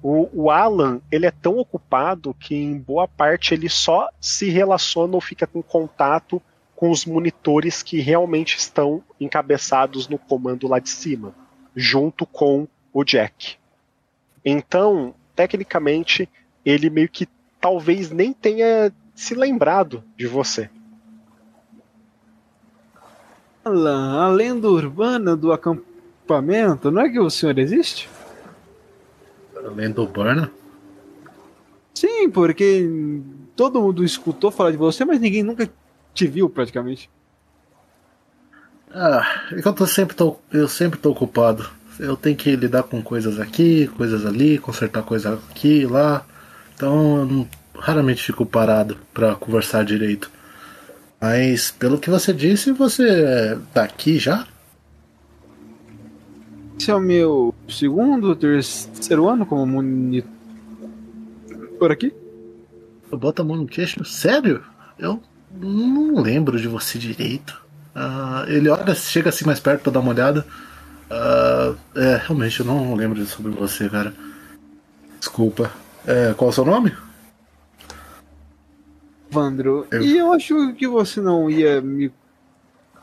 [0.00, 5.16] o, o, Alan ele é tão ocupado que em boa parte ele só se relaciona
[5.16, 6.40] ou fica com contato
[6.76, 11.34] com os monitores que realmente estão encabeçados no comando lá de cima,
[11.74, 13.56] junto com o Jack.
[14.44, 16.28] Então, tecnicamente,
[16.64, 17.28] ele meio que
[17.60, 20.68] talvez nem tenha se lembrado de você.
[23.64, 28.08] Alan, a lenda urbana do acampamento, não é que o senhor existe?
[29.56, 30.50] A lenda urbana?
[31.94, 32.88] Sim, porque
[33.54, 35.70] todo mundo escutou falar de você, mas ninguém nunca
[36.12, 37.08] te viu praticamente.
[38.92, 41.68] Ah, é que eu, tô sempre tô, eu sempre tô ocupado.
[41.98, 46.26] Eu tenho que lidar com coisas aqui, coisas ali, consertar coisa aqui e lá.
[46.82, 50.28] Então eu não, raramente fico parado para conversar direito.
[51.20, 54.48] Mas pelo que você disse, você tá aqui já?
[56.76, 60.26] Esse é o meu segundo, terceiro ano como monitor
[61.92, 62.12] aqui.
[63.12, 64.04] Bota a mão no queixo?
[64.04, 64.64] Sério?
[64.98, 65.22] Eu
[65.52, 67.62] não lembro de você direito.
[67.94, 70.44] Uh, ele olha, chega assim mais perto pra dar uma olhada.
[71.08, 74.12] Uh, é, realmente, eu não lembro sobre você, cara.
[75.20, 75.70] Desculpa.
[76.06, 76.92] É, qual é o seu nome?
[79.30, 79.86] Evandro.
[79.90, 80.02] Eu...
[80.02, 82.12] E eu acho que você não ia me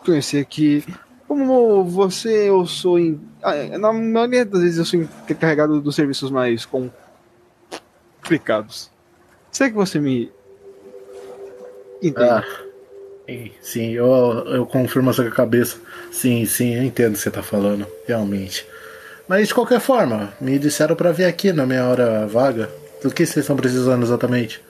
[0.06, 0.84] conhecer que
[1.28, 6.32] como você eu sou em, ah, na maioria das vezes eu sou encarregado dos serviços
[6.32, 6.68] mais
[8.22, 8.90] complicados.
[9.52, 10.32] Será que você me
[12.02, 12.30] entende?
[12.30, 12.44] Ah,
[13.62, 14.08] sim, eu,
[14.48, 15.78] eu confirmo essa cabeça.
[16.12, 18.66] Sim, sim, eu entendo o que você está falando, realmente.
[19.28, 22.70] Mas de qualquer forma, me disseram para vir aqui na minha hora vaga.
[23.02, 24.62] Do que vocês estão precisando exatamente?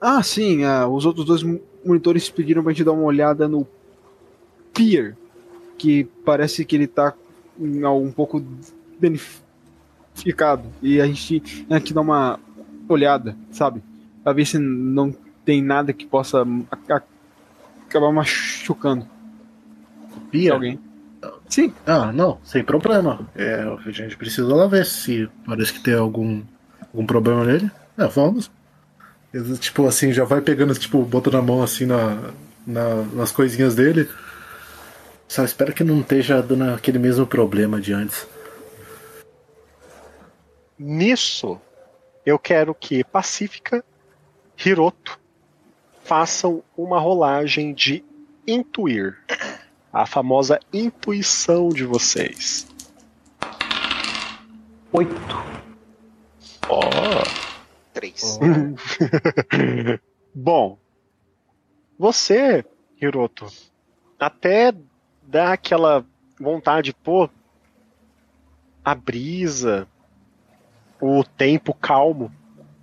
[0.00, 1.42] Ah, sim, ah, os outros dois
[1.84, 3.66] monitores pediram pra gente dar uma olhada no
[4.74, 5.16] Pier,
[5.76, 7.14] que parece que ele tá
[7.58, 8.44] um pouco
[9.00, 10.68] danificado.
[10.82, 12.38] E a gente tem que dar uma
[12.88, 13.82] olhada, sabe?
[14.22, 15.14] Pra ver se não
[15.44, 16.44] tem nada que possa
[17.86, 19.06] acabar machucando.
[20.30, 20.52] Pier?
[20.52, 20.78] Alguém.
[21.48, 21.72] Sim.
[21.86, 23.28] Ah, não, sem problema.
[23.34, 26.42] É, a gente precisa lá ver se parece que tem algum,
[26.92, 27.70] algum problema nele.
[27.96, 28.50] É, vamos.
[29.60, 32.32] Tipo assim, já vai pegando, tipo, botando a mão assim na,
[32.66, 34.08] na, nas coisinhas dele.
[35.28, 38.26] Só espero que não esteja dando aquele mesmo problema de antes.
[40.78, 41.60] Nisso,
[42.24, 43.84] eu quero que Pacífica,
[44.64, 45.18] Hiroto
[46.04, 48.02] façam uma rolagem de
[48.46, 49.18] intuir.
[49.92, 52.66] A famosa intuição de vocês.
[54.92, 55.67] Oito.
[56.68, 57.22] Ó.
[57.22, 57.48] Oh.
[60.34, 60.78] Bom,
[61.98, 62.64] você,
[63.00, 63.46] Hiroto,
[64.20, 64.72] até
[65.22, 66.04] dá aquela
[66.38, 67.28] vontade, pô,
[68.84, 69.88] a brisa,
[71.00, 72.32] o tempo calmo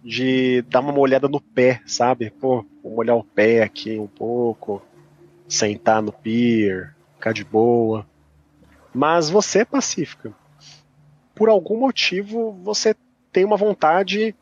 [0.03, 2.29] de dar uma olhada no pé, sabe?
[2.29, 4.81] Pô, vou molhar o pé aqui um pouco,
[5.47, 8.05] sentar no pier, ficar de boa.
[8.93, 10.33] Mas você, Pacífica,
[11.33, 12.95] por algum motivo você
[13.35, 14.33] tem uma vontade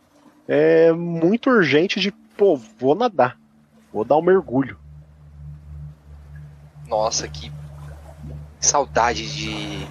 [0.48, 3.40] é muito urgente de, pô, vou nadar,
[3.92, 4.78] vou dar um mergulho.
[6.88, 7.52] Nossa, que
[8.60, 9.88] saudade de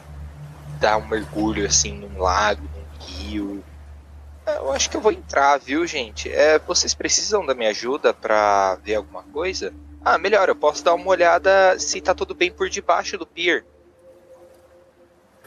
[0.78, 3.64] dar um mergulho assim num lago, num rio.
[4.46, 6.30] É, eu acho que eu vou entrar, viu, gente?
[6.30, 9.74] É, vocês precisam da minha ajuda para ver alguma coisa?
[10.04, 13.64] Ah, melhor, eu posso dar uma olhada se tá tudo bem por debaixo do pier.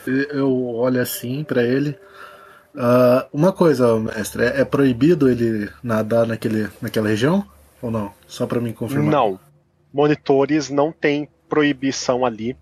[0.05, 1.97] Eu olho assim para ele.
[2.75, 7.45] Uh, uma coisa, mestre, é, é, proibido ele nadar naquele, naquela região?
[7.81, 8.11] Ou não?
[8.27, 9.11] Só para mim confirmar.
[9.11, 9.39] Não.
[9.93, 12.57] Monitores não tem proibição ali.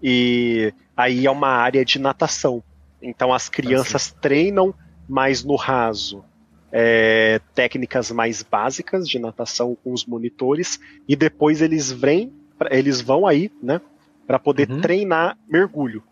[0.00, 2.62] E aí é uma área de natação.
[3.02, 4.72] Então as crianças treinam
[5.08, 6.24] mais no raso.
[6.70, 10.78] é, técnicas mais básicas de natação com os monitores
[11.08, 12.30] e depois eles vêm,
[12.70, 13.80] eles vão aí, né,
[14.26, 14.82] para poder Uhum.
[14.82, 16.02] treinar mergulho.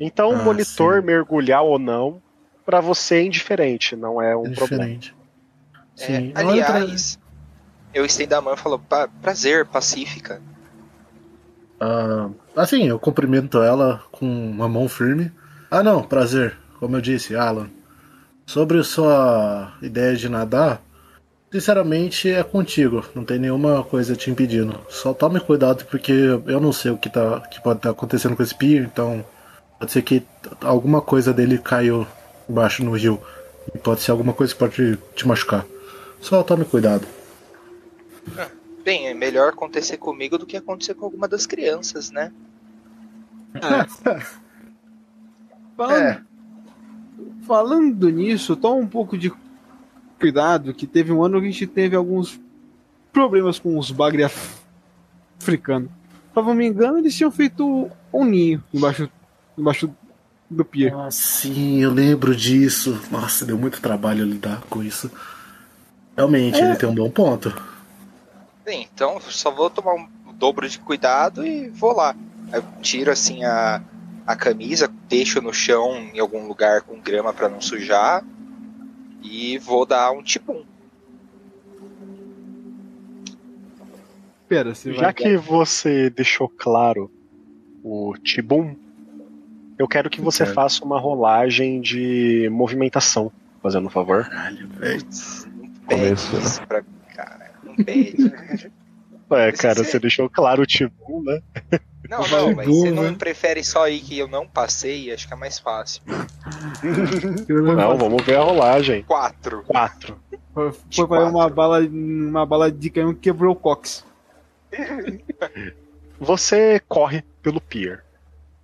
[0.00, 1.06] Então, o Ah, monitor sim.
[1.06, 2.22] mergulhar ou não,
[2.64, 4.84] para você é indiferente, não é um É problema.
[4.84, 5.14] diferente.
[5.98, 6.30] É, Sim.
[6.30, 7.18] Pra- aliás,
[7.92, 10.40] eu estendo a mão e falo, "Pa- prazer, pacífica.
[11.80, 15.30] Ah, assim, eu cumprimento ela com uma mão firme.
[15.70, 16.56] Ah, não, prazer.
[16.78, 17.68] Como eu disse, Alan.
[18.46, 20.80] Sobre sua ideia de nadar,
[21.50, 23.04] sinceramente é contigo.
[23.14, 24.78] Não tem nenhuma coisa te impedindo.
[24.88, 28.42] Só tome cuidado porque eu não sei o que, tá, que pode estar acontecendo com
[28.42, 29.24] esse pier, então
[29.78, 30.22] pode ser que
[30.62, 32.06] alguma coisa dele caiu
[32.48, 33.20] embaixo no rio.
[33.74, 35.64] E pode ser alguma coisa que pode te machucar.
[36.20, 37.06] Só tome cuidado.
[38.84, 42.30] Bem, é melhor acontecer comigo do que acontecer com alguma das crianças, né?
[45.76, 46.24] Falando,
[47.46, 49.32] falando nisso, toma um pouco de
[50.20, 52.40] cuidado, que teve um ano que a gente teve alguns
[53.12, 54.60] problemas com os bagre af-
[55.40, 55.90] africanos.
[56.32, 59.10] Se eu não me engano, eles tinham feito um ninho embaixo,
[59.58, 59.90] embaixo
[60.50, 60.94] do pier.
[60.94, 63.00] Ah, sim, eu lembro disso.
[63.10, 65.10] Nossa, deu muito trabalho lidar com isso.
[66.16, 67.52] Realmente, ele tem um bom ponto.
[68.64, 72.14] Bem, então só vou tomar um dobro de cuidado e vou lá.
[72.52, 73.82] Aí Eu tiro assim a,
[74.26, 78.24] a camisa, deixo no chão em algum lugar com grama pra não sujar
[79.22, 80.64] e vou dar um tipum.
[84.48, 85.14] Pera, você Já vai.
[85.14, 87.10] que você deixou claro
[87.82, 88.76] o Tibum,
[89.78, 93.30] eu quero que você faça uma rolagem de movimentação,
[93.62, 94.24] fazendo um favor.
[94.28, 95.04] Caralho, velho.
[95.90, 96.12] Né?
[96.12, 97.50] isso pra mim, cara.
[97.62, 98.32] Não pede.
[99.30, 99.84] É, Esse cara, sim.
[99.84, 101.40] você deixou claro o Tibum, né?
[102.08, 103.16] Não, não, mas você não né?
[103.18, 105.10] prefere só ir que eu não passei?
[105.12, 106.02] Acho que é mais fácil.
[107.48, 109.02] Não, vamos ver a rolagem.
[109.04, 109.64] Quatro.
[109.66, 110.20] Quatro.
[110.52, 114.04] Foi, foi fazer uma bala, uma bala de canhão que quebrou o cox.
[116.20, 118.04] Você corre pelo pier,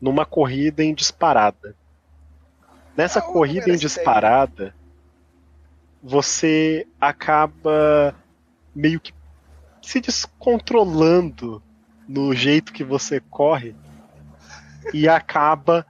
[0.01, 1.77] numa corrida em disparada.
[2.97, 4.75] Nessa Ah, corrida em disparada,
[6.03, 8.15] você acaba
[8.75, 9.13] meio que
[9.83, 11.63] se descontrolando
[12.09, 13.75] no jeito que você corre
[14.93, 15.87] e acaba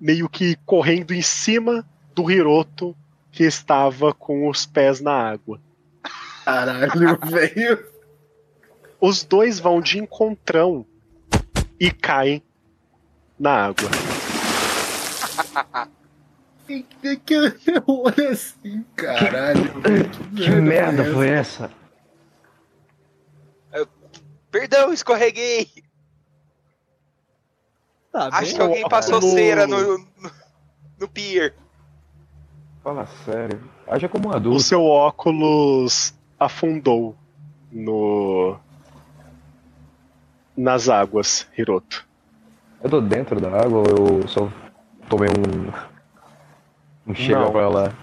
[0.00, 2.96] meio que correndo em cima do Hiroto
[3.30, 5.60] que estava com os pés na água.
[6.44, 7.86] Caralho, velho.
[9.00, 10.86] Os dois vão de encontrão
[11.80, 12.42] e caem
[13.38, 13.88] na água.
[17.86, 19.60] Olha assim, caralho.
[20.36, 21.70] Que merda foi essa?
[24.50, 25.68] Perdão, escorreguei!
[28.12, 28.54] Tá Acho bem.
[28.54, 30.06] que alguém passou no- cera no, no,
[31.00, 31.54] no pier.
[32.82, 33.60] Fala sério.
[33.88, 34.62] Haja como um O adulto.
[34.62, 37.16] seu óculos afundou
[37.72, 38.56] no
[40.56, 42.06] nas águas, Hiroto.
[42.84, 44.52] Eu tô dentro da água ou eu só
[45.08, 45.72] tomei um.
[47.10, 47.50] Um chega Não.
[47.50, 47.94] pra lá?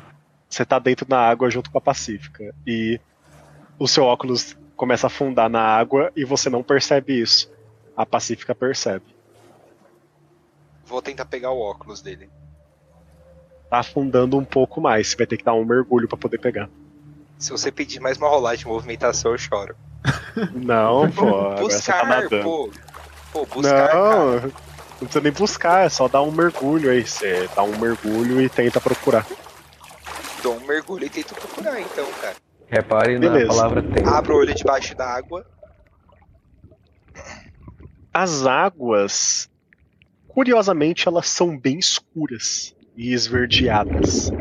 [0.50, 3.00] Você tá dentro da água junto com a Pacífica e
[3.78, 7.52] o seu óculos começa a afundar na água e você não percebe isso.
[7.96, 9.06] A Pacífica percebe.
[10.84, 12.28] Vou tentar pegar o óculos dele.
[13.70, 15.10] Tá afundando um pouco mais.
[15.10, 16.68] Você vai ter que dar um mergulho pra poder pegar.
[17.38, 19.76] Se você pedir mais uma rolagem de movimentação, eu choro.
[20.56, 21.50] Não, pô.
[21.54, 22.44] tá buscar, nadando.
[22.44, 22.72] pô.
[23.32, 24.52] Pô, buscar, cara.
[25.02, 27.06] Não, precisa nem buscar, é só dar um mergulho aí.
[27.06, 29.26] Você dá um mergulho e tenta procurar.
[30.44, 32.36] Dou um mergulho e tento procurar, então, cara.
[32.68, 33.48] Repare Beleza.
[33.48, 34.08] na palavra tem.
[34.08, 35.46] Abro o olho debaixo da água.
[38.14, 39.50] As águas,
[40.28, 44.32] curiosamente, elas são bem escuras e esverdeadas.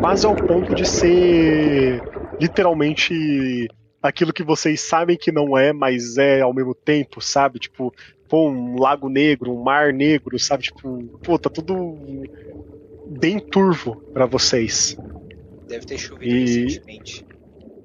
[0.00, 2.02] Quase ao ponto de ser
[2.40, 3.68] literalmente
[4.02, 7.58] aquilo que vocês sabem que não é, mas é ao mesmo tempo, sabe?
[7.60, 7.94] Tipo,
[8.32, 10.62] pô, um lago negro, um mar negro, sabe?
[10.62, 12.24] Tipo, pô, tá tudo
[13.06, 14.96] bem turvo pra vocês.
[15.68, 17.26] Deve ter chovido E- recentemente.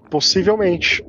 [0.09, 1.03] Possivelmente.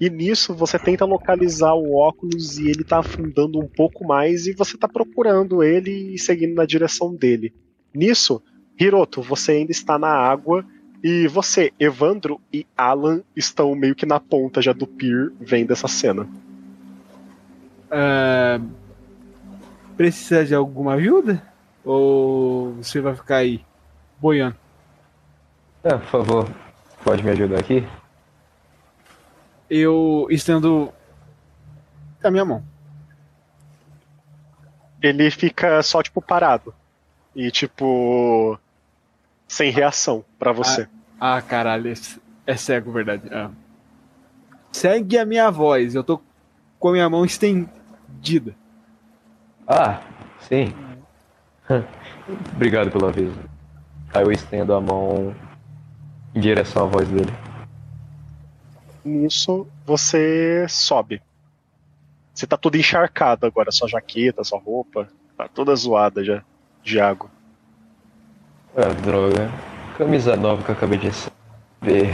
[0.00, 4.52] E nisso você tenta localizar o óculos e ele tá afundando um pouco mais e
[4.52, 7.52] você tá procurando ele e seguindo na direção dele.
[7.92, 8.40] Nisso,
[8.78, 10.64] Hiroto, você ainda está na água
[11.02, 15.88] e você, Evandro e Alan estão meio que na ponta já do pier vendo essa
[15.88, 16.28] cena.
[17.90, 18.60] É,
[19.96, 21.40] Precisa de alguma ajuda?
[21.84, 23.64] Ou você vai ficar aí
[24.20, 24.56] boiando?
[25.84, 26.50] Ah, por favor,
[27.04, 27.86] pode me ajudar aqui?
[29.70, 30.92] Eu estendo
[32.22, 32.64] a minha mão.
[35.00, 36.74] Ele fica só tipo parado.
[37.36, 38.58] e tipo.
[39.46, 40.88] sem reação pra você.
[41.20, 41.94] Ah, caralho, é,
[42.46, 43.28] é cego, verdade.
[43.32, 43.50] Ah.
[44.72, 46.20] Segue a minha voz, eu tô
[46.84, 48.54] com a minha mão estendida.
[49.66, 50.02] Ah,
[50.38, 50.70] sim.
[52.54, 53.40] Obrigado pelo aviso.
[54.12, 55.34] Aí eu estendo a mão
[56.34, 57.32] em direção à voz dele.
[59.02, 61.22] Nisso você sobe.
[62.34, 65.08] Você tá todo encharcado agora, sua jaqueta, sua roupa,
[65.38, 66.44] tá toda zoada já
[66.82, 67.30] de água.
[68.76, 69.50] Ah, droga.
[69.96, 71.08] Camisa nova que eu acabei de
[71.80, 72.10] ver.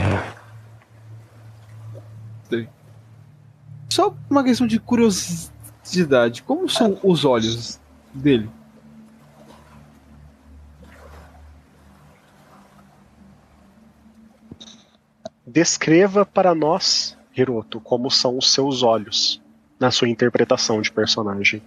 [3.91, 7.77] Só uma questão de curiosidade, como são os olhos
[8.13, 8.49] dele?
[15.45, 19.41] Descreva para nós, Hiroto, como são os seus olhos
[19.77, 21.61] na sua interpretação de personagem.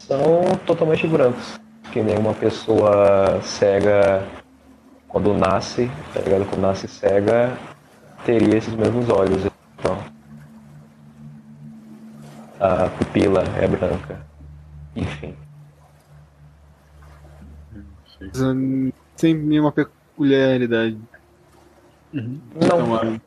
[0.00, 0.20] São
[0.66, 1.58] totalmente brancos.
[1.92, 4.28] Que nem uma pessoa cega
[5.08, 6.44] quando nasce, tá ligado?
[6.44, 7.56] Quando nasce cega,
[8.26, 9.46] teria esses mesmos olhos.
[9.78, 10.13] Então,
[12.60, 14.24] a pupila é branca.
[14.96, 15.34] Enfim.
[19.16, 20.98] Sem nenhuma peculiaridade.
[22.12, 22.40] Não.
[22.56, 23.20] Então, ah,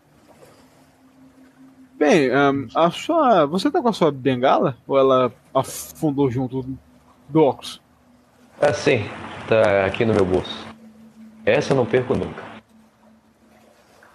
[1.98, 3.46] Bem, ahn, a sua.
[3.48, 4.78] Você tá com a sua bengala?
[4.88, 6.66] Ou ela afundou junto
[7.28, 7.82] do óculos?
[8.62, 9.04] Ah, sim.
[9.48, 10.66] Tá aqui no meu bolso.
[11.46, 12.44] Essa eu não perco nunca.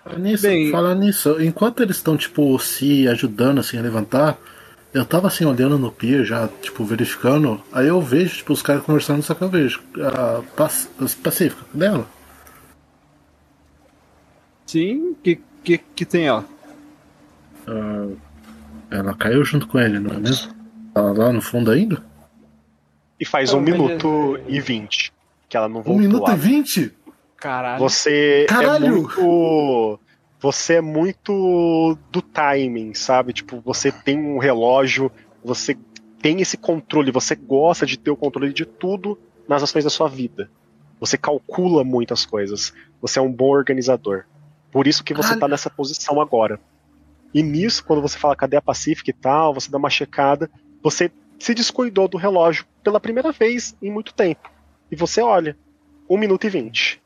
[0.04, 4.36] Fala Nisso, Bem- fala nisso, enquanto eles estão, tipo, se ajudando, assim, a levantar,
[4.92, 8.82] eu tava, assim, olhando no pier, já, tipo, verificando, aí eu vejo, tipo, os caras
[8.82, 12.06] conversando, só que eu vejo a Pac- a Pacífica, dela.
[14.66, 16.44] Sim, que, que, que tem ela?
[17.66, 18.08] Ah,
[18.90, 20.52] ela caiu junto com ele, não é mesmo?
[20.94, 22.02] Ela lá no fundo ainda?
[23.18, 25.12] E faz Não, um minuto é- e vinte
[25.48, 26.34] que ela não Um voltou minuto lá.
[26.34, 26.92] e vinte?
[27.36, 27.78] Caralho.
[27.80, 29.02] Você é Caralho!
[29.02, 30.00] muito.
[30.42, 33.32] Você é muito do timing, sabe?
[33.32, 35.10] Tipo, você tem um relógio,
[35.42, 35.78] você
[36.20, 39.16] tem esse controle, você gosta de ter o controle de tudo
[39.48, 40.50] nas ações da sua vida.
[40.98, 42.72] Você calcula muitas coisas.
[43.00, 44.24] Você é um bom organizador.
[44.72, 45.40] Por isso que você Caralho.
[45.40, 46.58] tá nessa posição agora.
[47.32, 50.50] E nisso, quando você fala cadê a Pacífica e tal, você dá uma checada,
[50.82, 54.50] você se descuidou do relógio pela primeira vez em muito tempo.
[54.90, 55.56] E você olha,
[56.10, 57.00] 1 minuto e 20.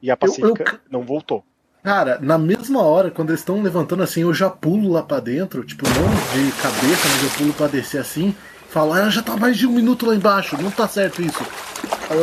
[0.00, 1.44] E a Pacífica não voltou.
[1.82, 5.64] Cara, na mesma hora, quando eles estão levantando assim, eu já pulo lá pra dentro,
[5.64, 8.34] tipo, não de cabeça, mas eu pulo pra descer assim,
[8.68, 11.42] falo, ah, já tá mais de um minuto lá embaixo, não tá certo isso.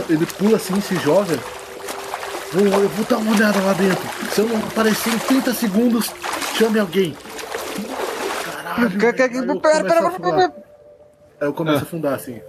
[0.10, 1.38] Ele pula assim, se joga.
[2.54, 4.08] Vou, eu vou dar uma olhada lá dentro.
[4.32, 6.12] Se eu não aparecer em 30 segundos,
[6.56, 7.16] chame alguém.
[8.46, 8.92] Caralho.
[9.00, 9.30] Pera,
[9.60, 10.54] começo pera, a afundar.
[11.42, 11.80] Aí eu começo Ah.
[11.80, 12.40] a afundar assim.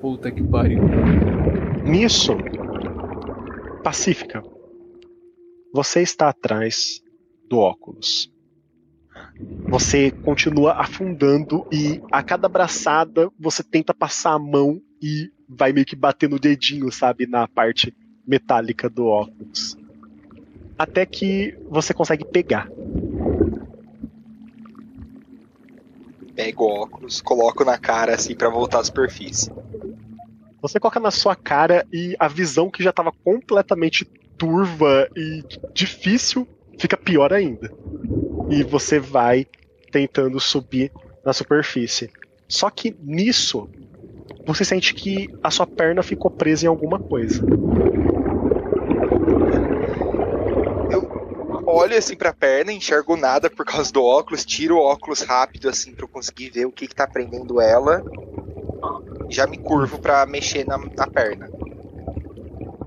[0.00, 0.82] Puta que pariu.
[1.84, 2.36] Nisso,
[3.86, 4.42] Pacífica,
[5.72, 7.00] você está atrás
[7.48, 8.28] do óculos.
[9.70, 15.86] Você continua afundando e a cada braçada você tenta passar a mão e vai meio
[15.86, 17.96] que bater no dedinho, sabe, na parte
[18.26, 19.76] metálica do óculos.
[20.76, 22.68] Até que você consegue pegar.
[26.34, 29.48] Pego o óculos, coloco na cara assim pra voltar à superfície.
[30.66, 34.04] Você coloca na sua cara e a visão que já estava completamente
[34.36, 37.72] turva e difícil fica pior ainda.
[38.50, 39.46] E você vai
[39.92, 40.90] tentando subir
[41.24, 42.10] na superfície.
[42.48, 43.68] Só que nisso,
[44.44, 47.44] você sente que a sua perna ficou presa em alguma coisa.
[51.64, 55.92] Olho assim pra perna, enxergo nada por causa do óculos, tiro o óculos rápido assim
[55.92, 58.02] pra eu conseguir ver o que que tá prendendo ela.
[59.30, 61.48] Já me curvo pra mexer na, na perna.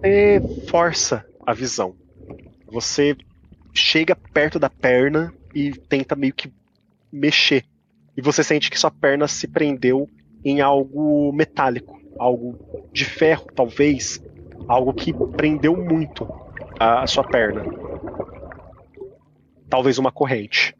[0.01, 1.95] Você força a visão.
[2.71, 3.15] Você
[3.73, 6.51] chega perto da perna e tenta meio que
[7.11, 7.65] mexer.
[8.15, 10.09] E você sente que sua perna se prendeu
[10.43, 12.57] em algo metálico, algo
[12.93, 14.21] de ferro, talvez,
[14.67, 16.27] algo que prendeu muito
[16.79, 17.63] a sua perna.
[19.69, 20.75] Talvez uma corrente.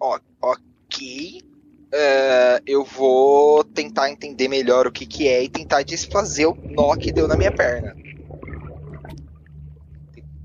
[0.00, 1.49] Ok.
[1.92, 6.94] É, eu vou tentar entender melhor o que que é e tentar desfazer o nó
[6.96, 7.94] que deu na minha perna.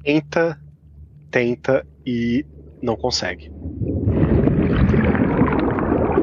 [0.04, 0.60] Tenta,
[1.30, 2.46] tenta e
[2.82, 3.52] não consegue.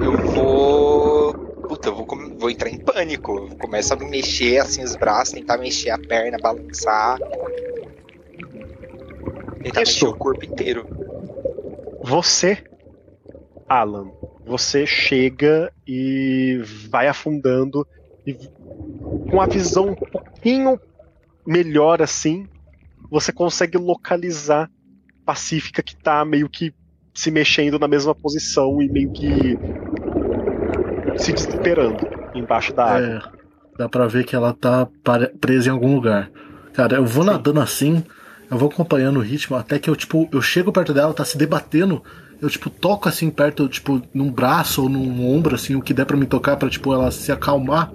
[0.01, 1.35] Eu vou.
[1.69, 2.07] Puta, eu vou,
[2.39, 3.49] vou entrar em pânico.
[3.49, 7.19] Eu começo a mexer assim os braços, tentar mexer a perna, balançar.
[9.62, 9.93] Tentar Isso.
[9.93, 10.86] mexer o corpo inteiro.
[12.03, 12.65] Você
[13.73, 14.11] Alan,
[14.44, 17.86] você chega e vai afundando
[18.27, 18.35] e
[19.31, 20.78] com a visão um pouquinho
[21.47, 22.47] melhor assim,
[23.11, 24.70] você consegue localizar
[25.24, 26.74] Pacífica que tá meio que
[27.15, 29.59] se mexendo na mesma posição e meio que
[31.16, 33.07] se desesperando embaixo da água.
[33.07, 34.89] É, dá pra ver que ela tá
[35.40, 36.31] presa em algum lugar.
[36.73, 38.05] Cara, eu vou nadando assim,
[38.51, 41.24] eu vou acompanhando o ritmo até que eu, tipo, eu chego perto dela, ela tá
[41.24, 42.03] se debatendo.
[42.43, 46.05] Eu, tipo, toco assim perto, tipo, num braço ou num ombro, assim, o que der
[46.05, 47.93] pra me tocar pra, tipo, ela se acalmar.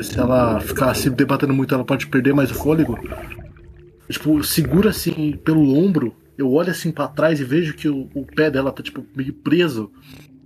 [0.00, 2.98] Se ela ficar se debatendo muito, ela pode perder mais o fôlego.
[3.04, 8.08] Eu, tipo, segura assim pelo ombro, eu olho assim pra trás e vejo que o,
[8.14, 9.92] o pé dela tá, tipo, meio preso.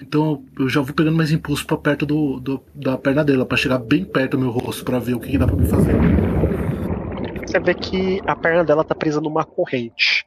[0.03, 3.57] Então eu já vou pegando mais impulso pra perto do, do- da perna dela, pra
[3.57, 5.95] chegar bem perto do meu rosto, pra ver o que, que dá pra me fazer.
[7.47, 10.27] Você vê que a perna dela tá presa numa corrente.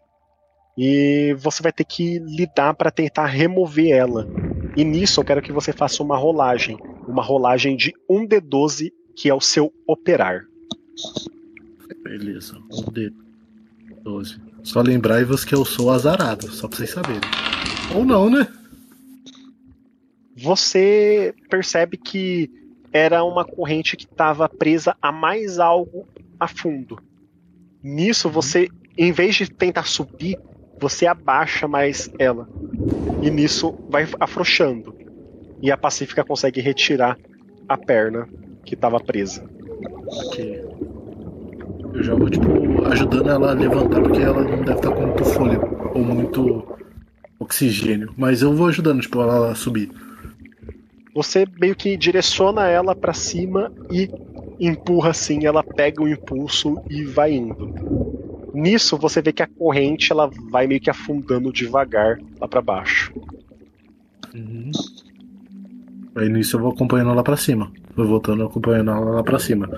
[0.78, 4.28] E você vai ter que lidar para tentar remover ela.
[4.76, 6.78] E nisso eu quero que você faça uma rolagem.
[7.08, 10.46] Uma rolagem de 1d12, que é o seu operar.
[12.04, 13.12] Beleza, um D.
[14.04, 14.40] 12.
[14.64, 17.22] Só lembrai-vos que eu sou azarado, só pra vocês saberem.
[17.96, 18.48] Ou não, né?
[20.36, 22.52] Você percebe que
[22.92, 26.08] era uma corrente que estava presa a mais algo
[26.40, 27.00] a fundo.
[27.82, 30.38] Nisso você, em vez de tentar subir,
[30.80, 32.48] você abaixa mais ela.
[33.22, 34.96] E nisso vai afrouxando.
[35.62, 37.18] E a Pacífica consegue retirar
[37.68, 38.28] a perna
[38.64, 39.44] que estava presa.
[40.06, 40.64] Ok.
[41.94, 45.26] Eu já vou, tipo, ajudando ela a levantar, porque ela não deve estar com muito
[45.26, 46.78] fôlego ou muito
[47.40, 48.14] oxigênio.
[48.16, 49.90] Mas eu vou ajudando, tipo, ela a subir.
[51.16, 54.10] Você meio que direciona ela para cima e
[54.60, 58.17] empurra assim, ela pega o impulso e vai indo.
[58.58, 63.14] Nisso você vê que a corrente ela vai meio que afundando devagar lá para baixo.
[64.34, 64.72] Uhum.
[66.16, 67.72] Aí nisso eu vou acompanhando ela pra cima.
[67.96, 69.70] Vou voltando acompanhando ela lá pra cima.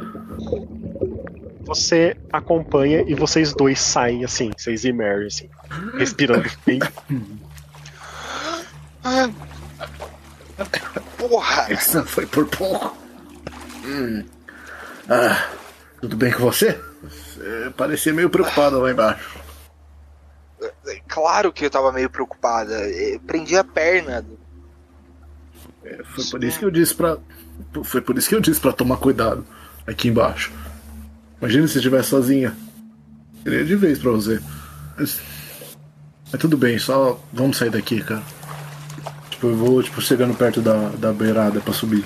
[1.66, 5.50] Você acompanha e vocês dois saem assim, vocês e Mary assim,
[5.98, 6.80] respirando bem.
[11.18, 11.66] Porra!
[11.70, 12.98] Essa foi por pouco.
[13.86, 14.24] Hum.
[15.10, 15.50] Ah,
[16.00, 16.80] tudo bem com você?
[17.40, 19.40] Você parecia meio preocupada lá embaixo.
[21.08, 22.74] Claro que eu tava meio preocupada.
[22.90, 24.26] Eu prendi a perna.
[25.86, 27.18] É, foi por isso que eu disse pra.
[27.84, 29.46] Foi por isso que eu disse pra tomar cuidado
[29.88, 30.52] aqui embaixo.
[31.40, 32.56] Imagina se estivesse sozinha.
[33.44, 34.42] Seria de vez pra você.
[34.98, 35.22] Mas,
[36.30, 38.24] mas tudo bem, só vamos sair daqui, cara.
[39.30, 42.04] Tipo, eu vou tipo, chegando perto da, da beirada pra subir.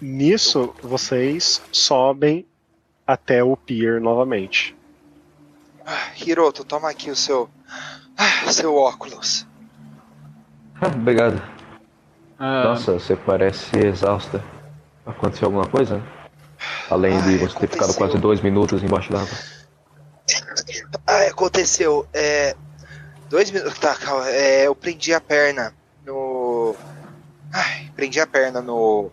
[0.00, 2.46] Nisso vocês sobem
[3.06, 4.76] até o pier novamente.
[5.84, 7.48] Ah, Hiroto, toma aqui o seu.
[8.16, 9.46] ah, seu óculos.
[10.80, 11.40] Ah, obrigado.
[12.38, 14.42] Ah, Nossa, você parece exausta.
[15.06, 16.02] Aconteceu alguma coisa?
[16.90, 19.28] Além de Ai, você ter ficado quase dois minutos embaixo d'água.
[21.06, 22.06] Ah, aconteceu.
[22.12, 22.56] É.
[23.30, 23.78] Dois minutos.
[23.78, 24.28] Tá, calma.
[24.28, 25.72] É, eu prendi a perna
[26.04, 26.74] no.
[27.52, 29.10] Ai, prendi a perna no.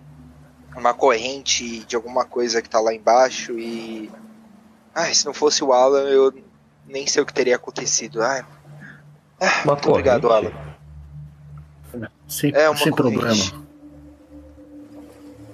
[0.76, 4.12] Uma corrente de alguma coisa que tá lá embaixo e.
[4.96, 6.34] Ai, se não fosse o Alan, eu
[6.88, 8.22] nem sei o que teria acontecido.
[8.22, 8.44] Ai.
[9.40, 10.32] Ah, Uma muito obrigado?
[10.32, 10.52] Alan.
[12.28, 13.18] Sem, É uma sem corrente.
[13.20, 13.64] problema.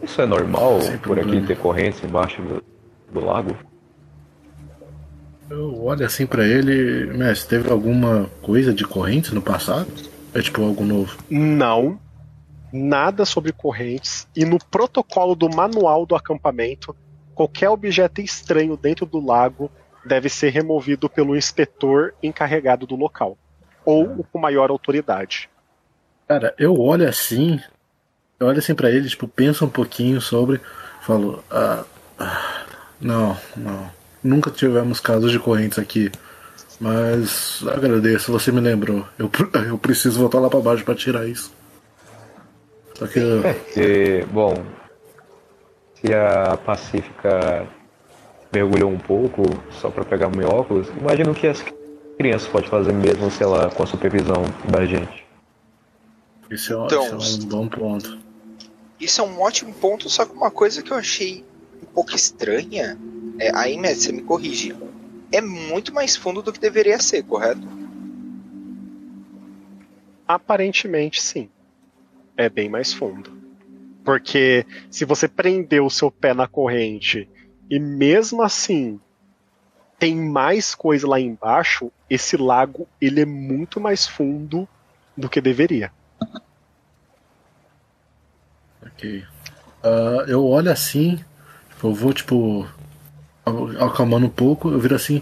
[0.01, 1.47] Isso é normal Sem por aqui problema.
[1.47, 2.63] ter correntes embaixo do,
[3.11, 3.55] do lago?
[5.49, 7.05] Eu olho assim pra ele.
[7.17, 9.87] Mestre, teve alguma coisa de correntes no passado?
[10.33, 11.17] É tipo algo novo.
[11.29, 11.99] Não,
[12.71, 16.95] nada sobre correntes e no protocolo do manual do acampamento,
[17.33, 19.71] qualquer objeto estranho dentro do lago
[20.05, 23.37] deve ser removido pelo inspetor encarregado do local
[23.85, 25.49] ou o com maior autoridade.
[26.27, 27.59] Cara, eu olho assim,
[28.39, 30.61] eu olho assim pra ele, tipo, penso um pouquinho sobre,
[31.01, 31.83] falo, ah,
[32.19, 32.65] ah,
[33.01, 33.89] não, não,
[34.23, 36.11] nunca tivemos casos de correntes aqui,
[36.79, 39.31] mas agradeço, você me lembrou, eu,
[39.67, 41.51] eu preciso voltar lá pra baixo pra tirar isso.
[42.99, 43.41] Só que, eu-
[43.77, 44.53] E, bom,
[45.95, 47.65] se a Pacífica
[48.53, 51.63] mergulhou um pouco só pra pegar meu óculos, imagino que as
[52.17, 55.25] crianças podem fazer mesmo, sei lá, com a supervisão da gente.
[56.51, 58.19] esse é, Então, esse é um bom ponto.
[58.99, 61.45] Isso é um ótimo ponto, só que uma coisa que eu achei
[61.81, 62.97] um pouco estranha.
[63.39, 64.75] É, aí, mestre, você me corrige.
[65.31, 67.65] É muito mais fundo do que deveria ser, correto?
[70.27, 71.49] Aparentemente, sim.
[72.39, 73.37] É bem mais fundo.
[74.01, 77.27] Porque se você prendeu o seu pé na corrente
[77.69, 78.97] e mesmo assim
[79.99, 84.65] tem mais coisa lá embaixo, esse lago ele é muito mais fundo
[85.17, 85.91] do que deveria.
[88.83, 89.25] Ok.
[89.83, 91.19] Uh, eu olho assim,
[91.83, 92.65] eu vou tipo
[93.81, 95.21] acalmando um pouco, eu viro assim,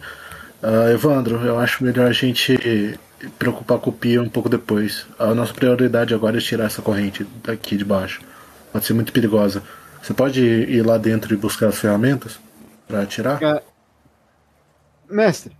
[0.62, 3.00] uh, Evandro, eu acho melhor a gente
[3.38, 5.06] preocupar com o Pia um pouco depois.
[5.18, 8.22] A nossa prioridade agora é tirar essa corrente daqui de baixo.
[8.72, 9.64] Pode ser muito perigosa.
[10.02, 12.40] Você pode ir lá dentro e buscar as ferramentas
[12.88, 13.42] para tirar?
[13.42, 13.64] É...
[15.10, 15.56] Mestre,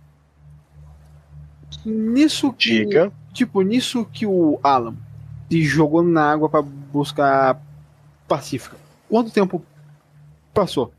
[1.84, 3.12] nisso que, Diga.
[3.32, 4.94] tipo, nisso que o Alan
[5.50, 7.60] se jogou na água para buscar
[8.26, 8.76] Pacífica,
[9.08, 9.64] quanto tempo
[10.52, 10.92] passou?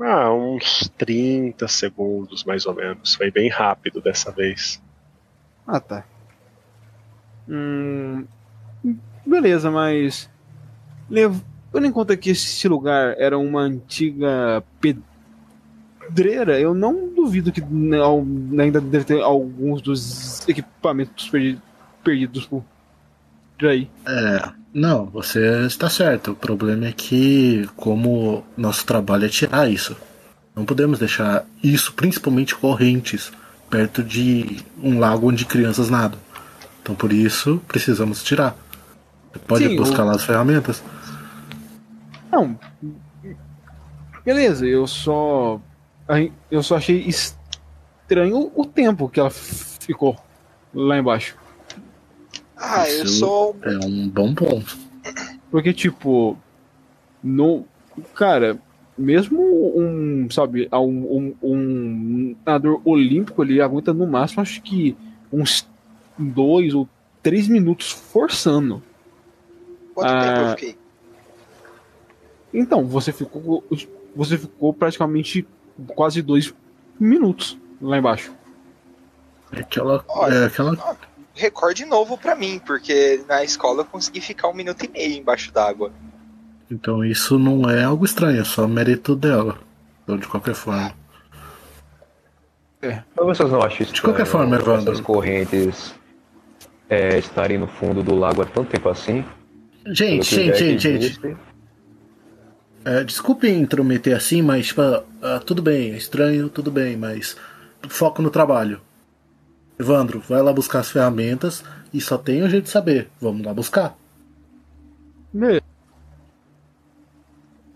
[0.00, 3.14] Ah, uns 30 segundos mais ou menos.
[3.14, 4.80] Foi bem rápido dessa vez.
[5.66, 6.04] Ah, tá.
[7.48, 8.24] Hum,
[9.26, 10.30] beleza, mas.
[11.10, 14.62] Levando em conta que esse lugar era uma antiga
[16.08, 17.62] pedreira, eu não duvido que
[18.60, 21.30] ainda deve ter alguns dos equipamentos
[22.04, 22.64] perdidos por
[23.62, 23.90] aí.
[24.06, 26.32] É, não, você está certo.
[26.32, 29.96] O problema é que, como nosso trabalho é tirar isso,
[30.54, 33.32] não podemos deixar isso, principalmente correntes,
[33.70, 36.18] perto de um lago onde crianças nadam.
[36.82, 38.56] Então, por isso, precisamos tirar.
[39.32, 40.06] Você pode Sim, buscar o...
[40.06, 40.82] lá as ferramentas?
[42.30, 42.58] Não.
[44.24, 45.60] Beleza, eu só.
[46.50, 50.18] Eu só achei estranho o tempo que ela ficou
[50.74, 51.36] lá embaixo.
[52.58, 53.56] Ah, Isso eu sou.
[53.62, 54.76] É um bom ponto.
[55.50, 56.36] Porque, tipo.
[57.22, 57.64] No.
[58.14, 58.60] Cara,
[58.96, 59.40] mesmo
[59.76, 64.96] um, sabe, um, um, um nadador olímpico ele aguenta no máximo, acho que
[65.32, 65.68] uns
[66.18, 66.88] dois ou
[67.22, 68.82] três minutos forçando.
[69.94, 70.78] Quanto ah, tempo eu fiquei?
[72.52, 73.64] Então, você ficou.
[74.16, 75.46] Você ficou praticamente
[75.94, 76.52] quase dois
[76.98, 78.32] minutos lá embaixo.
[79.52, 80.04] É aquela.
[80.08, 80.76] Olha, é aquela
[81.38, 85.52] recorde novo para mim, porque na escola eu consegui ficar um minuto e meio embaixo
[85.52, 85.92] d'água.
[86.70, 89.58] Então isso não é algo estranho, é só mérito dela.
[90.02, 90.92] Então, de qualquer forma.
[92.82, 93.02] É.
[93.16, 93.92] Vocês não acham isso?
[93.92, 94.92] De qualquer forma, Evandro.
[94.92, 95.94] Essas correntes
[96.88, 99.24] é, estarem no fundo do lago há tanto tempo assim?
[99.86, 101.36] Gente, gente, gente, gente.
[102.84, 107.36] É, desculpem intrometer assim, mas tipo, uh, tudo bem, é estranho, tudo bem, mas
[107.88, 108.80] foco no trabalho.
[109.78, 111.64] Evandro, vai lá buscar as ferramentas
[111.94, 113.08] e só tem um jeito de saber.
[113.20, 113.96] Vamos lá buscar.
[115.32, 115.62] Me...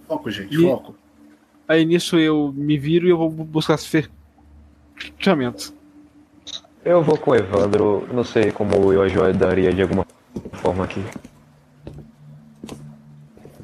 [0.08, 0.62] Foco, gente, e...
[0.62, 0.96] foco.
[1.68, 5.72] Aí nisso eu me viro e eu vou buscar as ferramentas.
[6.84, 10.04] Eu vou com o Evandro, não sei como eu ajudaria de alguma
[10.54, 11.00] forma aqui.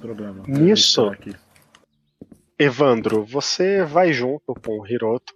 [0.00, 0.44] Problema.
[0.46, 1.10] Nisso,
[2.56, 5.34] Evandro, você vai junto com o Hiroto.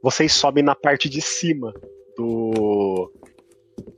[0.00, 1.74] Vocês sobem na parte de cima
[2.16, 3.10] do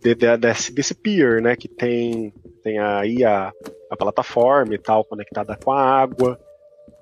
[0.02, 1.56] de, de, desse, desse pier, né?
[1.56, 2.32] Que tem,
[2.62, 3.52] tem aí a,
[3.90, 6.38] a plataforma e tal conectada com a água.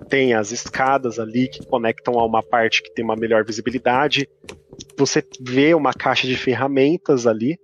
[0.09, 4.27] Tem as escadas ali que conectam a uma parte que tem uma melhor visibilidade.
[4.97, 7.57] Você vê uma caixa de ferramentas ali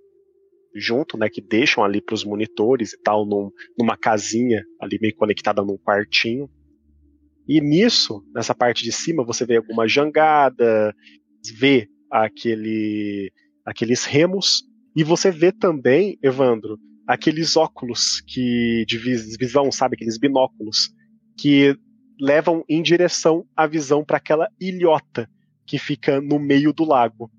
[0.74, 1.28] junto, né?
[1.28, 5.76] Que deixam ali para os monitores e tal, num, numa casinha ali meio conectada num
[5.76, 6.48] quartinho.
[7.46, 10.94] E nisso, nessa parte de cima, você vê alguma jangada,
[11.58, 13.32] vê aquele
[13.64, 14.62] aqueles remos.
[14.94, 20.92] E você vê também, Evandro, aqueles óculos que de visão, sabe, aqueles binóculos
[21.36, 21.76] que
[22.20, 25.28] levam em direção à visão para aquela ilhota
[25.66, 27.30] que fica no meio do lago.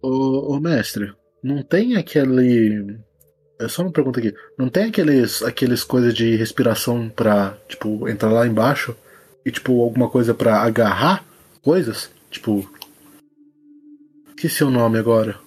[0.00, 1.12] Ô, ô, mestre,
[1.42, 2.98] não tem aquele.
[3.60, 4.34] É só uma pergunta aqui.
[4.58, 8.96] Não tem aqueles, aqueles coisas de respiração pra, tipo, entrar lá embaixo
[9.44, 11.24] e, tipo, alguma coisa para agarrar
[11.60, 12.10] coisas?
[12.30, 12.68] Tipo,
[14.42, 15.38] Esqueci o nome agora.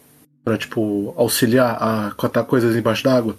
[0.42, 3.38] Pra, tipo, auxiliar a cotar coisas embaixo d'água.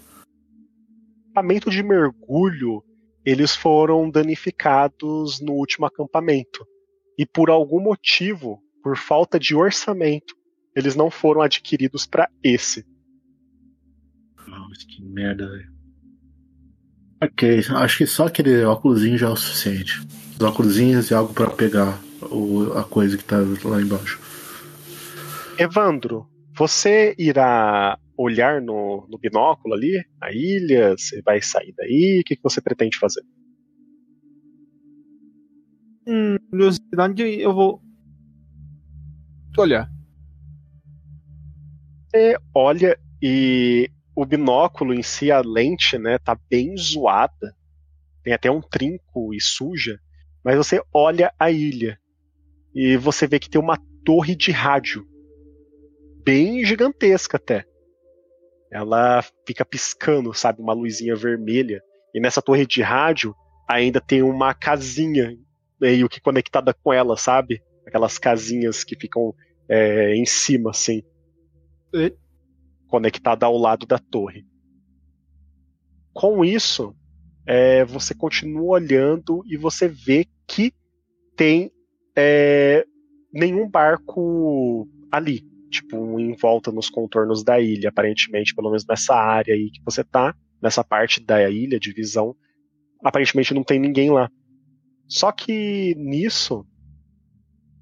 [1.30, 2.84] Acampamento de mergulho,
[3.24, 6.66] eles foram danificados no último acampamento.
[7.18, 10.34] E por algum motivo, por falta de orçamento,
[10.74, 12.84] eles não foram adquiridos para esse.
[14.46, 15.72] Nossa, que merda, velho.
[17.22, 20.06] Ok, acho que só aquele óculosinho já é o suficiente.
[20.34, 21.98] Os óculos e algo para pegar
[22.30, 24.25] o, a coisa que tá lá embaixo.
[25.58, 30.90] Evandro, você irá olhar no, no binóculo ali, a ilha?
[30.90, 32.20] Você vai sair daí?
[32.20, 33.22] O que, que você pretende fazer?
[36.06, 37.80] Hum, curiosidade, eu vou
[39.56, 39.90] olhar.
[42.08, 47.56] Você olha e o binóculo em si, a lente, né, tá bem zoada.
[48.22, 49.98] Tem até um trinco e suja.
[50.44, 51.98] Mas você olha a ilha
[52.74, 55.06] e você vê que tem uma torre de rádio
[56.26, 57.64] bem gigantesca até.
[58.68, 61.80] Ela fica piscando, sabe, uma luzinha vermelha.
[62.12, 63.32] E nessa torre de rádio
[63.68, 65.38] ainda tem uma casinha
[65.80, 67.62] meio que conectada com ela, sabe?
[67.86, 69.32] Aquelas casinhas que ficam
[69.68, 71.02] é, em cima, assim.
[71.94, 72.12] E?
[72.88, 74.44] Conectada ao lado da torre.
[76.12, 76.92] Com isso,
[77.46, 80.72] é, você continua olhando e você vê que
[81.36, 81.70] tem
[82.16, 82.84] é,
[83.32, 89.55] nenhum barco ali, tipo, em volta nos contornos da ilha, aparentemente, pelo menos nessa área
[89.55, 92.34] aí que você tá, nessa parte da ilha de visão,
[93.05, 94.30] aparentemente não tem ninguém lá.
[95.06, 96.66] Só que nisso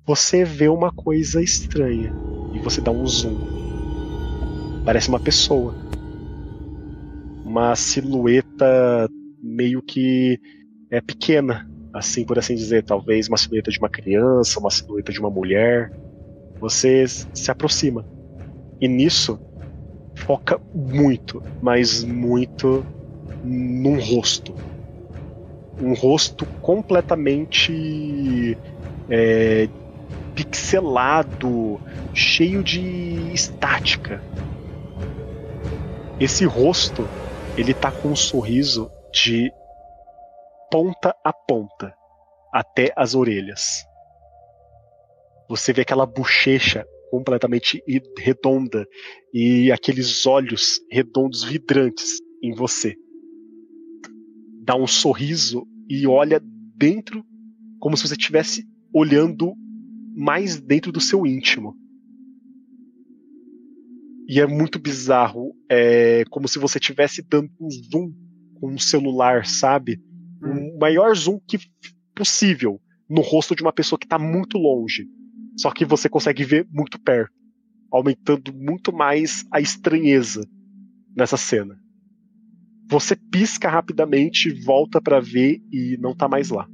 [0.06, 2.12] você vê uma coisa estranha
[2.52, 3.35] e você dá um zoom.
[4.85, 5.74] Parece uma pessoa.
[7.44, 9.09] Uma silhueta
[9.43, 10.39] meio que
[10.90, 15.20] é pequena, assim por assim dizer, talvez uma silhueta de uma criança, uma silhueta de
[15.20, 15.90] uma mulher.
[16.65, 18.05] Você se aproxima.
[18.81, 19.39] E nisso
[20.16, 22.85] foca muito, mas muito
[23.43, 24.55] num rosto
[25.78, 28.57] um rosto completamente
[29.11, 29.69] é,
[30.35, 31.81] pixelado,
[32.15, 34.23] cheio de estática.
[36.19, 37.11] Esse rosto,
[37.57, 39.53] ele tá com um sorriso de
[40.70, 41.95] ponta a ponta,
[42.53, 43.85] até as orelhas.
[45.48, 47.82] Você vê aquela bochecha completamente
[48.18, 48.86] redonda
[49.32, 52.96] e aqueles olhos redondos vidrantes em você
[54.64, 56.40] dá um sorriso e olha
[56.74, 57.24] dentro,
[57.78, 59.54] como se você estivesse olhando
[60.16, 61.76] mais dentro do seu íntimo.
[64.26, 65.54] E é muito bizarro.
[65.70, 68.10] É como se você estivesse dando um zoom
[68.54, 70.00] com um celular, sabe?
[70.42, 71.58] Um maior zoom que
[72.14, 75.06] possível no rosto de uma pessoa que está muito longe.
[75.56, 77.32] Só que você consegue ver muito perto,
[77.90, 80.47] aumentando muito mais a estranheza
[81.16, 81.78] nessa cena.
[82.89, 86.68] Você pisca rapidamente, volta para ver e não tá mais lá.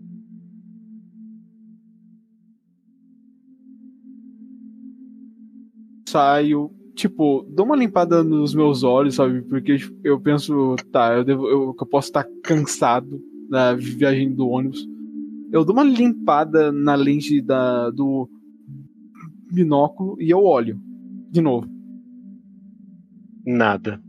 [6.08, 9.42] Saio, tipo, dou uma limpada nos meus olhos, sabe?
[9.42, 14.84] Porque eu penso, tá, eu, devo, eu, eu posso estar cansado da viagem do ônibus.
[15.52, 18.28] Eu dou uma limpada na lente da, do
[19.52, 20.80] binóculo e eu olho
[21.30, 21.68] de novo.
[23.46, 24.00] Nada.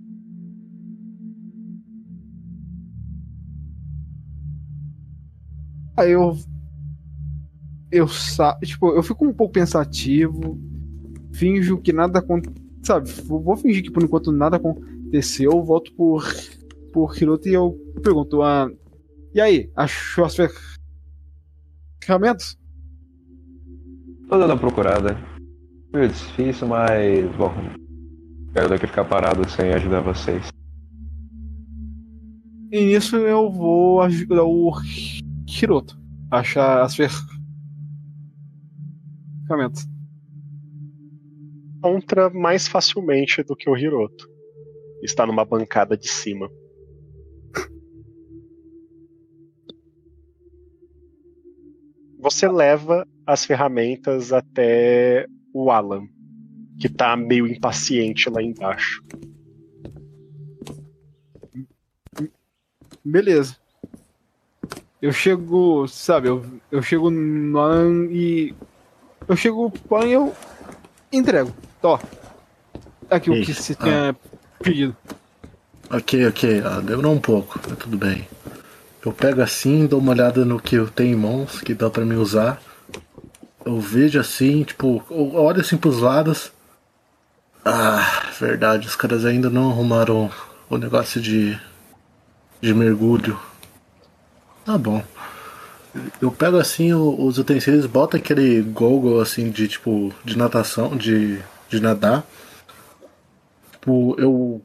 [5.98, 6.38] Aí eu.
[7.92, 8.58] Eu sa...
[8.64, 10.60] tipo, eu fico um pouco pensativo.
[11.34, 12.62] Finjo que nada aconteceu.
[12.84, 15.64] Sabe, vou fingir que por enquanto nada aconteceu.
[15.64, 16.26] Volto por,
[16.92, 18.70] por Hiroto e eu pergunto: ah,
[19.34, 20.36] E aí, achou as
[22.02, 22.58] ferramentas?
[24.28, 25.31] Tô dando uma procurada.
[25.94, 27.30] Meio difícil, mas.
[27.36, 27.54] Bom.
[28.54, 30.50] Quero daqui ficar parado sem ajudar vocês.
[32.72, 34.72] E nisso eu vou ajudar o
[35.48, 36.02] Hiroto
[36.32, 39.86] achar as ferramentas.
[41.78, 44.30] Encontra mais facilmente do que o Hiroto.
[45.04, 46.50] Está numa bancada de cima.
[52.20, 56.08] Você leva as ferramentas até o Alan,
[56.80, 59.04] que está meio impaciente lá embaixo.
[63.04, 63.56] Beleza.
[65.02, 68.54] Eu chego, sabe, eu, eu chego no Alan e.
[69.28, 70.34] Eu chego pro Alan e eu
[71.12, 71.52] entrego.
[71.82, 72.00] Tó.
[73.10, 73.84] Aqui o que você ah.
[73.84, 74.16] tinha
[74.64, 74.96] pedido.
[75.90, 76.62] Ok, ok.
[76.64, 78.28] Ah, demorou um pouco, mas tudo bem.
[79.04, 82.06] Eu pego assim, dou uma olhada no que eu tenho em mãos, que dá para
[82.06, 82.62] me usar.
[83.72, 86.52] Eu vejo assim, tipo, eu olho assim pros lados.
[87.64, 90.30] Ah, verdade, os caras ainda não arrumaram
[90.70, 91.58] o negócio de,
[92.60, 93.40] de mergulho
[94.66, 95.04] Tá bom.
[96.22, 101.40] Eu pego assim os utensílios, boto aquele goggle assim de tipo de natação, de,
[101.70, 102.24] de nadar.
[103.72, 104.62] Tipo, eu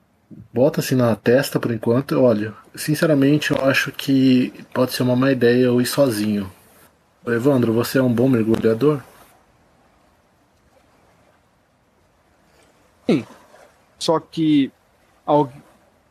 [0.52, 2.20] boto assim na testa por enquanto.
[2.20, 6.50] Olha, sinceramente eu acho que pode ser uma má ideia eu ir sozinho.
[7.32, 9.02] Evandro, você é um bom mergulhador?
[13.08, 13.26] Sim.
[13.98, 14.70] Só que.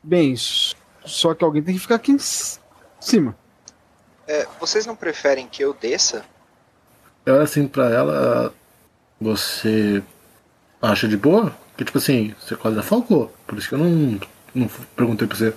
[0.03, 0.35] Bem,
[1.05, 3.35] só que alguém tem que ficar aqui em cima.
[4.27, 6.25] É, vocês não preferem que eu desça?
[7.25, 8.53] Eu assim pra ela.
[9.19, 10.03] Você
[10.81, 11.55] acha de boa?
[11.69, 13.33] Porque tipo assim, você quase afogou.
[13.47, 14.19] Por isso que eu não,
[14.53, 15.53] não perguntei pra você.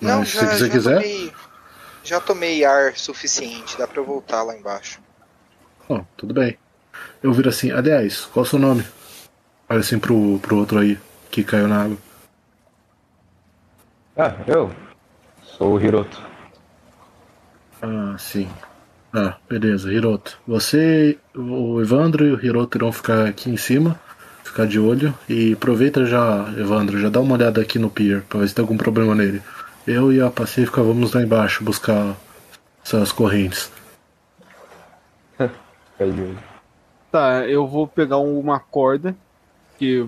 [0.00, 1.00] Mas não, já, se você quiser.
[1.00, 1.32] Tomei...
[2.04, 5.00] Já tomei ar suficiente, dá pra eu voltar lá embaixo.
[5.88, 6.58] Ó, tudo bem.
[7.22, 8.84] Eu viro assim, aliás, qual é o seu nome?
[9.68, 10.98] Olha assim pro, pro outro aí,
[11.30, 11.98] que caiu na água.
[14.16, 14.70] Ah, eu
[15.42, 16.20] sou o Hiroto.
[17.80, 18.48] Ah, sim.
[19.12, 20.38] Ah, beleza, Hiroto.
[20.46, 23.98] Você, o Evandro e o Hiroto irão ficar aqui em cima,
[24.44, 25.14] ficar de olho.
[25.28, 28.62] E aproveita já, Evandro, já dá uma olhada aqui no pier pra ver se tem
[28.62, 29.42] algum problema nele.
[29.86, 32.14] Eu e a Pacífica vamos lá embaixo buscar
[32.84, 33.70] essas correntes.
[35.98, 36.38] Olho.
[37.10, 39.14] Tá, eu vou pegar uma corda,
[39.78, 40.06] que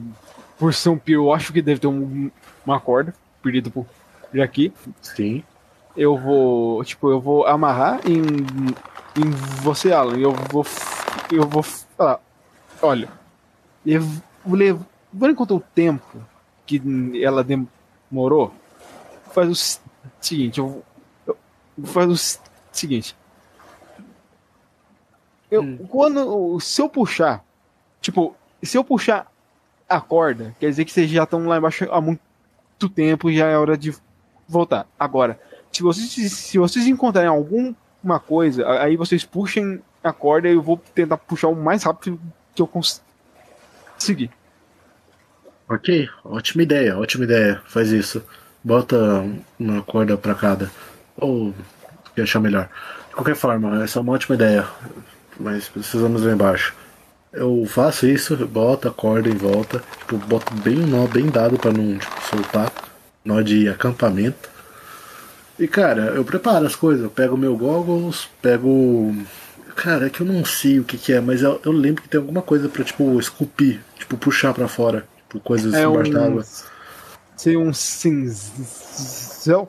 [0.58, 2.30] por ser um pier eu acho que deve ter um-
[2.64, 3.86] uma corda, perdido por
[4.30, 4.72] por aqui.
[5.00, 5.44] Sim.
[5.96, 9.30] Eu vou, tipo, eu vou amarrar em, em
[9.62, 10.66] você, Alan, eu vou,
[11.30, 12.18] eu vou falar,
[12.82, 13.08] olha,
[13.86, 14.80] lev- lev-
[15.12, 16.20] levando em conta o tempo
[16.66, 16.82] que
[17.22, 18.52] ela demorou,
[19.34, 19.80] faz o
[20.20, 20.84] seguinte, eu,
[21.26, 21.36] eu
[21.84, 22.40] faz o
[22.72, 23.16] seguinte,
[25.50, 27.44] eu, quando, se eu puxar,
[28.00, 29.30] tipo, se eu puxar
[29.88, 33.46] a corda, quer dizer que vocês já estão lá embaixo há muito tempo e já
[33.46, 33.94] é hora de
[34.48, 34.86] voltar.
[34.98, 35.38] Agora,
[35.70, 40.76] se vocês, se vocês encontrarem alguma coisa, aí vocês puxem a corda e eu vou
[40.94, 42.20] tentar puxar o mais rápido
[42.54, 43.02] que eu cons-
[43.94, 44.30] conseguir.
[45.68, 47.62] Ok, ótima ideia, ótima ideia.
[47.66, 48.24] Faz isso.
[48.64, 49.24] Bota
[49.58, 50.70] uma corda pra cada.
[51.18, 51.54] Ou
[52.14, 52.68] que achar melhor.
[53.10, 54.66] De qualquer forma, essa é uma ótima ideia.
[55.38, 56.74] Mas precisamos lá embaixo.
[57.32, 61.58] Eu faço isso, boto a corda em volta, tipo, boto bem o nó bem dado
[61.58, 62.72] pra não tipo, soltar.
[63.24, 64.48] Nó de acampamento.
[65.58, 67.02] E cara, eu preparo as coisas.
[67.04, 69.14] Eu pego meu goggles, pego.
[69.76, 72.08] Cara, é que eu não sei o que, que é, mas eu, eu lembro que
[72.08, 75.04] tem alguma coisa pra, tipo, esculpir, tipo, puxar pra fora.
[75.28, 76.44] Tipo, coisas É embaixo um- d'água.
[77.36, 79.68] Seria um cinzel?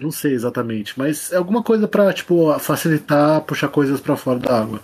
[0.00, 4.60] Não sei exatamente, mas é alguma coisa pra, tipo, facilitar puxar coisas pra fora da
[4.60, 4.80] água.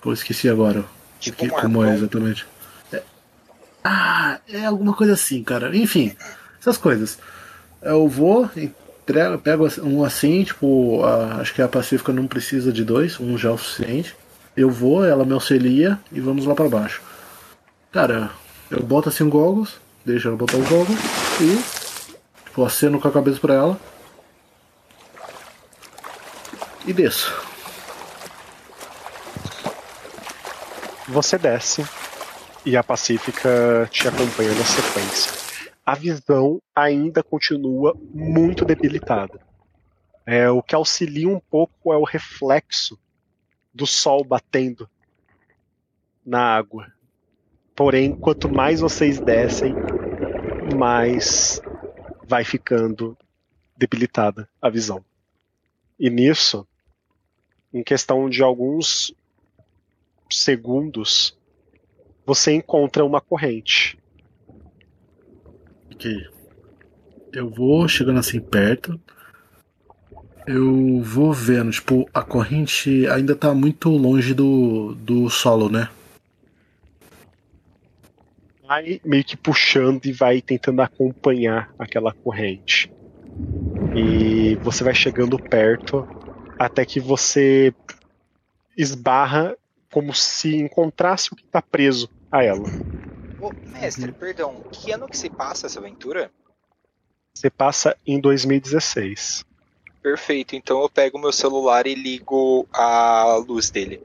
[0.00, 0.84] Pô, esqueci agora.
[1.18, 2.46] Tipo que, como é exatamente.
[2.92, 3.02] É-
[3.82, 5.76] Ah, é alguma coisa assim, cara.
[5.76, 6.14] Enfim,
[6.60, 7.18] essas coisas.
[7.82, 12.84] Eu vou, entrego, pego um assim, tipo, a- acho que a Pacífica não precisa de
[12.84, 14.14] dois, um já é o suficiente.
[14.56, 17.02] Eu vou, ela me auxilia e vamos lá pra baixo.
[17.90, 18.30] Cara,
[18.70, 19.74] eu boto assim um goggles,
[20.04, 20.98] deixo ela botar o goggles
[21.40, 23.80] e tipo, aceno com a cabeça pra ela.
[26.86, 27.32] E desço.
[31.08, 31.84] Você desce
[32.64, 35.32] e a Pacífica te acompanha na sequência.
[35.84, 39.40] A visão ainda continua muito debilitada.
[40.26, 42.98] É, o que auxilia um pouco é o reflexo
[43.74, 44.88] do sol batendo
[46.24, 46.92] na água.
[47.80, 49.74] Porém, quanto mais vocês descem,
[50.76, 51.62] mais
[52.28, 53.16] vai ficando
[53.74, 55.02] debilitada a visão.
[55.98, 56.68] E nisso,
[57.72, 59.14] em questão de alguns
[60.30, 61.34] segundos,
[62.26, 63.98] você encontra uma corrente.
[65.90, 66.28] Ok.
[67.32, 69.00] Eu vou chegando assim perto.
[70.46, 75.88] Eu vou vendo, tipo, a corrente ainda tá muito longe do, do solo, né?
[78.70, 82.88] Vai meio que puxando e vai tentando acompanhar aquela corrente.
[83.96, 86.06] E você vai chegando perto
[86.56, 87.74] até que você
[88.76, 89.56] esbarra
[89.92, 92.68] como se encontrasse o que está preso a ela.
[93.40, 96.30] Ô, mestre, perdão, que ano que se passa essa aventura?
[97.34, 99.44] Você passa em 2016.
[100.00, 104.00] Perfeito, então eu pego meu celular e ligo a luz dele.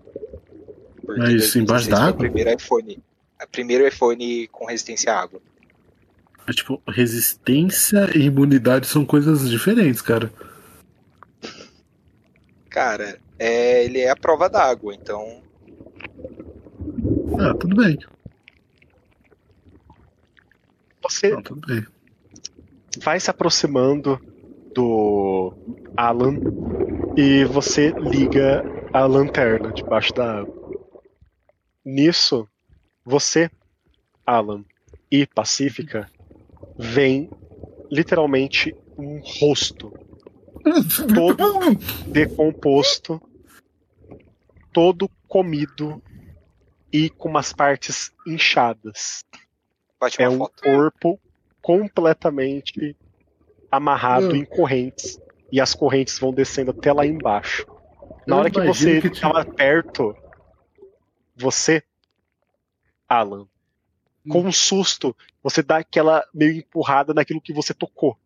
[1.06, 2.18] Porque Mas 2016 embaixo da foi o água?
[2.18, 3.04] primeiro iPhone.
[3.44, 5.42] O primeiro iPhone com resistência à água.
[6.48, 10.32] É, tipo, resistência e imunidade são coisas diferentes, cara.
[12.70, 15.42] Cara, é, ele é a prova d'água, então.
[17.40, 17.98] Ah, tudo bem.
[21.02, 21.86] Você Não, tudo bem.
[23.02, 24.20] vai se aproximando
[24.74, 25.54] do
[25.96, 26.36] Alan
[27.16, 30.56] e você liga a lanterna debaixo da água.
[31.84, 32.48] Nisso,
[33.06, 33.50] você,
[34.26, 34.66] Alan
[35.12, 36.10] e Pacífica
[36.78, 37.30] veem
[37.92, 39.94] literalmente um rosto
[41.14, 41.38] todo
[42.08, 43.22] decomposto,
[44.74, 46.02] todo comido
[46.92, 49.24] e com umas partes inchadas.
[50.00, 50.64] Bate É um foto.
[50.64, 51.20] corpo
[51.62, 52.96] completamente
[53.72, 54.36] amarrado Hum.
[54.36, 55.20] em correntes.
[55.52, 57.66] E as correntes vão descendo até lá embaixo.
[58.26, 60.16] Na Eu hora que você estava perto,
[61.36, 61.84] você,
[63.08, 63.48] Alan,
[64.30, 68.18] com um susto, você dá aquela meio empurrada naquilo que você tocou.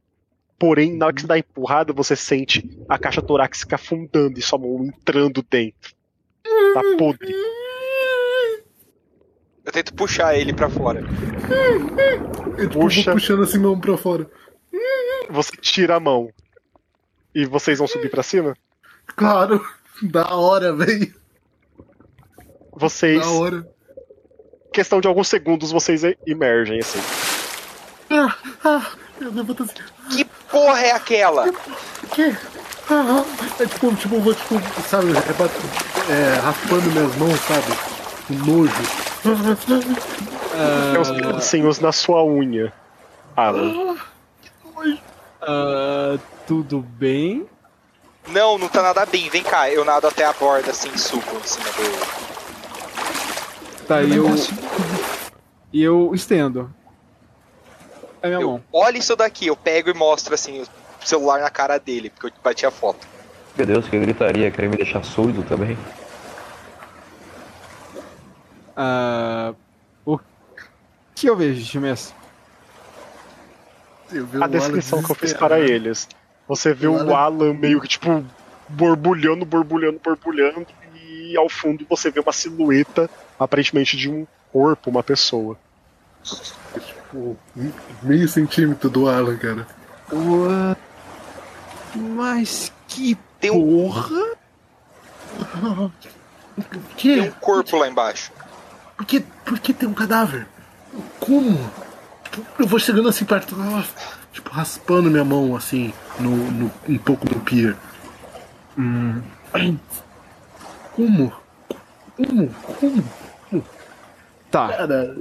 [0.58, 4.42] Porém, na hora que você dá a empurrada, você sente a caixa torácica afundando e
[4.42, 5.94] sua mão entrando dentro.
[6.74, 7.34] Tá podre.
[9.66, 11.02] Eu tento puxar ele pra fora.
[12.58, 13.12] Eu Puxa.
[13.12, 14.30] puxando assim mão pra fora.
[15.30, 16.30] Você tira a mão.
[17.34, 18.58] E vocês vão subir pra cima?
[19.06, 19.64] Claro,
[20.02, 21.14] da hora, velho.
[22.74, 23.22] Vocês.
[23.22, 23.79] Da hora.
[24.72, 27.02] Questão de alguns segundos, vocês emergem assim.
[28.10, 28.86] Ah, ah,
[29.20, 29.74] eu levanto assim.
[30.16, 31.52] Que porra é aquela?
[32.14, 32.36] Que?
[32.90, 33.26] Ah, ah.
[33.60, 37.66] É tipo, tipo, vou, tipo, sabe, é, é, raspando minhas mãos, sabe?
[38.28, 38.74] Com nojo.
[40.91, 42.74] Tem uns pedacinhos na sua unha.
[43.36, 43.96] Alan.
[45.41, 46.18] Ah,
[46.48, 47.48] tudo bem?
[48.28, 49.30] Não, não tá nada bem.
[49.30, 52.39] Vem cá, eu nado até a borda assim, subo em cima do.
[53.90, 54.26] Tá, e eu.
[55.74, 56.72] E eu estendo.
[58.22, 58.64] É minha mão.
[58.72, 60.68] Olha isso daqui, eu pego e mostro assim o
[61.03, 63.07] celular na cara dele, porque eu bati a foto.
[63.57, 65.76] Meu Deus, que gritaria, queria me deixar surdo também.
[68.78, 69.56] Ah,
[70.06, 70.20] o
[71.16, 71.80] que eu vejo?
[74.11, 76.07] Eu vi A descrição que eu fiz para eles.
[76.48, 78.24] Você vê O Alan meio que tipo
[78.68, 80.68] borbulhando, borbulhando, borbulhando.
[80.94, 83.10] E ao fundo você vê uma silhueta,
[83.40, 85.57] aparentemente de um corpo, uma pessoa.
[86.24, 87.38] Tipo,
[88.03, 89.66] meio centímetro do Alan, cara.
[91.95, 94.10] Mas que Tem um, porra?
[96.57, 97.22] tem Que?
[97.22, 98.32] um corpo lá embaixo.
[98.98, 100.45] Por que, por que tem um cadáver?
[101.20, 101.57] Como?
[102.60, 103.56] Eu vou chegando assim perto,
[104.34, 107.76] tipo, raspando minha mão assim, no, no- um pouco no pier.
[108.78, 109.22] Hum.
[110.94, 111.34] Como?
[112.16, 112.49] Como?
[112.49, 113.03] Como?
[114.52, 115.18] Tá, Cara,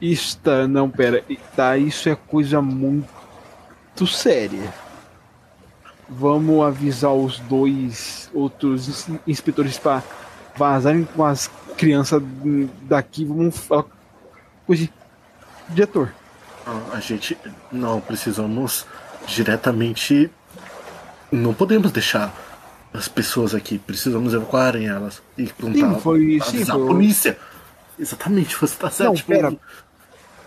[0.00, 0.66] isso tá.
[0.68, 1.24] Não, pera.
[1.56, 4.72] Tá, isso é coisa muito séria.
[6.08, 10.02] Vamos avisar os dois outros ins- inspetores pra
[10.56, 12.22] vazarem com as crianças
[12.82, 13.24] daqui.
[13.24, 13.84] Vamos falar
[14.66, 14.88] com o
[15.70, 16.12] diretor.
[16.92, 17.36] a gente
[17.70, 18.86] não precisamos
[19.26, 20.30] diretamente.
[21.30, 22.34] Não podemos deixar
[22.92, 23.78] as pessoas aqui.
[23.78, 25.94] Precisamos evacuarem elas e contar.
[25.94, 26.40] Sim, foi.
[26.44, 27.38] Sim, a polícia.
[28.02, 29.08] Exatamente, você tá certo.
[29.08, 29.56] Não, tipo, pera.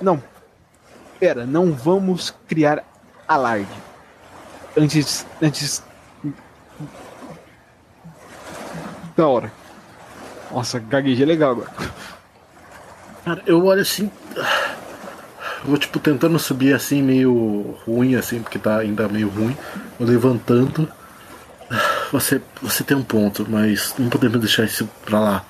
[0.01, 0.21] Não.
[1.17, 2.83] Pera, não vamos criar
[3.25, 3.71] alarde.
[4.77, 5.25] Antes.
[5.41, 5.81] Antes.
[9.15, 9.51] Da hora.
[10.51, 11.71] Nossa, gaguejei legal agora.
[13.23, 14.11] Cara, eu olho assim.
[15.63, 19.57] Vou tipo tentando subir assim, meio ruim, assim, porque tá ainda meio ruim.
[19.97, 20.91] Vou levantando.
[22.11, 25.45] Você, você tem um ponto, mas não podemos deixar isso pra lá.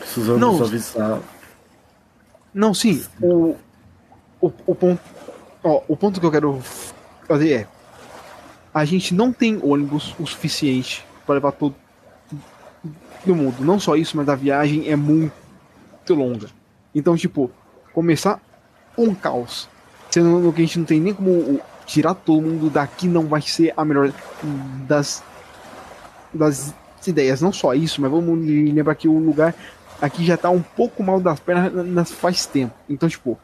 [0.00, 0.62] Precisamos Não.
[0.62, 1.20] avisar.
[2.54, 3.56] Não, sim, o.
[4.40, 5.00] O, o ponto.
[5.62, 6.60] Ó, o ponto que eu quero
[7.26, 7.66] fazer é.
[8.72, 11.74] A gente não tem ônibus o suficiente para levar todo
[13.24, 13.64] do mundo.
[13.64, 15.32] Não só isso, mas a viagem é muito
[16.10, 16.48] longa.
[16.94, 17.50] Então, tipo,
[17.92, 18.40] começar
[18.96, 19.68] um caos.
[20.10, 23.72] Sendo que a gente não tem nem como tirar todo mundo daqui não vai ser
[23.76, 24.12] a melhor
[24.86, 25.22] das,
[26.32, 26.74] das
[27.06, 27.40] ideias.
[27.40, 29.54] Não só isso, mas vamos lembrar que o lugar
[30.04, 32.74] aqui já tá um pouco mal das pernas nas- faz tempo.
[32.88, 33.38] Então, tipo,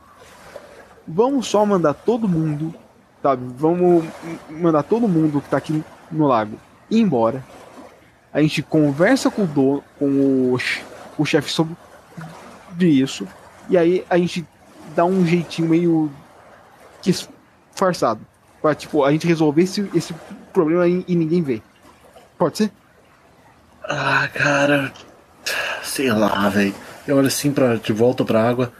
[1.06, 2.74] vamos só mandar todo mundo,
[3.22, 3.42] sabe?
[3.56, 4.04] Vamos
[4.50, 6.58] mandar todo mundo que tá aqui no lago
[6.90, 7.44] ir embora.
[8.32, 10.58] A gente conversa com o dono, com o,
[11.18, 11.76] o chefe sobre
[12.80, 13.26] isso.
[13.68, 14.46] E aí a gente
[14.94, 16.10] dá um jeitinho meio
[17.02, 18.20] disfarçado.
[18.60, 20.12] Pra, tipo, a gente resolver esse, esse
[20.52, 21.62] problema e, e ninguém vê.
[22.36, 22.70] Pode ser?
[23.84, 24.92] Ah, cara.
[25.82, 26.74] Sei lá, velho.
[27.06, 28.72] Eu olho assim pra, de volta pra água.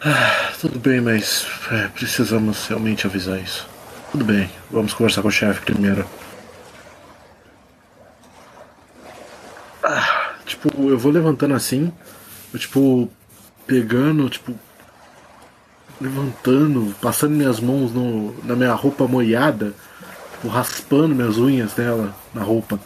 [0.00, 3.68] Ah, tudo bem, mas é, precisamos realmente avisar isso.
[4.12, 6.06] Tudo bem, vamos conversar com o chefe primeiro.
[9.82, 11.92] Ah, tipo, eu vou levantando assim,
[12.52, 13.10] eu, tipo,
[13.66, 14.54] pegando, tipo,
[16.00, 19.74] levantando, passando minhas mãos no, na minha roupa molhada,
[20.32, 22.78] tipo, raspando minhas unhas dela na roupa.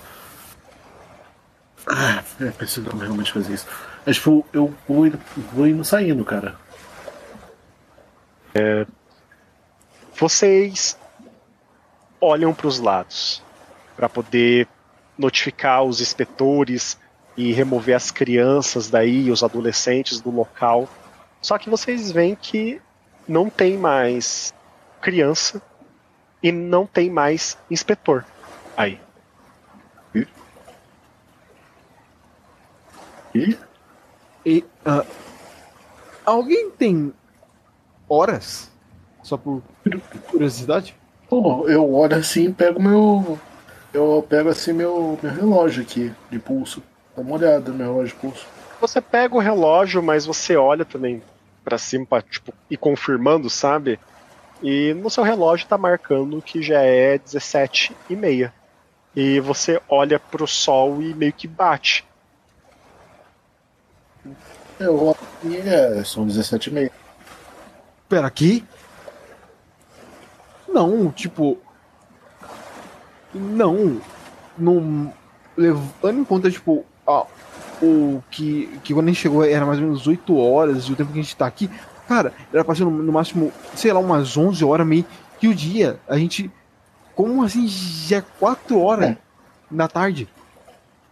[1.87, 3.67] Ah, é, precisamos realmente fazer isso.
[4.07, 5.19] Mas, tipo, eu vou indo,
[5.53, 6.57] vou indo saindo, cara.
[10.19, 10.97] Vocês
[12.21, 13.43] olham para os lados
[13.97, 14.69] para poder
[15.19, 16.99] notificar os inspetores
[17.37, 20.89] e remover as crianças daí, os adolescentes do local.
[21.41, 22.81] Só que vocês veem que
[23.27, 24.55] não tem mais
[25.01, 25.61] criança
[26.43, 28.25] e não tem mais inspetor
[28.77, 29.01] aí.
[33.35, 33.57] E
[34.45, 35.05] E, ah,
[36.25, 37.13] alguém tem
[38.09, 38.71] horas
[39.23, 39.63] Só por
[40.31, 40.95] curiosidade?
[41.29, 43.39] Pô, eu olho assim e pego meu.
[43.93, 46.83] Eu pego assim meu, meu relógio aqui de pulso.
[47.17, 48.47] Dá uma olhada no meu relógio de pulso.
[48.81, 51.23] Você pega o relógio, mas você olha também
[51.65, 53.99] pra cima pra, tipo, ir confirmando, sabe?
[54.63, 58.53] E no seu relógio tá marcando que já é 17 e meia.
[59.15, 62.05] E você olha pro sol e meio que bate.
[64.79, 66.93] Eu olho e é, são 17 e meia.
[68.09, 68.65] Pera, aqui?
[70.69, 71.59] Não, tipo.
[73.35, 74.01] Não.
[74.57, 75.13] Não.
[75.57, 77.27] Levando em conta, tipo, a,
[77.83, 80.97] o que, que quando a gente chegou era mais ou menos 8 horas e o
[80.97, 81.71] tempo que a gente tá aqui,
[82.09, 85.05] cara, era passando no máximo, sei lá, umas 11 horas meio
[85.39, 86.01] que o dia.
[86.09, 86.51] A gente.
[87.15, 87.67] Como assim?
[87.69, 89.19] Já é 4 horas É.
[89.71, 90.27] da tarde.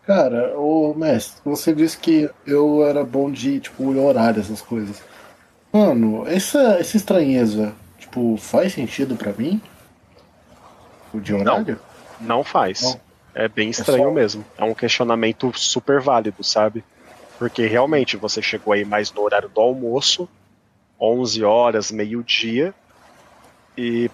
[0.06, 5.02] Cara, ô mestre, você disse que eu era bom de, tipo, horário, essas coisas.
[5.72, 9.60] Mano, essa, essa estranheza, tipo, faz sentido pra mim?
[11.12, 11.78] O de horário?
[12.20, 12.82] Não faz.
[12.82, 13.00] Não.
[13.34, 14.44] É bem estranho só- mesmo.
[14.58, 16.84] É um questionamento super válido, sabe?
[17.38, 20.28] Porque realmente você chegou aí mais no horário do almoço,
[21.00, 22.74] 11 horas, meio-dia,
[23.78, 24.10] e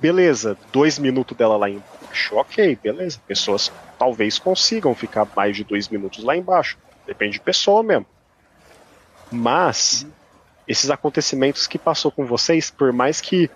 [0.00, 3.18] beleza, dois minutos dela lá embaixo, ok, beleza.
[3.26, 3.70] Pessoas
[4.02, 6.76] talvez consigam ficar mais de dois minutos lá embaixo.
[7.06, 8.04] Depende de pessoa mesmo.
[9.30, 10.04] Mas
[10.66, 13.48] esses acontecimentos que passou com vocês, por mais que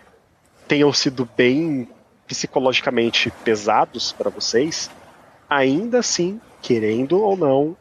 [0.69, 1.89] tenham sido bem
[2.29, 4.89] psicologicamente pesados para vocês,
[5.51, 7.77] ainda assim, querendo ou não,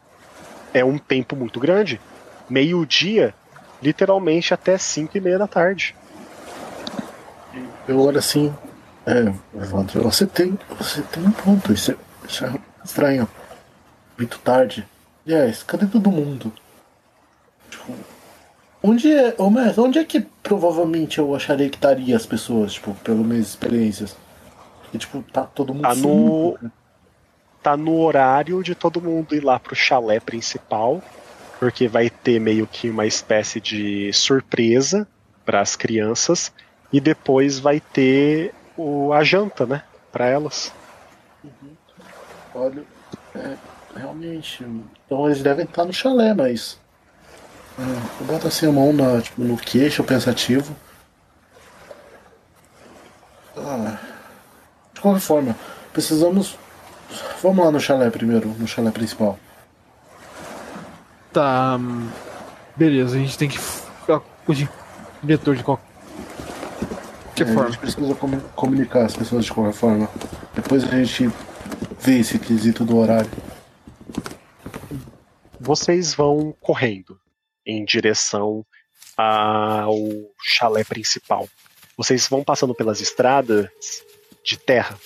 [0.73, 2.01] é um tempo muito grande.
[2.49, 3.35] Meio-dia,
[3.79, 5.95] literalmente até 5 e meia da tarde.
[7.87, 8.51] Eu olho assim.
[9.05, 9.31] É,
[9.99, 10.57] você tem.
[10.79, 11.71] Você tem um ponto.
[11.71, 11.95] Isso é,
[12.83, 13.27] estranho.
[14.17, 14.87] Muito tarde.
[15.25, 16.51] Aliás, cadê todo mundo?
[17.69, 17.93] Tipo.
[18.81, 19.33] Onde é.
[19.37, 23.47] Ô, mestre, onde é que provavelmente eu acharia que estaria as pessoas, tipo, pelas minhas
[23.47, 24.15] experiências?
[24.93, 25.83] E, tipo, tá todo mundo.
[25.83, 26.57] Tá no,
[27.63, 31.01] tá no horário de todo mundo ir lá pro chalé principal,
[31.59, 35.07] porque vai ter meio que uma espécie de surpresa
[35.43, 36.53] para as crianças
[36.93, 39.81] e depois vai ter o, a janta, né,
[40.11, 40.71] para elas.
[42.55, 42.83] Olha,
[43.35, 43.55] é,
[43.97, 44.65] realmente.
[45.05, 46.79] Então eles devem estar no chalé, mas.
[47.77, 47.81] é,
[48.21, 50.75] eu boto assim a mão na, tipo, no queixo pensativo.
[53.57, 53.97] Ah,
[54.93, 55.55] de qualquer forma,
[55.93, 56.57] precisamos.
[57.41, 59.37] Vamos lá no chalé primeiro, no chalé principal.
[61.31, 61.75] Tá.
[61.79, 62.09] hum,
[62.75, 63.57] Beleza, a gente tem que
[64.47, 64.53] o
[65.23, 65.83] diretor de qualquer
[67.39, 67.65] É, a forma.
[67.69, 70.09] gente precisa comu- comunicar as pessoas de qualquer forma.
[70.53, 71.29] Depois a gente
[72.05, 73.31] vê esse quesito do horário.
[75.59, 77.19] Vocês vão correndo
[77.65, 78.63] em direção
[79.17, 79.97] ao
[80.39, 81.49] chalé principal.
[81.97, 83.69] Vocês vão passando pelas estradas
[84.43, 84.99] de terra.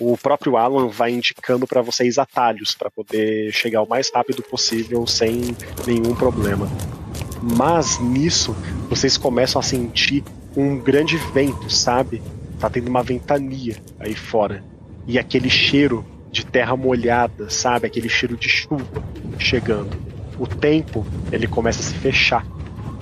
[0.00, 5.06] O próprio Alan vai indicando para vocês atalhos para poder chegar o mais rápido possível
[5.06, 5.56] sem
[5.86, 6.66] nenhum problema.
[7.40, 8.52] Mas nisso,
[8.88, 10.24] vocês começam a sentir
[10.56, 12.20] um grande vento, sabe?
[12.58, 14.64] Tá tendo uma ventania aí fora.
[15.06, 17.86] E aquele cheiro de terra molhada, sabe?
[17.86, 19.04] Aquele cheiro de chuva
[19.38, 19.96] chegando.
[20.38, 22.44] O tempo, ele começa a se fechar.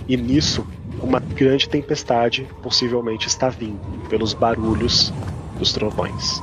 [0.08, 0.66] E nisso,
[1.00, 5.12] uma grande tempestade possivelmente está vindo pelos barulhos
[5.56, 6.42] dos trovões.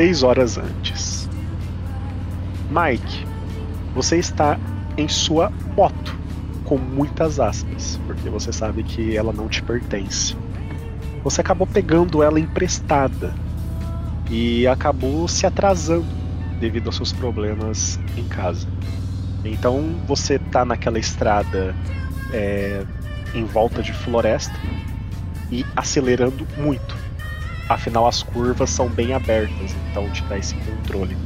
[0.00, 1.28] Seis horas antes.
[2.70, 3.26] Mike,
[3.94, 4.58] você está
[4.96, 6.16] em sua moto,
[6.64, 10.34] com muitas aspas, porque você sabe que ela não te pertence.
[11.22, 13.34] Você acabou pegando ela emprestada
[14.30, 16.08] e acabou se atrasando
[16.58, 18.66] devido aos seus problemas em casa.
[19.44, 21.76] Então você tá naquela estrada
[22.32, 22.86] é,
[23.34, 24.58] em volta de floresta
[25.52, 26.99] e acelerando muito.
[27.70, 31.16] Afinal, as curvas são bem abertas, então te dá esse controle.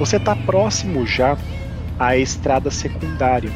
[0.00, 1.38] Você está próximo já
[1.96, 3.52] à estrada secundária,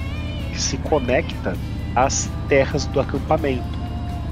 [0.52, 1.56] que se conecta
[1.96, 3.64] às terras do acampamento.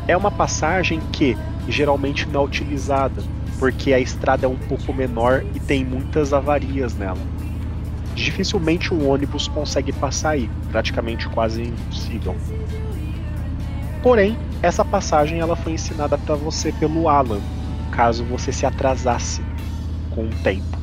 [0.07, 1.37] É uma passagem que
[1.69, 3.21] geralmente não é utilizada,
[3.59, 7.19] porque a estrada é um pouco menor e tem muitas avarias nela.
[8.15, 12.37] Dificilmente um ônibus consegue passar aí, praticamente quase impossível.
[14.05, 17.41] Porém, essa passagem ela foi ensinada para você pelo Alan,
[17.93, 19.43] caso você se atrasasse
[20.11, 20.79] com o tempo.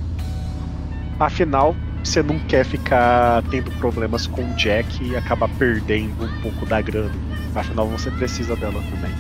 [1.20, 6.66] Afinal, você não quer ficar tendo problemas com o Jack e acabar perdendo um pouco
[6.66, 7.14] da grana.
[7.54, 9.12] Afinal, você precisa dela também.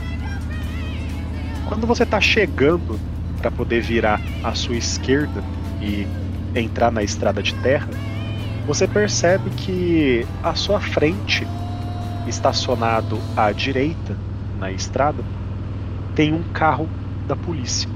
[1.67, 2.99] Quando você está chegando
[3.39, 5.43] para poder virar à sua esquerda
[5.81, 6.07] e
[6.55, 7.89] entrar na estrada de terra,
[8.65, 11.47] você percebe que à sua frente,
[12.27, 14.26] estacionado à direita
[14.57, 15.23] na estrada,
[16.15, 16.88] tem um carro
[17.27, 17.88] da polícia.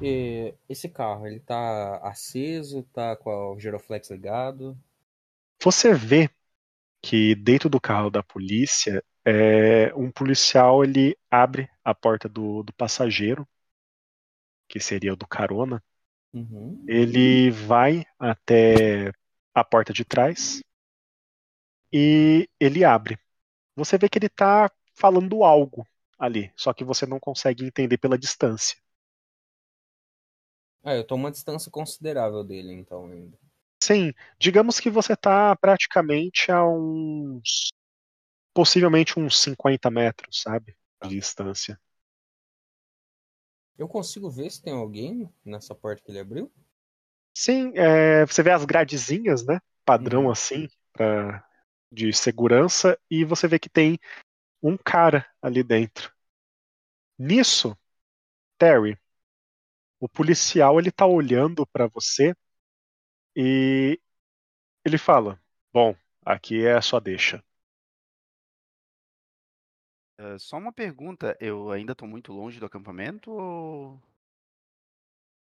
[0.00, 4.76] E esse carro, ele tá aceso, tá com o giroflex ligado?
[5.62, 6.30] Você vê
[7.02, 12.72] que dentro do carro da polícia, é, um policial ele abre a porta do, do
[12.72, 13.46] passageiro,
[14.68, 15.82] que seria o do carona.
[16.32, 16.84] Uhum.
[16.86, 19.12] Ele vai até
[19.54, 20.60] a porta de trás
[21.92, 23.18] e ele abre.
[23.76, 25.86] Você vê que ele tá falando algo
[26.18, 28.76] ali, só que você não consegue entender pela distância.
[30.82, 33.38] Ah, eu tô uma distância considerável dele, então, ainda.
[33.82, 37.72] Sim, digamos que você tá praticamente a uns.
[38.54, 40.76] possivelmente uns 50 metros, sabe?
[41.02, 41.80] De distância.
[43.78, 46.52] Eu consigo ver se tem alguém nessa porta que ele abriu?
[47.34, 49.60] Sim, é, você vê as gradezinhas, né?
[49.84, 50.30] Padrão Uhum.
[50.30, 51.44] assim, pra,
[51.90, 53.98] de segurança, e você vê que tem
[54.62, 56.12] um cara ali dentro.
[57.18, 57.76] Nisso,
[58.58, 58.98] Terry,
[60.00, 62.34] o policial ele tá olhando pra você
[63.34, 64.00] e
[64.84, 65.40] ele fala:
[65.72, 65.94] Bom,
[66.24, 67.42] aqui é a sua deixa.
[70.18, 74.00] Ah, só uma pergunta, eu ainda tô muito longe do acampamento ou.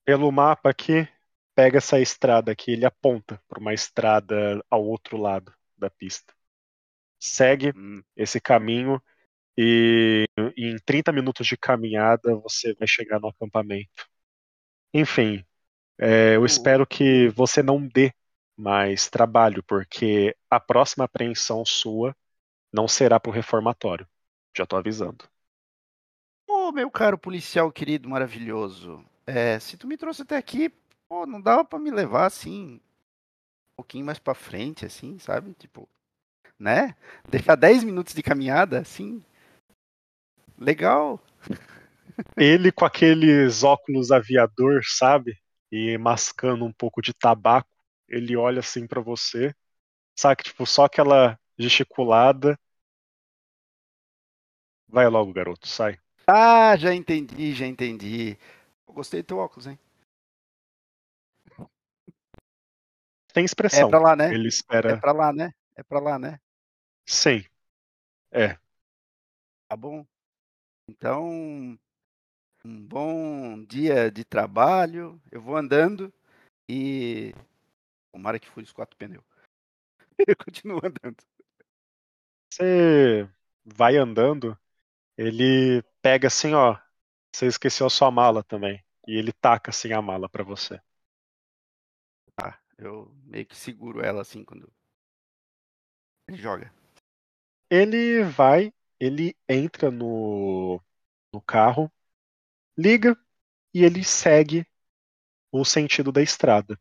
[0.04, 1.08] Pelo mapa aqui,
[1.54, 5.54] pega essa estrada aqui, ele aponta para uma estrada ao outro lado
[5.84, 6.34] da pista.
[7.20, 9.02] Segue Hum, esse caminho
[9.58, 14.06] e em 30 minutos de caminhada você vai chegar no acampamento.
[14.94, 15.44] Enfim,
[15.98, 18.12] é, eu espero que você não dê
[18.56, 22.16] mais trabalho, porque a próxima apreensão sua
[22.72, 24.08] não será para o reformatório.
[24.56, 25.28] Já tô avisando.
[26.46, 29.04] Ô, meu caro policial querido, maravilhoso.
[29.26, 30.70] É, se tu me trouxe até aqui,
[31.08, 32.80] pô, não dava pra me levar assim,
[33.74, 35.52] um pouquinho mais pra frente, assim, sabe?
[35.54, 35.88] Tipo,
[36.58, 36.94] né?
[37.28, 39.22] Deixar 10 minutos de caminhada, assim.
[40.56, 41.20] Legal.
[42.36, 45.36] Ele com aqueles óculos aviador, sabe?
[45.70, 47.68] E mascando um pouco de tabaco,
[48.08, 49.52] ele olha assim pra você,
[50.16, 50.44] sabe?
[50.44, 52.56] Tipo, só aquela gesticulada.
[54.88, 55.98] Vai logo, garoto, sai.
[56.28, 58.38] Ah, já entendi, já entendi.
[58.86, 59.78] Eu gostei do teu óculos, hein?
[63.34, 63.88] Tem expressão.
[63.88, 64.32] É pra lá, né?
[64.32, 64.96] Ele É espera.
[65.00, 65.52] pra lá, né?
[65.74, 66.38] É pra lá, né?
[67.04, 67.44] Sim.
[68.30, 68.56] É.
[69.68, 70.06] Tá bom.
[70.88, 71.76] Então,
[72.64, 75.20] um bom dia de trabalho.
[75.32, 76.14] Eu vou andando
[76.68, 77.34] e.
[78.12, 79.24] Tomara que fure os quatro pneus.
[80.28, 81.16] Eu continuo andando.
[82.52, 83.28] Você
[83.64, 84.56] vai andando,
[85.18, 86.78] ele pega assim, ó.
[87.34, 88.80] Você esqueceu a sua mala também.
[89.08, 90.80] E ele taca assim a mala pra você.
[92.36, 94.72] Tá, eu meio que seguro ela assim quando
[96.28, 96.72] ele joga.
[97.70, 100.80] Ele vai, ele entra no,
[101.32, 101.90] no carro,
[102.76, 103.16] liga
[103.72, 104.66] e ele segue
[105.50, 106.78] o sentido da estrada.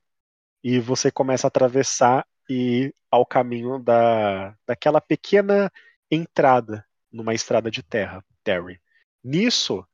[0.64, 5.72] E você começa a atravessar e ao caminho da, daquela pequena
[6.10, 8.82] entrada numa estrada de terra, Terry.
[9.24, 9.86] Nisso,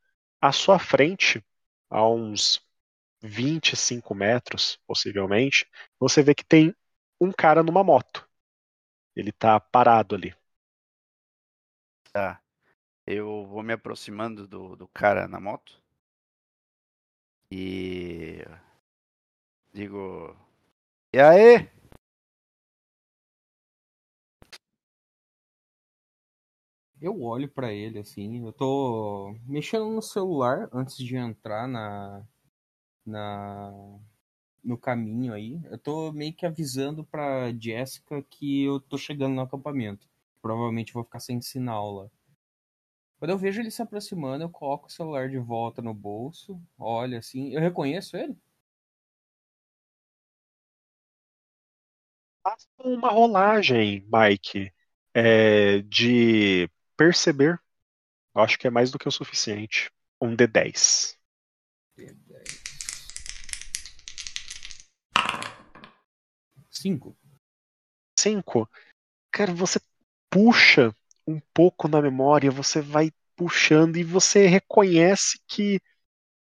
[0.42, 1.44] à sua frente,
[1.90, 2.66] a uns
[3.22, 5.66] 25 metros, possivelmente,
[6.00, 6.74] você vê que tem
[7.20, 8.28] um cara numa moto.
[9.16, 10.34] Ele tá parado ali.
[12.12, 12.42] Tá.
[13.06, 15.82] Eu vou me aproximando do, do cara na moto.
[17.52, 18.46] E.
[19.74, 20.36] Digo.
[21.14, 21.70] E aí?
[27.02, 32.26] Eu olho pra ele assim, eu tô mexendo no celular antes de entrar na,
[33.10, 33.74] na
[34.64, 35.60] no caminho aí.
[35.66, 40.08] Eu tô meio que avisando pra Jessica que eu tô chegando no acampamento.
[40.42, 42.10] Provavelmente vou ficar sem sinal lá.
[43.18, 47.18] Quando eu vejo ele se aproximando, eu coloco o celular de volta no bolso, olho
[47.18, 47.54] assim.
[47.54, 48.36] Eu reconheço ele?
[52.44, 54.72] Faça uma rolagem, Mike,
[55.14, 57.60] é, de perceber.
[58.36, 59.92] Eu acho que é mais do que o suficiente.
[60.22, 61.19] Um D10.
[66.82, 67.18] Cinco.
[68.18, 68.70] Cinco.
[69.32, 69.82] Cara, você
[70.30, 70.96] puxa
[71.28, 75.82] um pouco na memória, você vai puxando e você reconhece que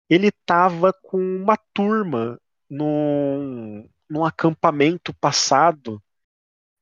[0.09, 2.39] ele estava com uma turma
[2.69, 6.03] num, num acampamento passado,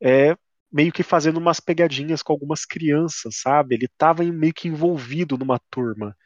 [0.00, 0.36] é,
[0.70, 3.76] meio que fazendo umas pegadinhas com algumas crianças, sabe?
[3.76, 6.16] Ele estava meio que envolvido numa turma.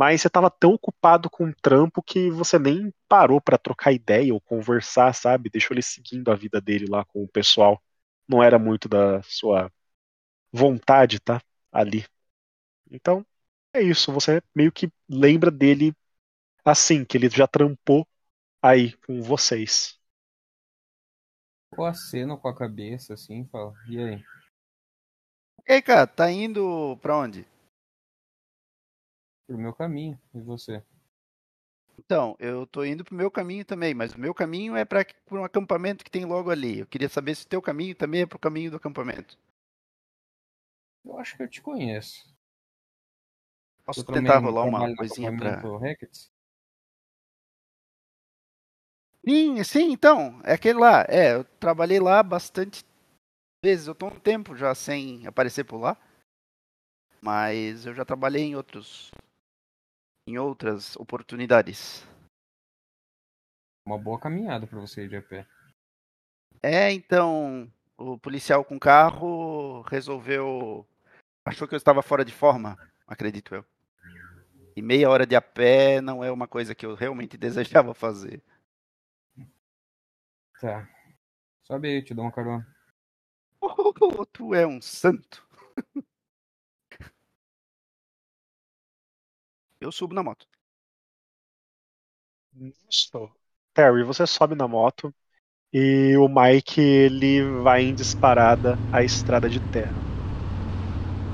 [0.00, 4.32] Mas você estava tão ocupado com o trampo que você nem parou para trocar ideia
[4.32, 5.50] ou conversar, sabe?
[5.50, 7.78] Deixou ele seguindo a vida dele lá com o pessoal.
[8.26, 9.70] Não era muito da sua
[10.50, 11.42] vontade, tá?
[11.70, 12.06] Ali.
[12.90, 13.26] Então,
[13.74, 14.10] é isso.
[14.10, 15.94] Você meio que lembra dele
[16.64, 18.08] assim, que ele já trampou
[18.62, 20.00] aí com vocês.
[21.76, 24.24] Eu aceno com a cabeça assim, fala, e aí?
[25.68, 27.46] E aí, cara, tá indo pra onde?
[29.50, 30.80] Pro meu caminho, e você?
[31.98, 35.42] Então, eu tô indo pro meu caminho também, mas o meu caminho é para um
[35.42, 36.78] acampamento que tem logo ali.
[36.78, 39.36] Eu queria saber se o teu caminho também é pro caminho do acampamento.
[41.04, 42.32] Eu acho que eu te conheço.
[43.84, 45.60] Posso Eu tentar rolar uma coisinha pra.
[45.78, 46.30] Hackett?
[49.26, 51.04] Sim, sim, então, é aquele lá.
[51.08, 52.84] É, eu trabalhei lá bastante
[53.64, 53.88] vezes.
[53.88, 55.96] Eu tô um tempo já sem aparecer por lá.
[57.20, 59.10] Mas eu já trabalhei em outros.
[60.30, 62.06] Em outras oportunidades.
[63.84, 65.46] Uma boa caminhada pra você ir de a pé.
[66.62, 70.86] É, então, o policial com carro resolveu.
[71.44, 73.64] achou que eu estava fora de forma, acredito eu.
[74.76, 78.40] E meia hora de a pé não é uma coisa que eu realmente desejava fazer.
[80.60, 80.88] Tá.
[81.64, 82.66] Sobe aí, te dou uma carona.
[83.62, 85.46] Oh, tu é um santo.
[89.80, 90.46] Eu subo na moto.
[92.88, 93.28] Isso.
[93.74, 95.12] Terry, você sobe na moto
[95.72, 100.06] e o Mike ele vai em disparada à estrada de terra.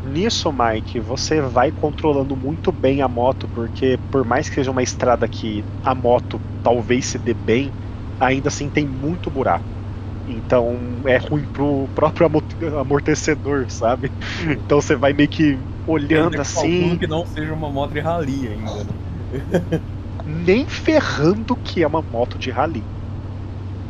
[0.02, 4.82] Nisso, Mike, você vai controlando muito bem a moto, porque por mais que seja uma
[4.82, 7.74] estrada que a moto talvez se dê bem,
[8.18, 9.82] ainda assim tem muito buraco.
[10.27, 12.43] Então é ruim pro próprio amo-
[12.81, 14.12] amortecedor, sabe?
[14.60, 18.84] Então você vai meio que olhando assim, que não seja uma moto de rally ainda.
[18.84, 18.94] né?
[20.26, 22.86] nem ferrando que é uma moto de rally.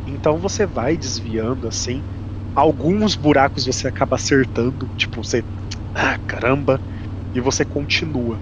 [0.05, 2.03] Então você vai desviando assim.
[2.55, 5.45] Alguns buracos você acaba acertando, tipo, você.
[5.93, 6.81] Ah, caramba!
[7.33, 8.41] E você continua.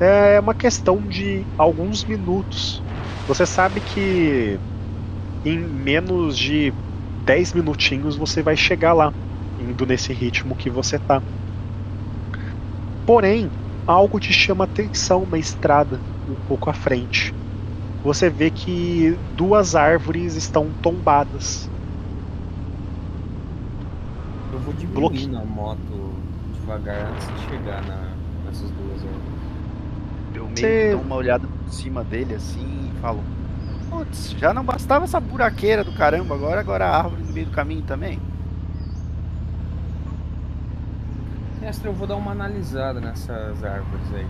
[0.00, 2.84] É uma questão de alguns minutos.
[3.26, 4.60] Você sabe que
[5.44, 6.74] em menos de
[7.18, 9.14] 10 minutinhos você vai chegar lá,
[9.58, 11.24] indo nesse ritmo que você tá.
[13.08, 13.48] Porém,
[13.86, 15.98] algo te chama atenção na estrada,
[16.28, 17.34] um pouco à frente.
[18.04, 21.70] Você vê que duas árvores estão tombadas.
[24.52, 26.12] Eu vou diminuir Bloque- na moto
[26.60, 27.96] devagar antes de chegar na,
[28.44, 30.34] nessas duas árvores.
[30.34, 33.20] Eu meio Cê- que dou uma olhada por cima dele assim e falo:
[33.88, 37.52] Putz, já não bastava essa buraqueira do caramba, agora, agora a árvore no meio do
[37.52, 38.20] caminho também.
[41.60, 44.26] Mestre, eu vou dar uma analisada nessas árvores aí.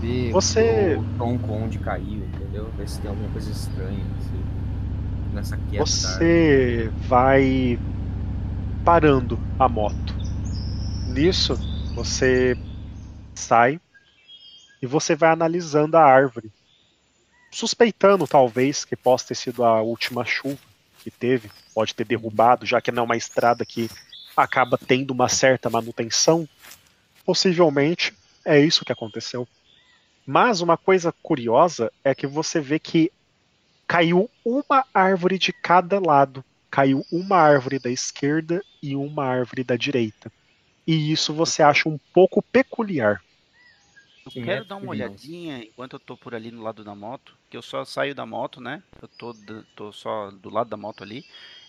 [0.00, 2.70] Ver Você- o tronco onde caiu, entendeu?
[2.76, 5.82] Ver se tem alguma coisa estranha assim, nessa queda.
[5.82, 5.90] árvore.
[5.90, 7.78] Você vai
[8.84, 10.14] parando a moto.
[11.08, 11.54] Nisso,
[11.94, 12.56] você
[13.34, 13.80] sai
[14.80, 16.50] e você vai analisando a árvore.
[17.52, 20.58] Suspeitando, talvez, que possa ter sido a última chuva
[21.02, 21.50] que teve.
[21.74, 23.90] Pode ter derrubado, já que não é uma estrada que
[24.36, 26.48] acaba tendo uma certa manutenção.
[27.24, 29.46] Possivelmente é isso que aconteceu.
[30.26, 33.10] Mas uma coisa curiosa é que você vê que
[33.86, 36.44] caiu uma árvore de cada lado.
[36.70, 40.32] Caiu uma árvore da esquerda e uma árvore da direita.
[40.86, 43.22] E isso você acha um pouco peculiar.
[44.24, 44.90] Eu Sim, quero é dar uma curioso.
[44.90, 48.26] olhadinha enquanto eu tô por ali no lado da moto, que eu só saio da
[48.26, 48.82] moto, né?
[49.00, 49.34] Eu tô,
[49.74, 51.24] tô só do lado da moto ali.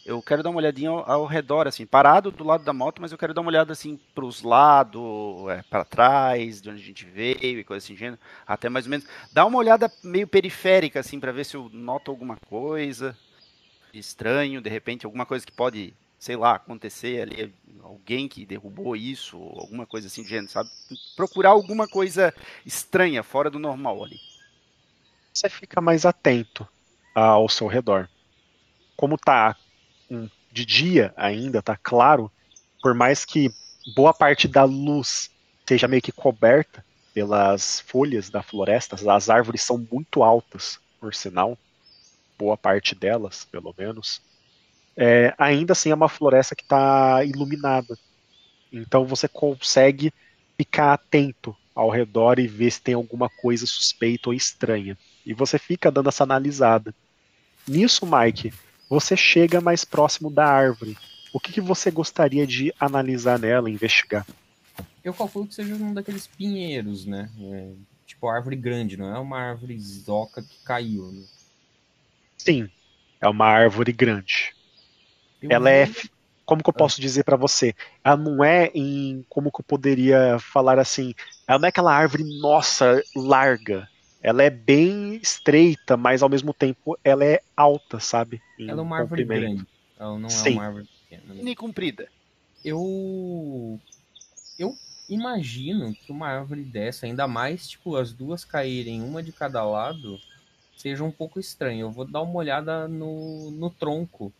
[0.05, 3.11] Eu quero dar uma olhadinha ao, ao, redor, assim, parado do lado da moto, mas
[3.11, 5.01] eu quero dar uma olhada assim para os lados,
[5.49, 8.91] é, para trás, de onde a gente veio e coisa assim, gênero, até mais ou
[8.91, 9.05] menos.
[9.31, 13.15] Dá uma olhada meio periférica, assim, para ver se eu noto alguma coisa
[13.93, 17.53] estranho, de repente, alguma coisa que pode, sei lá, acontecer ali,
[17.83, 20.69] alguém que derrubou isso, alguma coisa assim, gênero, sabe?
[21.15, 22.33] Procurar alguma coisa
[22.65, 24.19] estranha, fora do normal ali.
[25.33, 26.67] Você fica mais atento
[27.13, 28.09] ao seu redor.
[28.95, 29.55] Como tá
[30.51, 32.31] de dia ainda, tá claro,
[32.81, 33.51] por mais que
[33.95, 35.31] boa parte da luz
[35.65, 36.83] seja meio que coberta
[37.13, 41.57] pelas folhas da floresta, as árvores são muito altas, por sinal,
[42.37, 44.21] boa parte delas, pelo menos.
[44.95, 47.97] É, ainda assim é uma floresta que está iluminada.
[48.71, 50.13] Então você consegue
[50.57, 54.97] ficar atento ao redor e ver se tem alguma coisa suspeita ou estranha.
[55.25, 56.93] E você fica dando essa analisada.
[57.67, 58.53] Nisso, Mike,
[58.91, 60.97] você chega mais próximo da árvore.
[61.31, 64.27] O que, que você gostaria de analisar nela, investigar?
[65.01, 67.29] Eu calculo que seja um daqueles pinheiros, né?
[67.39, 67.71] É,
[68.05, 71.09] tipo árvore grande, não é uma árvore zoca que caiu.
[71.09, 71.23] Né?
[72.37, 72.69] Sim,
[73.21, 74.53] é uma árvore grande.
[75.41, 75.89] Eu ela é.
[76.45, 77.73] Como que eu posso dizer para você?
[78.03, 79.25] Ela não é em.
[79.29, 81.15] Como que eu poderia falar assim?
[81.47, 83.87] Ela não é aquela árvore, nossa, larga
[84.21, 88.41] ela é bem estreita, mas ao mesmo tempo ela é alta, sabe?
[88.59, 89.65] Ela é uma árvore grande.
[89.99, 90.49] Ela não Sim.
[90.49, 91.33] é uma árvore pequena.
[91.33, 92.07] Nem comprida.
[92.63, 93.79] Eu.
[94.59, 94.77] Eu
[95.09, 100.19] imagino que uma árvore dessa, ainda mais, tipo, as duas caírem uma de cada lado,
[100.77, 101.87] seja um pouco estranho.
[101.87, 104.31] Eu vou dar uma olhada no, no tronco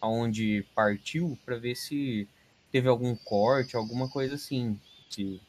[0.00, 2.28] aonde partiu para ver se
[2.72, 4.78] teve algum corte, alguma coisa assim.
[5.08, 5.40] Se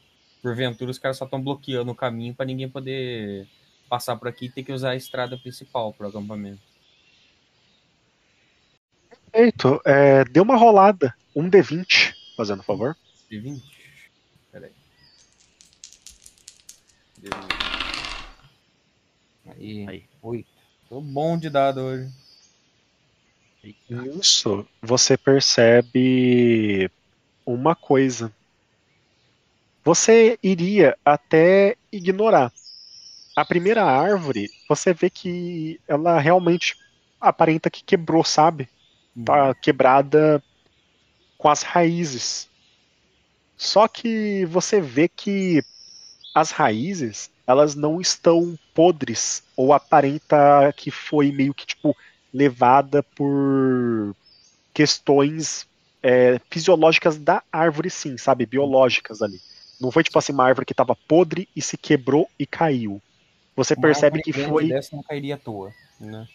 [0.42, 3.48] porventura os caras só estão bloqueando o caminho para ninguém poder
[3.90, 6.62] passar por aqui e ter que usar a estrada principal para o acampamento.
[9.32, 9.82] Perfeito.
[9.84, 11.14] É, dê uma rolada.
[11.36, 12.96] Um D20, fazendo favor.
[13.32, 13.62] D20?
[14.52, 14.72] Peraí.
[19.48, 20.06] Aí, Aí.
[20.22, 20.50] oito.
[20.88, 22.10] Tô bom de dado hoje.
[23.90, 26.90] Isso, você percebe
[27.46, 28.34] uma coisa.
[29.84, 32.52] Você iria até ignorar
[33.40, 36.78] a primeira árvore, você vê que ela realmente
[37.22, 38.68] aparenta que quebrou, sabe?
[39.24, 39.54] Tá uhum.
[39.62, 40.44] quebrada
[41.38, 42.50] com as raízes.
[43.58, 45.64] Só que você vê que
[46.36, 51.96] as raízes, elas não estão podres ou aparenta que foi meio que tipo
[52.34, 54.16] levada por
[54.74, 55.66] questões
[56.04, 58.46] é, fisiológicas da árvore, sim, sabe?
[58.46, 59.40] Biológicas ali.
[59.80, 63.02] Não foi tipo assim uma árvore que estava podre e se quebrou e caiu.
[63.60, 64.70] Você percebe que foi.
[64.70, 66.26] Dessa não cairia à toa, né?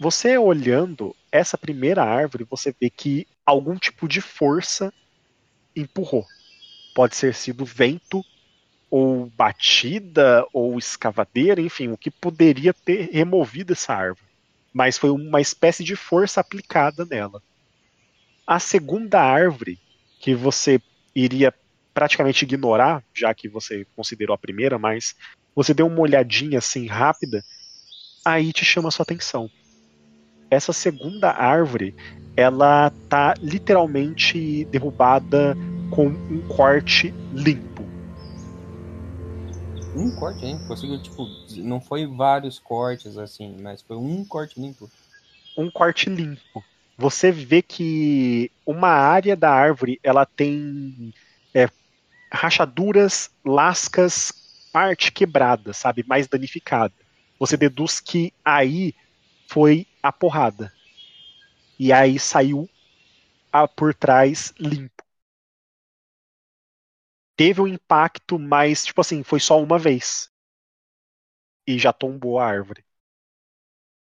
[0.00, 4.90] Você olhando essa primeira árvore, você vê que algum tipo de força
[5.76, 6.24] empurrou.
[6.94, 8.24] Pode ser sido vento,
[8.90, 14.30] ou batida, ou escavadeira, enfim, o que poderia ter removido essa árvore.
[14.72, 17.42] Mas foi uma espécie de força aplicada nela.
[18.46, 19.78] A segunda árvore,
[20.18, 20.80] que você
[21.14, 21.52] iria
[21.92, 25.14] praticamente ignorar, já que você considerou a primeira, mas
[25.54, 27.44] você deu uma olhadinha assim rápida,
[28.24, 29.50] aí te chama a sua atenção.
[30.50, 31.94] Essa segunda árvore,
[32.36, 35.56] ela tá literalmente derrubada
[35.90, 37.84] com um corte limpo.
[39.94, 40.66] Um corte limpo?
[40.66, 41.26] Conseguiu, tipo,
[41.56, 44.90] não foi vários cortes assim, mas foi um corte limpo.
[45.56, 46.64] Um corte limpo.
[46.96, 51.12] Você vê que uma área da árvore, ela tem
[51.54, 51.68] é,
[52.32, 54.32] rachaduras, lascas
[54.72, 56.04] parte quebrada, sabe?
[56.06, 56.94] Mais danificada.
[57.38, 58.94] Você deduz que aí
[59.48, 60.72] foi a porrada.
[61.78, 62.68] E aí saiu
[63.52, 65.04] a, por trás limpo.
[67.36, 70.30] Teve um impacto, mas, tipo assim, foi só uma vez.
[71.66, 72.84] E já tombou a árvore.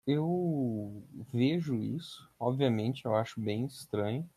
[0.05, 4.29] Eu vejo isso, obviamente, eu acho bem estranho.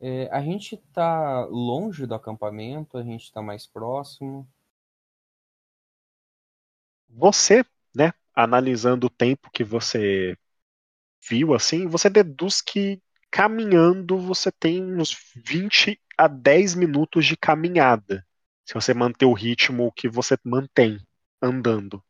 [0.00, 4.48] É, a gente tá longe do acampamento, a gente tá mais próximo
[7.08, 7.64] você,
[7.94, 10.36] né, analisando o tempo que você
[11.28, 18.26] viu assim, você deduz que caminhando você tem uns 20 a 10 minutos de caminhada.
[18.66, 21.00] Se você manter o ritmo que você mantém
[21.42, 22.02] andando.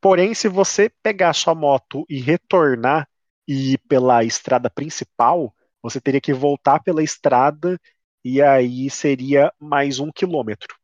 [0.00, 3.08] Porém, se você pegar sua moto e retornar
[3.48, 5.54] e ir pela estrada principal,
[5.90, 7.78] você teria que voltar pela estrada
[8.24, 10.76] e aí seria mais um quilômetro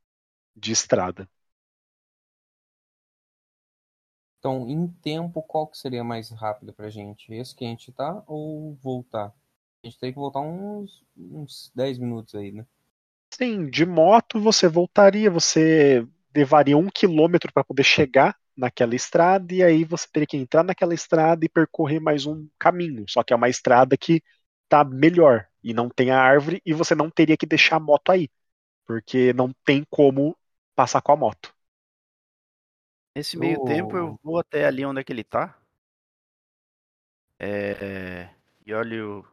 [0.56, 1.28] de estrada.
[4.38, 7.32] Então, em tempo, qual que seria mais rápido pra gente?
[7.32, 9.32] Esse que a gente tá ou voltar?
[9.82, 12.66] A gente tem que voltar uns, uns 10 minutos aí, né?
[13.34, 19.62] Sim, de moto você voltaria, você levaria um quilômetro para poder chegar naquela estrada e
[19.62, 23.04] aí você teria que entrar naquela estrada e percorrer mais um caminho.
[23.08, 24.22] Só que é uma estrada que
[24.72, 28.10] tá melhor e não tem a árvore e você não teria que deixar a moto
[28.10, 28.30] aí,
[28.86, 30.34] porque não tem como
[30.74, 31.54] passar com a moto.
[33.14, 33.66] Nesse meio Ô.
[33.66, 35.58] tempo eu vou até ali onde é que ele tá.
[37.38, 38.30] É,
[38.64, 39.26] e olho,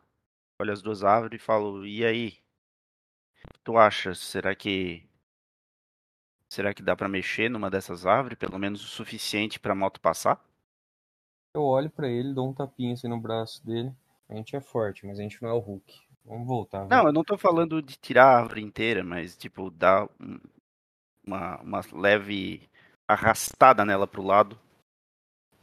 [0.59, 2.39] olho as duas árvores e falo, e aí?
[3.45, 4.15] O que tu acha?
[4.15, 5.07] Será que.
[6.49, 8.37] Será que dá pra mexer numa dessas árvores?
[8.37, 10.43] Pelo menos o suficiente pra moto passar?
[11.53, 13.93] Eu olho pra ele, dou um tapinha assim no braço dele.
[14.29, 15.99] A gente é forte, mas a gente não é o Hulk.
[16.23, 16.87] Vamos voltar.
[16.87, 20.39] Não, eu não tô falando de tirar a árvore inteira, mas tipo, dar um-
[21.25, 22.69] uma, uma leve
[23.07, 24.57] arrastada nela pro lado.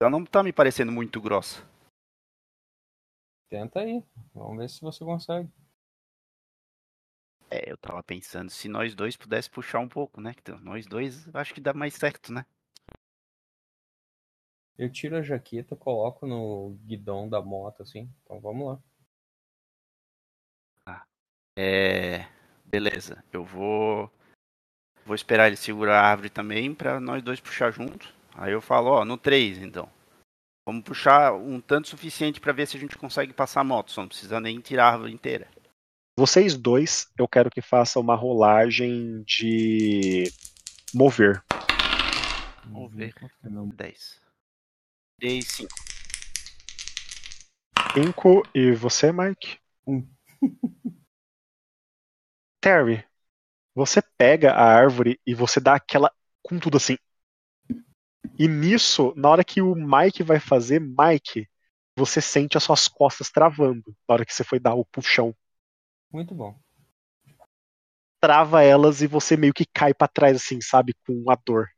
[0.00, 1.62] Ela não tá me parecendo muito grossa.
[3.48, 4.02] Tenta aí.
[4.34, 5.48] Vamos ver se você consegue.
[7.48, 10.34] É, eu tava pensando se nós dois pudéssemos puxar um pouco, né?
[10.36, 12.44] Então, nós dois acho que dá mais certo, né?
[14.78, 18.10] Eu tiro a jaqueta, coloco no guidão da moto, assim.
[18.22, 18.78] Então vamos lá.
[21.58, 22.26] É.
[22.64, 24.10] Beleza, eu vou.
[25.04, 28.12] Vou esperar ele segurar a árvore também pra nós dois puxar junto.
[28.34, 29.88] Aí eu falo, ó, no 3 então.
[30.68, 34.02] Vamos puxar um tanto suficiente pra ver se a gente consegue passar a moto, só
[34.02, 35.48] não precisa nem tirar a árvore inteira.
[36.18, 40.24] Vocês dois, eu quero que façam uma rolagem de
[40.92, 41.42] mover.
[42.64, 43.14] Vamos ver.
[43.44, 43.68] Não.
[43.68, 44.25] 10.
[45.18, 45.74] 10, 5.
[47.94, 49.58] 5 e você, Mike?
[49.86, 50.06] Um.
[52.60, 53.02] Terry,
[53.74, 56.12] você pega a árvore e você dá aquela
[56.42, 56.98] com tudo assim.
[58.38, 61.48] E nisso, na hora que o Mike vai fazer, Mike,
[61.96, 65.34] você sente as suas costas travando na hora que você foi dar o puxão.
[66.12, 66.60] Muito bom.
[68.20, 71.68] Trava elas e você meio que cai pra trás assim, sabe, com a dor.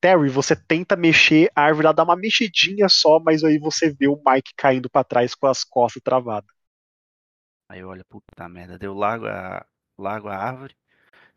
[0.00, 4.08] Terry, você tenta mexer, a árvore ela dá uma mexidinha só, mas aí você vê
[4.08, 6.50] o Mike caindo pra trás com as costas travadas.
[7.68, 9.64] Aí eu olho, puta merda, deu largo a,
[9.98, 10.74] largo a árvore.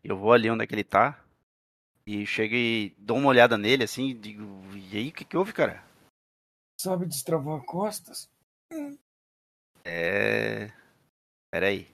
[0.02, 1.22] Eu vou ali onde é que ele tá.
[2.06, 5.36] E chego e dou uma olhada nele assim e digo, e aí, o que, que
[5.36, 5.82] houve, cara?
[6.80, 8.28] Sabe destravar costas?
[9.84, 10.72] É.
[11.50, 11.88] Peraí.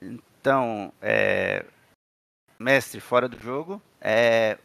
[0.00, 1.64] Então, é.
[2.58, 4.58] Mestre, fora do jogo, é.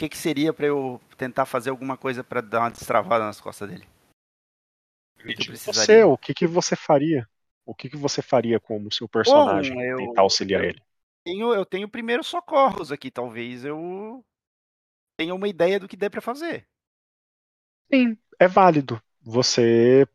[0.00, 3.38] O que, que seria pra eu tentar fazer alguma coisa pra dar uma destravada nas
[3.38, 3.86] costas dele?
[5.18, 7.28] O que Você, o que, que você faria?
[7.66, 10.82] O que, que você faria como seu personagem Bom, eu- tentar auxiliar eu- ele?
[11.22, 14.24] Tenho, eu tenho primeiros socorros aqui, talvez eu
[15.18, 16.66] tenha uma ideia do que der pra fazer.
[17.92, 19.00] Sim, é válido.
[19.22, 20.06] Você,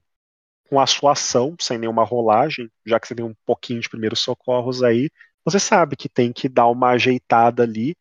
[0.70, 4.20] com a sua ação, sem nenhuma rolagem, já que você tem um pouquinho de primeiros
[4.22, 5.10] socorros aí,
[5.46, 7.96] você sabe que tem que dar uma ajeitada ali,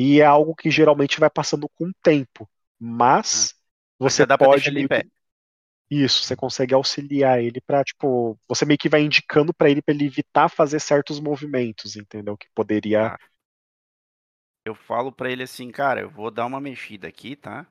[0.00, 2.48] e é algo que geralmente vai passando com o tempo.
[2.78, 3.52] Mas
[3.98, 4.70] você já dá pra pode.
[4.70, 4.88] meio
[5.90, 9.92] Isso, você consegue auxiliar ele pra, tipo, você meio que vai indicando pra ele pra
[9.92, 12.36] ele evitar fazer certos movimentos, entendeu?
[12.36, 13.08] Que poderia.
[13.08, 13.18] Ah.
[14.64, 17.66] Eu falo pra ele assim, cara, eu vou dar uma mexida aqui, tá?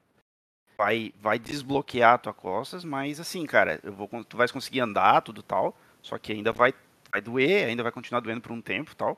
[0.77, 5.41] Vai, vai desbloquear tua costas, mas assim, cara, eu vou, tu vais conseguir andar, tudo
[5.41, 5.77] tal.
[6.01, 6.73] Só que ainda vai,
[7.09, 9.17] vai doer, ainda vai continuar doendo por um tempo, tal.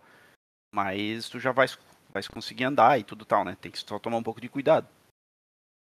[0.71, 1.75] Mas tu já vais,
[2.09, 3.55] vais conseguir andar e tudo tal, né?
[3.59, 4.87] Tem que só tomar um pouco de cuidado.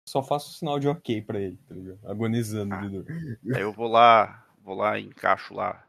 [0.08, 2.00] Só faço o sinal de ok pra ele, tá ligado?
[2.08, 2.80] Agonizando Ah.
[2.80, 3.04] de dor.
[3.54, 5.86] Aí eu vou lá, vou lá, encaixo lá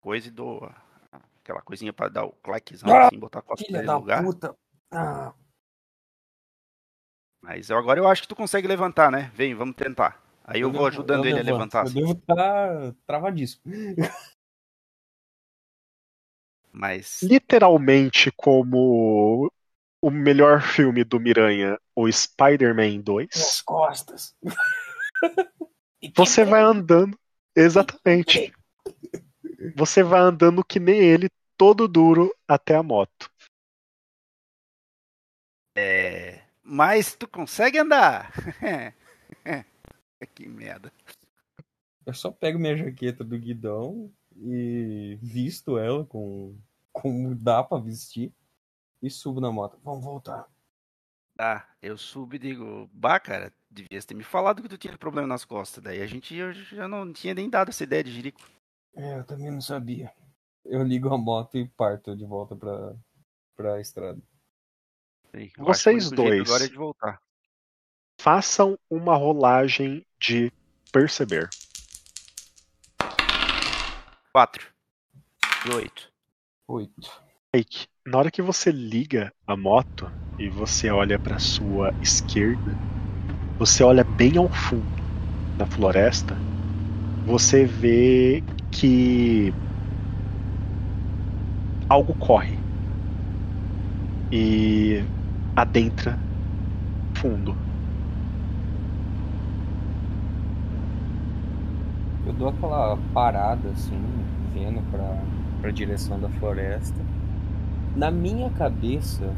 [0.00, 3.70] coisa e dou a- aquela coisinha pra dar o claquezão Ah, assim, botar a costa
[3.72, 4.22] dele da no lugar.
[4.24, 4.56] puta.
[4.90, 5.32] Ah,
[7.42, 9.30] Mas eu, agora eu acho que tu consegue levantar, né?
[9.34, 10.20] Vem, vamos tentar.
[10.44, 11.52] Aí eu, vou levo- ajudando eu ele a levanto.
[11.52, 11.78] levantar.
[11.78, 11.94] Eu assim.
[12.00, 13.62] devo estar travadíssimo.
[16.78, 19.50] Mas literalmente como
[20.02, 23.62] o melhor filme do Miranha, o Spider-Man 2.
[23.62, 24.36] costas.
[26.14, 27.18] Você vai andando.
[27.56, 28.52] Exatamente.
[29.74, 33.30] Você vai andando que nem ele, todo duro até a moto.
[35.78, 36.42] É.
[36.62, 38.30] Mas tu consegue andar.
[40.34, 40.92] que merda.
[42.04, 46.56] Eu só pego minha jaqueta do guidão e visto ela com
[46.92, 48.32] como dá pra vestir
[49.02, 49.78] e subo na moto.
[49.82, 50.48] Vamos voltar.
[51.36, 55.28] Tá, eu subo e digo, bah, cara, devias ter me falado que tu tinha problema
[55.28, 55.84] nas costas.
[55.84, 58.40] Daí a gente eu já não tinha nem dado essa ideia de jirico.
[58.94, 60.10] É, eu também não sabia.
[60.64, 62.96] Eu ligo a moto e parto de volta pra,
[63.54, 64.20] pra estrada.
[65.58, 66.48] O Vocês dois.
[66.48, 67.20] Agora é de voltar.
[68.18, 70.50] Façam uma rolagem de
[70.90, 71.50] perceber.
[74.36, 74.66] 4.
[75.64, 76.12] E 8.
[76.68, 77.10] Oito.
[77.54, 82.76] Mike, na hora que você liga a moto e você olha para sua esquerda,
[83.58, 84.84] você olha bem ao fundo
[85.58, 86.36] na floresta,
[87.24, 89.54] você vê que
[91.88, 92.58] algo corre
[94.30, 95.02] e
[95.56, 96.18] adentra
[97.14, 97.65] fundo.
[102.26, 104.00] Eu dou aquela parada assim,
[104.52, 105.22] vendo pra,
[105.60, 107.00] pra direção da floresta.
[107.94, 109.32] Na minha cabeça,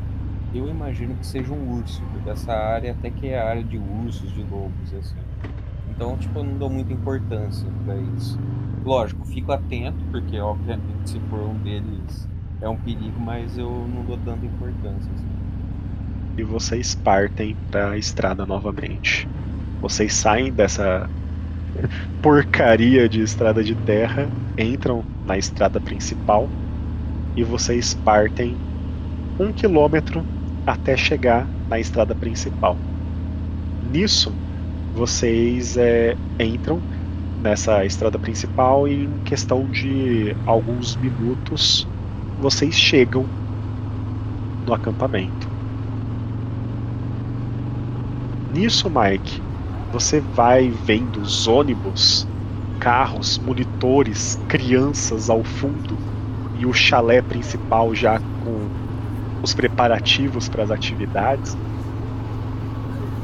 [0.54, 4.32] eu imagino que seja um urso, porque essa área até que é área de ursos,
[4.32, 5.16] de lobos, assim.
[5.90, 8.38] Então, tipo, eu não dou muita importância pra isso.
[8.84, 12.28] Lógico, fico atento, porque obviamente se for um deles
[12.60, 15.10] é um perigo, mas eu não dou tanta importância.
[15.12, 15.26] Assim.
[16.36, 19.28] e vocês partem para a estrada novamente.
[19.80, 21.08] Vocês saem dessa
[22.22, 26.48] porcaria de estrada de terra, entram na estrada principal
[27.36, 28.56] e vocês partem
[29.38, 30.26] um quilômetro
[30.66, 32.76] até chegar na estrada principal.
[33.80, 34.34] Nisso,
[34.92, 36.82] vocês é, entram
[37.38, 41.86] nessa estrada principal e em questão de alguns minutos
[42.36, 43.24] vocês chegam
[44.66, 45.48] no acampamento.
[48.50, 49.47] Nisso, Mike,
[49.90, 52.28] você vai vendo os ônibus,
[52.78, 56.02] carros, monitores, crianças ao fundo
[56.54, 58.72] e o chalé principal já com
[59.42, 61.56] os preparativos para as atividades.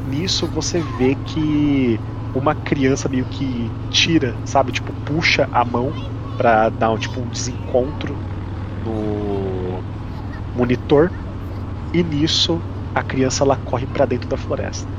[0.03, 5.97] Nisso você vê que uma criança meio que tira, sabe, tipo puxa a mão
[6.37, 8.21] para dar um, tipo um desencontro
[8.77, 9.85] no
[10.55, 11.15] monitor
[11.95, 12.65] e nisso
[12.95, 14.93] a criança ela corre para dentro da floresta.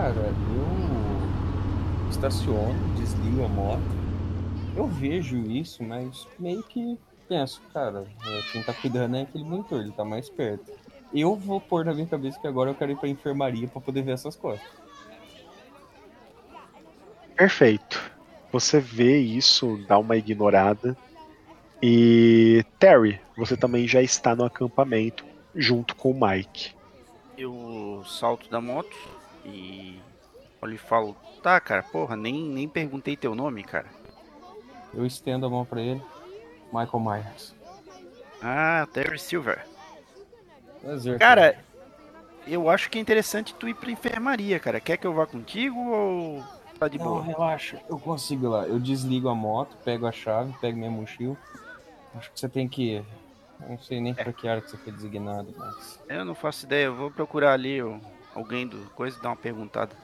[0.00, 3.82] Cara, eu estaciono, desligo a moto.
[4.74, 6.98] Eu vejo isso, mas meio que
[7.28, 10.72] penso, cara, é, quem tá cuidando é aquele monitor, ele tá mais perto.
[11.12, 14.00] Eu vou pôr na minha cabeça que agora eu quero ir pra enfermaria pra poder
[14.00, 14.64] ver essas coisas.
[17.36, 18.10] Perfeito.
[18.50, 20.96] Você vê isso, dá uma ignorada.
[21.82, 26.72] E Terry, você também já está no acampamento junto com o Mike.
[27.36, 29.19] Eu salto da moto
[29.50, 30.00] e
[30.62, 33.86] olho e falo, tá, cara, porra, nem, nem perguntei teu nome, cara.
[34.92, 36.02] Eu estendo a mão pra ele.
[36.72, 37.54] Michael Myers.
[38.42, 39.64] Ah, Terry Silver.
[40.80, 41.18] Prazer.
[41.18, 41.58] Cara,
[42.46, 44.80] eu acho que é interessante tu ir pra enfermaria, cara.
[44.80, 46.44] Quer que eu vá contigo ou
[46.78, 47.22] tá de Não, boa?
[47.22, 48.66] relaxa, eu consigo ir lá.
[48.66, 51.36] Eu desligo a moto, pego a chave, pego minha mochila.
[52.14, 53.04] Acho que você tem que ir.
[53.60, 56.00] Eu não sei nem pra que área que você foi designado, mas.
[56.08, 57.98] Eu não faço ideia, eu vou procurar ali ó,
[58.34, 59.94] alguém do coisa dar uma perguntada.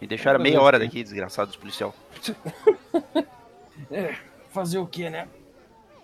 [0.00, 1.94] Me deixaram meia hora daqui, desgraçados policial.
[3.90, 4.14] É,
[4.50, 5.28] fazer o que, né?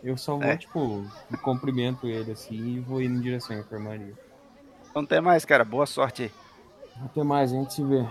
[0.03, 0.57] Eu só vou, É.
[0.57, 1.05] tipo,
[1.43, 4.15] cumprimento ele assim e vou indo em direção à enfermaria.
[4.91, 5.65] Então até mais, cara.
[5.65, 6.33] Boa sorte aí.
[7.05, 8.07] Até mais, a gente se vê.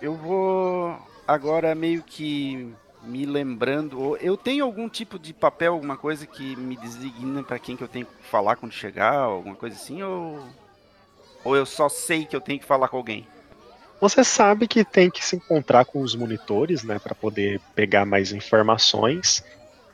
[0.00, 4.16] Eu vou agora meio que me lembrando.
[4.18, 7.88] Eu tenho algum tipo de papel, alguma coisa que me designa pra quem que eu
[7.88, 10.40] tenho que falar quando chegar, alguma coisa assim, ou.
[11.42, 13.26] Ou eu só sei que eu tenho que falar com alguém?
[14.00, 18.32] Você sabe que tem que se encontrar com os monitores, né, para poder pegar mais
[18.32, 19.44] informações.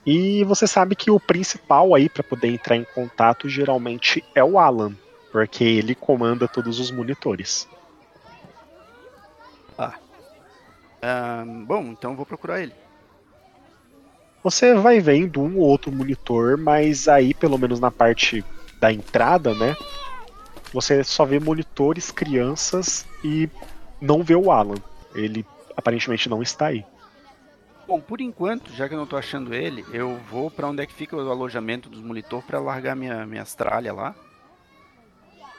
[0.04, 4.58] E você sabe que o principal aí para poder entrar em contato geralmente é o
[4.58, 4.94] Alan,
[5.32, 7.68] porque ele comanda todos os monitores.
[11.02, 12.72] Ahn, bom, então vou procurar ele.
[14.46, 18.44] Você vai vendo um ou outro monitor, mas aí, pelo menos na parte
[18.78, 19.76] da entrada, né?
[20.72, 23.50] Você só vê monitores, crianças e
[24.00, 24.76] não vê o Alan.
[25.16, 25.44] Ele
[25.76, 26.84] aparentemente não está aí.
[27.88, 30.86] Bom, por enquanto, já que eu não tô achando ele, eu vou pra onde é
[30.86, 34.14] que fica o alojamento dos monitor pra largar minha, minhas tralhas lá.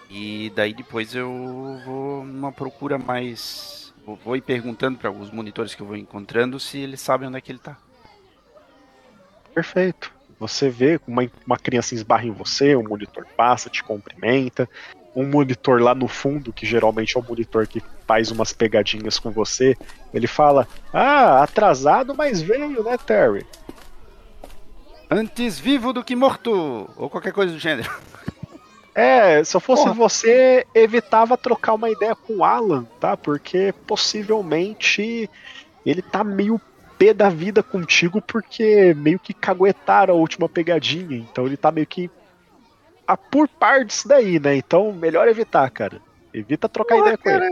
[0.10, 1.30] E daí depois eu
[1.86, 3.94] vou numa procura mais.
[4.24, 7.42] Vou, ir perguntando para os monitores que eu vou encontrando se eles sabem onde é
[7.42, 7.78] que ele tá.
[9.58, 10.12] Perfeito.
[10.40, 14.70] Você vê uma, uma criança esbarra em você, o monitor passa, te cumprimenta.
[15.16, 19.32] Um monitor lá no fundo, que geralmente é o monitor que faz umas pegadinhas com
[19.32, 19.76] você,
[20.14, 23.48] ele fala: Ah, atrasado, mas veio, né, Terry?
[25.10, 26.88] Antes vivo do que morto!
[26.96, 27.92] Ou qualquer coisa do gênero.
[28.94, 29.96] É, se eu fosse Porra.
[29.96, 33.18] você, evitava trocar uma ideia com o Alan, tá?
[33.18, 35.28] Porque possivelmente
[35.84, 36.62] ele tá meio
[36.98, 41.18] pé da vida contigo porque meio que caguetaram a última pegadinha.
[41.18, 42.10] Então ele tá meio que
[43.08, 44.56] a por par disso daí, né?
[44.58, 46.02] Então, melhor evitar, cara.
[46.34, 47.40] Evita trocar Porra, ideia com ele.
[47.40, 47.52] cara,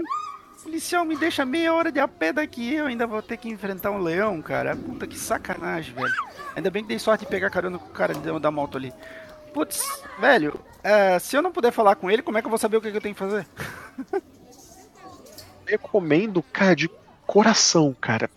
[0.64, 3.92] policial me deixa meia hora de a pé daqui eu ainda vou ter que enfrentar
[3.92, 4.76] um leão, cara.
[4.76, 6.14] Puta que sacanagem, velho.
[6.56, 8.94] Ainda bem que dei sorte de pegar carona com o cara da- da moto ali.
[9.54, 12.60] Putz, velho, é, se eu não puder falar com ele, como é que eu vou
[12.60, 13.48] saber o que, que eu tenho que fazer?
[15.66, 16.90] recomendo, cara, de
[17.26, 18.30] coração, cara.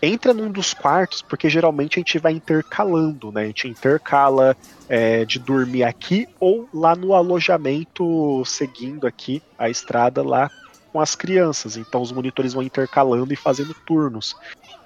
[0.00, 3.42] Entra num dos quartos, porque geralmente a gente vai intercalando, né?
[3.42, 4.56] A gente intercala
[4.88, 10.48] é, de dormir aqui ou lá no alojamento, seguindo aqui a estrada lá
[10.92, 11.76] com as crianças.
[11.76, 14.36] Então os monitores vão intercalando e fazendo turnos.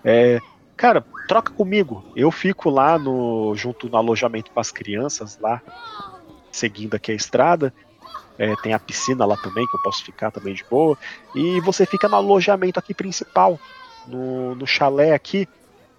[0.03, 0.41] É,
[0.77, 2.05] cara, troca comigo.
[2.17, 5.61] Eu fico lá no junto no alojamento com as crianças lá,
[6.51, 7.73] seguindo aqui a estrada.
[8.39, 10.97] É, tem a piscina lá também, que eu posso ficar também de boa.
[11.35, 13.61] E você fica no alojamento aqui principal,
[14.07, 15.49] no, no chalé aqui.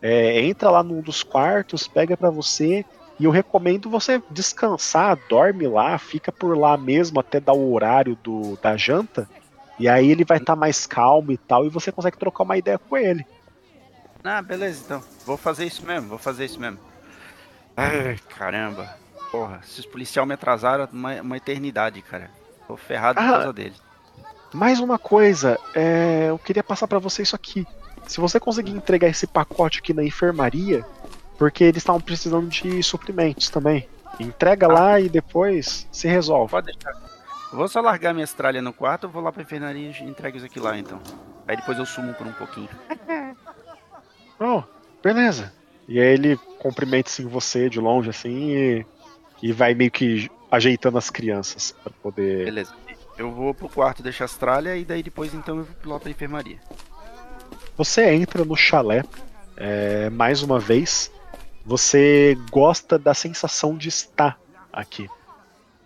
[0.01, 2.85] É, entra lá num dos quartos, pega pra você.
[3.19, 8.17] E eu recomendo você descansar, dorme lá, fica por lá mesmo até dar o horário
[8.23, 9.29] do, da janta.
[9.79, 12.77] E aí ele vai estar mais calmo e tal, e você consegue trocar uma ideia
[12.77, 13.25] com ele.
[14.23, 15.03] Ah, beleza, então.
[15.25, 16.79] Vou fazer isso mesmo, vou fazer isso mesmo.
[17.75, 18.95] Ai, caramba.
[19.31, 22.29] Porra, esses policiais me atrasaram uma, uma eternidade, cara.
[22.67, 23.31] Tô ferrado por Ah.
[23.31, 23.81] causa deles.
[24.53, 27.65] Mais uma coisa, é, eu queria passar pra você isso aqui.
[28.07, 30.85] Se você conseguir entregar esse pacote aqui na enfermaria,
[31.37, 33.87] porque eles estavam precisando de suprimentos também.
[34.19, 36.51] Entrega lá e depois se resolve.
[36.51, 36.93] Pode deixar.
[37.51, 40.59] Vou só largar minha tralha no quarto, vou lá pra enfermaria e entrego isso aqui
[40.59, 40.99] lá, então.
[41.47, 42.69] Aí depois eu sumo por um pouquinho.
[44.39, 44.61] Oh,
[45.01, 45.53] beleza.
[45.87, 48.85] E aí ele cumprimenta assim você de longe assim e,
[49.41, 52.45] e vai meio que ajeitando as crianças pra poder.
[52.45, 52.73] Beleza.
[53.17, 56.09] Eu vou pro quarto deixar as tralhas e daí depois então eu vou lá pra
[56.09, 56.59] enfermaria.
[57.75, 59.03] Você entra no chalé,
[59.57, 61.11] é, mais uma vez.
[61.65, 64.39] Você gosta da sensação de estar
[64.71, 65.07] aqui.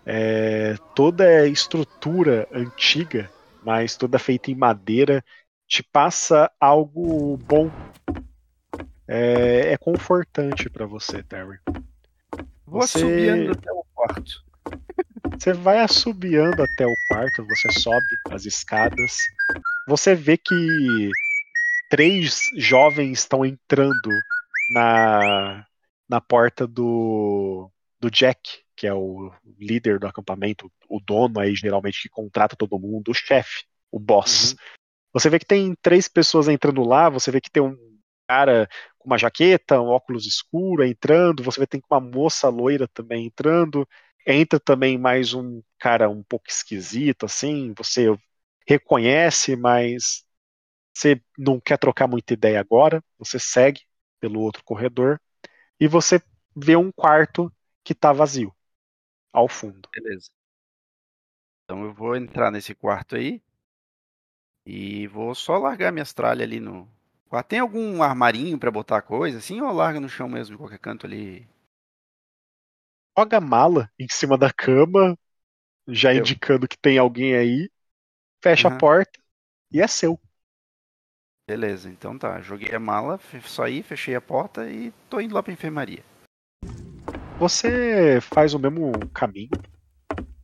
[0.04, 3.30] É, toda a estrutura antiga,
[3.62, 5.24] mas toda feita em madeira,
[5.66, 7.70] te passa algo bom.
[9.06, 11.58] É, é confortante pra você, Terry.
[12.66, 14.44] Vou Você- assobiando até o quarto.
[15.38, 19.18] Você vai assobiando até o quarto, você sobe as escadas.
[19.86, 21.10] Você vê que
[21.88, 24.10] três jovens estão entrando
[24.72, 25.66] na,
[26.08, 27.70] na porta do,
[28.00, 32.78] do Jack, que é o líder do acampamento, o dono aí, geralmente, que contrata todo
[32.78, 34.54] mundo, o chefe, o boss.
[35.12, 37.76] Você vê que tem três pessoas entrando lá, você vê que tem um
[38.28, 42.86] cara com uma jaqueta, um óculos escuro entrando, você vê que tem uma moça loira
[42.86, 43.88] também entrando
[44.28, 48.14] entra também mais um cara um pouco esquisito, assim, você
[48.66, 50.24] reconhece, mas
[50.98, 53.82] você não quer trocar muita ideia agora, você segue
[54.20, 55.20] pelo outro corredor
[55.80, 56.22] e você
[56.56, 57.52] vê um quarto
[57.84, 58.54] que tá vazio
[59.32, 59.90] ao fundo.
[59.94, 60.30] Beleza.
[61.64, 63.40] Então eu vou entrar nesse quarto aí.
[64.64, 66.88] E vou só largar minhas tralhas ali no.
[67.48, 71.06] Tem algum armarinho pra botar coisa assim ou larga no chão mesmo, em qualquer canto
[71.06, 71.44] ali?
[73.18, 75.14] Joga a mala em cima da cama,
[75.88, 76.14] já Eu.
[76.14, 77.70] indicando que tem alguém aí,
[78.42, 78.68] fecha Aham.
[78.68, 79.20] a porta
[79.72, 80.20] e é seu.
[81.48, 82.42] Beleza, então tá.
[82.42, 86.04] Joguei a mala, saí, fechei a porta e tô indo lá pra enfermaria.
[87.38, 89.58] Você faz o mesmo caminho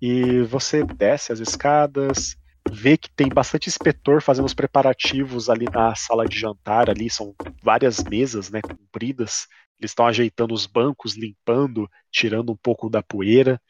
[0.00, 2.38] e você desce as escadas,
[2.72, 7.34] vê que tem bastante inspetor fazendo os preparativos ali na sala de jantar, ali são
[7.62, 9.46] várias mesas, né, compridas.
[9.78, 13.60] Eles estão ajeitando os bancos, limpando, tirando um pouco da poeira.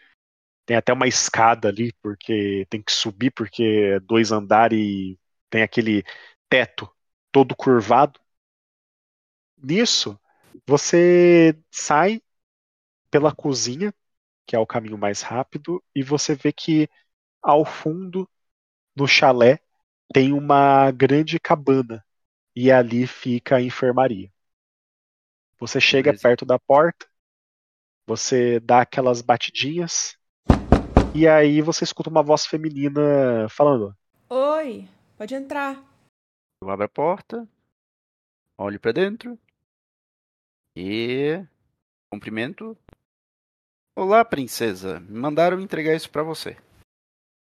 [0.65, 5.19] Tem até uma escada ali, porque tem que subir, porque é dois andares e
[5.51, 6.05] tem aquele
[6.48, 6.94] teto
[7.35, 8.20] todo curvado.
[9.59, 10.16] Nisso,
[10.65, 12.23] você sai
[13.11, 13.93] pela cozinha,
[14.47, 16.89] que é o caminho mais rápido, e você vê que
[17.43, 18.31] ao fundo,
[18.97, 19.59] no chalé,
[20.12, 22.05] tem uma grande cabana,
[22.55, 24.32] e ali fica a enfermaria.
[25.59, 26.23] Você chega Beleza.
[26.23, 27.09] perto da porta,
[28.06, 30.16] você dá aquelas batidinhas,
[31.16, 33.97] e aí você escuta uma voz feminina falando:
[34.28, 34.86] Oi,
[35.16, 35.82] pode entrar.
[36.65, 37.47] Eu abro a porta,
[38.57, 39.39] olho pra dentro
[40.74, 41.45] e
[42.11, 42.74] cumprimento.
[43.95, 44.99] Olá, princesa.
[45.01, 46.57] Me mandaram entregar isso pra você.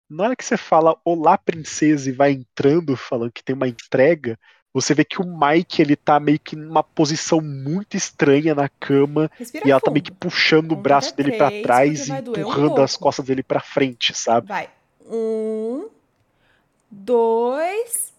[0.09, 4.39] Na hora que você fala Olá, princesa, e vai entrando falando que tem uma entrega,
[4.73, 9.29] você vê que o Mike ele tá meio que numa posição muito estranha na cama
[9.37, 9.95] Respira e ela tá fundo.
[9.95, 12.97] meio que puxando o Conta braço dele pra três, trás e doer um empurrando as
[12.97, 14.47] costas dele pra frente, sabe?
[14.47, 14.71] Vai.
[15.05, 15.89] Um,
[16.89, 18.17] dois,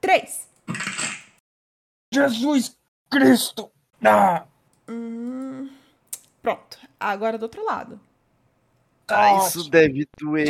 [0.00, 0.48] três.
[2.12, 2.76] Jesus
[3.10, 3.72] Cristo!
[4.04, 4.46] Ah,
[4.88, 5.70] Hum,
[6.42, 6.78] pronto.
[6.98, 8.00] Agora do outro lado.
[9.08, 10.46] Ah, isso deve doer.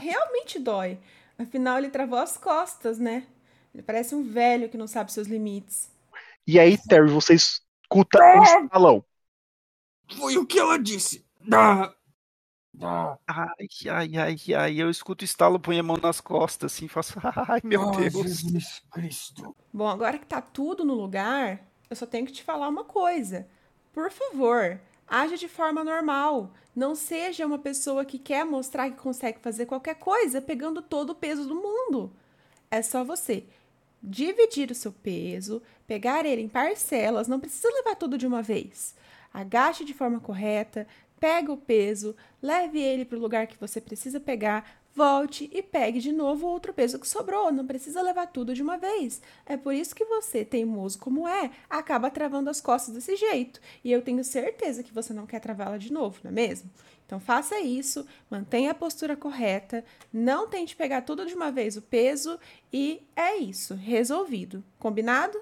[0.00, 0.98] Realmente dói.
[1.38, 3.26] Afinal, ele travou as costas, né?
[3.74, 5.90] Ele parece um velho que não sabe seus limites.
[6.46, 9.04] E aí, Terry, você escuta um estalão.
[10.16, 11.24] Foi o que ela disse.
[11.52, 11.92] Ah,
[12.80, 14.76] ah, Ai, ai, ai, ai.
[14.80, 17.18] Eu escuto o estalo, ponho a mão nas costas, assim, faço.
[17.48, 18.12] Ai, meu ah, Deus.
[18.12, 19.54] Jesus Cristo.
[19.72, 23.46] Bom, agora que tá tudo no lugar, eu só tenho que te falar uma coisa.
[23.92, 26.52] Por favor, haja de forma normal.
[26.74, 31.14] Não seja uma pessoa que quer mostrar que consegue fazer qualquer coisa pegando todo o
[31.14, 32.10] peso do mundo.
[32.70, 33.44] É só você
[34.02, 38.96] dividir o seu peso, pegar ele em parcelas, não precisa levar tudo de uma vez.
[39.32, 40.86] Agache de forma correta,
[41.22, 46.00] pega o peso, leve ele para o lugar que você precisa pegar, volte e pegue
[46.00, 47.52] de novo outro peso que sobrou.
[47.52, 49.22] Não precisa levar tudo de uma vez.
[49.46, 53.60] É por isso que você, teimoso como é, acaba travando as costas desse jeito.
[53.84, 56.68] E eu tenho certeza que você não quer travá-la de novo, não é mesmo?
[57.06, 61.82] Então faça isso, mantenha a postura correta, não tente pegar tudo de uma vez o
[61.82, 62.36] peso
[62.72, 64.64] e é isso, resolvido.
[64.76, 65.40] Combinado?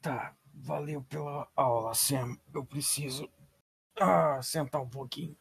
[0.00, 2.38] Tá, valeu pela aula, Sam.
[2.54, 3.28] Eu preciso
[3.98, 5.36] ah, sentar um pouquinho.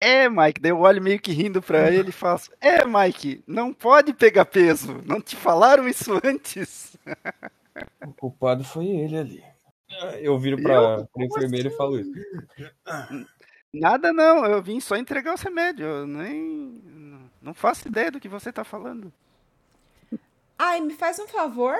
[0.00, 3.72] É, Mike, daí eu olho meio que rindo pra ele e faço: É, Mike, não
[3.72, 5.02] pode pegar peso.
[5.04, 6.96] Não te falaram isso antes.
[8.06, 9.44] O culpado foi ele ali.
[10.20, 12.12] Eu viro pra, pra enfermeira e falo isso.
[13.72, 15.88] Nada não, eu vim só entregar os remédios.
[15.88, 16.80] Eu nem.
[17.42, 19.12] Não faço ideia do que você tá falando.
[20.58, 21.76] Ai, me faz um favor?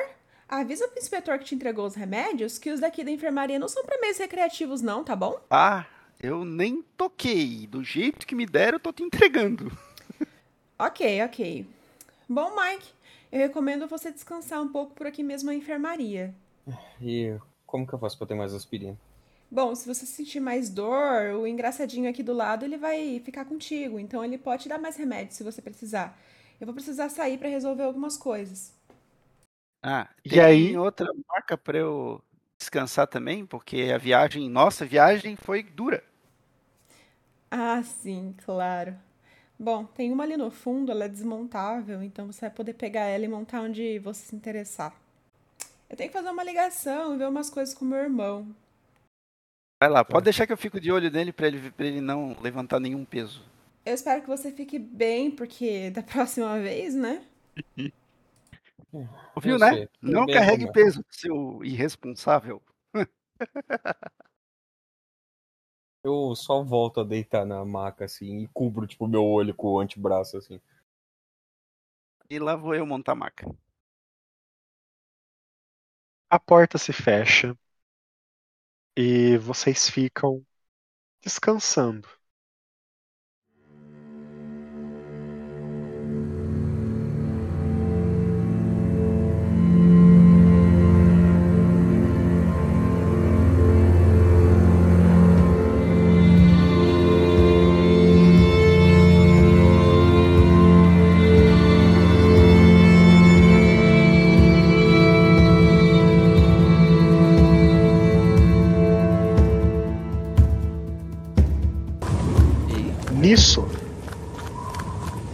[0.50, 3.84] Avisa pro inspetor que te entregou os remédios que os daqui da enfermaria não são
[3.84, 5.38] pra meios recreativos, não, tá bom?
[5.48, 5.86] Ah,
[6.20, 7.68] eu nem toquei.
[7.68, 9.70] Do jeito que me deram, eu tô te entregando.
[10.82, 11.66] Ok, ok.
[12.26, 12.88] Bom, Mike,
[13.30, 16.34] eu recomendo você descansar um pouco por aqui mesmo na enfermaria.
[17.02, 17.36] E
[17.66, 18.96] como que eu faço pra ter mais aspirina?
[19.50, 23.98] Bom, se você sentir mais dor, o engraçadinho aqui do lado ele vai ficar contigo,
[23.98, 26.18] então ele pode te dar mais remédio se você precisar.
[26.58, 28.72] Eu vou precisar sair pra resolver algumas coisas.
[29.82, 30.78] Ah, E tem aí?
[30.78, 32.22] outra marca pra eu
[32.58, 36.02] descansar também, porque a viagem, nossa viagem foi dura.
[37.50, 38.96] Ah, sim, claro.
[39.58, 43.24] Bom, tem uma ali no fundo, ela é desmontável, então você vai poder pegar ela
[43.24, 44.94] e montar onde você se interessar.
[45.90, 48.48] Eu tenho que fazer uma ligação e ver umas coisas com meu irmão.
[49.78, 52.34] Vai lá, pode deixar que eu fico de olho nele pra ele, pra ele não
[52.40, 53.42] levantar nenhum peso.
[53.84, 57.24] Eu espero que você fique bem, porque da próxima vez, né?
[59.34, 59.68] Ouviu, Eu né?
[59.68, 60.72] sei, Não bem, carregue Romero.
[60.72, 62.62] peso, seu irresponsável.
[66.04, 69.80] Eu só volto a deitar na maca assim e cubro tipo meu olho com o
[69.80, 70.60] antebraço assim.
[72.30, 73.46] E lá vou eu montar a maca.
[76.28, 77.56] A porta se fecha
[78.96, 80.44] e vocês ficam
[81.22, 82.08] descansando.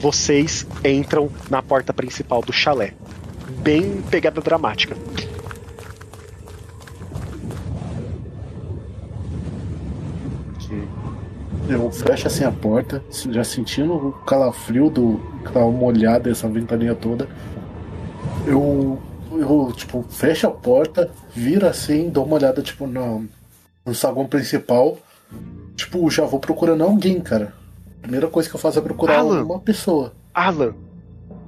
[0.07, 2.95] Vocês entram na porta principal do chalé.
[3.59, 4.97] Bem pegada dramática.
[11.69, 15.20] Eu fecho assim a porta, já sentindo o calafrio do.
[15.45, 17.28] que tava molhado essa ventania toda.
[18.47, 19.01] Eu.
[19.33, 23.27] Eu, tipo, fecho a porta, viro assim, dou uma olhada, tipo, no,
[23.85, 24.99] no saguão principal.
[25.74, 27.66] Tipo, já vou procurando alguém, cara.
[28.07, 29.43] Primeira coisa que eu faço é procurar Alan.
[29.43, 30.12] uma pessoa.
[30.33, 30.74] Alan,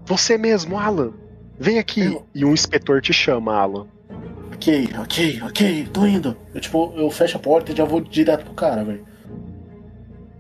[0.05, 1.13] você mesmo, Alan.
[1.57, 2.01] Vem aqui.
[2.05, 3.87] Eu- E um inspetor te chama, Alan.
[4.53, 6.37] Ok, ok, ok, tô indo.
[6.53, 9.05] Eu, tipo, eu fecho a porta e já vou direto pro cara, velho.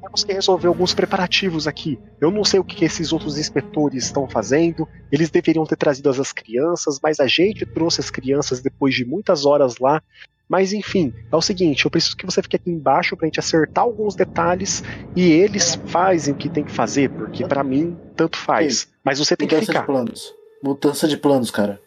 [0.08, 1.98] Temos que resolver alguns preparativos aqui.
[2.18, 4.88] Eu não sei o que esses outros inspetores estão fazendo.
[5.12, 9.44] Eles deveriam ter trazido as crianças, mas a gente trouxe as crianças depois de muitas
[9.44, 10.02] horas lá.
[10.48, 13.84] Mas enfim, é o seguinte, eu preciso que você fique aqui embaixo pra gente acertar
[13.84, 14.82] alguns detalhes
[15.14, 18.88] e eles fazem o que tem que fazer, porque pra mim tanto faz.
[19.04, 19.86] Mas você tem que Mudança de ficar.
[19.86, 20.34] planos.
[20.62, 21.78] Mudança de planos, cara.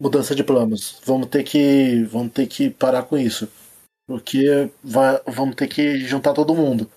[0.00, 1.02] Mudança de planos.
[1.04, 2.02] Vamos ter que.
[2.10, 3.46] Vamos ter que parar com isso.
[4.06, 6.88] Porque vai, vamos ter que juntar todo mundo.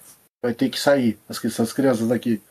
[0.41, 1.19] Vai ter que sair.
[1.27, 2.41] As, essas crianças daqui.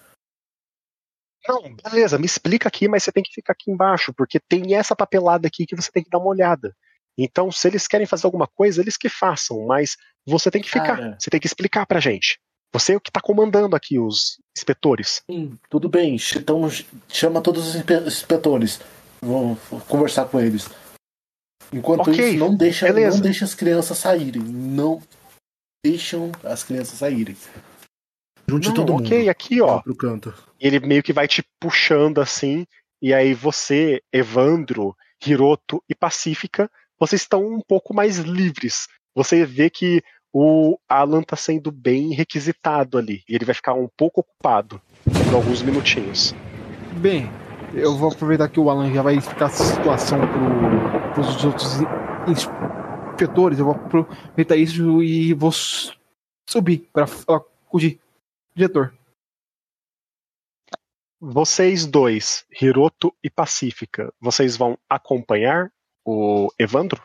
[1.46, 4.94] Não, beleza, me explica aqui, mas você tem que ficar aqui embaixo, porque tem essa
[4.94, 6.76] papelada aqui que você tem que dar uma olhada.
[7.16, 9.96] Então, se eles querem fazer alguma coisa, eles que façam, mas
[10.26, 10.96] você tem que ficar.
[10.96, 11.16] Cara.
[11.18, 12.38] Você tem que explicar pra gente.
[12.72, 15.22] Você é o que tá comandando aqui os inspetores.
[15.30, 16.16] Sim, tudo bem.
[16.36, 16.68] Então
[17.08, 18.78] chama todos os inspe- inspetores.
[19.22, 19.58] Vamos
[19.88, 20.68] conversar com eles.
[21.72, 23.16] Enquanto Ok, isso, não deixa, beleza.
[23.16, 24.42] não deixa as crianças saírem.
[24.42, 25.02] Não
[25.84, 27.36] deixam as crianças saírem.
[28.48, 29.04] Junte Não, todo mundo.
[29.06, 29.80] ok, aqui ó.
[29.80, 30.32] Pro canto.
[30.60, 32.66] ele meio que vai te puxando assim,
[33.02, 34.94] e aí você, Evandro,
[35.24, 38.88] Hiroto e Pacífica, vocês estão um pouco mais livres.
[39.14, 40.02] Você vê que
[40.32, 44.80] o Alan tá sendo bem requisitado ali, e ele vai ficar um pouco ocupado
[45.26, 46.34] por alguns minutinhos.
[46.98, 47.30] Bem,
[47.74, 51.86] eu vou aproveitar que o Alan já vai explicar a situação pro, pros outros in-
[53.12, 53.58] inspetores.
[53.58, 55.52] Eu vou aproveitar isso e vou
[56.48, 57.98] subir pra falar com o di-
[58.58, 58.92] diretor.
[61.20, 65.72] Vocês dois, Hiroto e Pacífica, vocês vão acompanhar
[66.04, 67.02] o Evandro?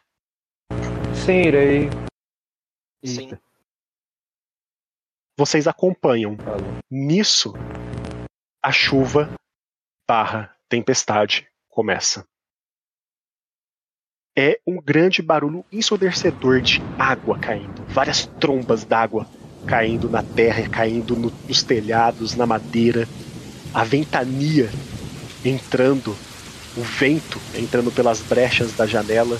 [1.26, 1.90] Sim, irei.
[3.06, 3.38] Sim.
[5.38, 6.38] Vocês acompanham.
[6.38, 6.80] Falou.
[6.90, 7.54] Nisso,
[8.62, 9.34] a chuva
[10.08, 12.28] barra tempestade começa.
[14.36, 19.28] É um grande barulho ensurdecedor de água caindo, várias trombas d'água
[19.66, 23.08] caindo na terra, caindo no- nos telhados, na madeira,
[23.74, 24.70] a ventania
[25.44, 26.16] entrando,
[26.78, 29.40] o vento entrando pelas brechas da janela,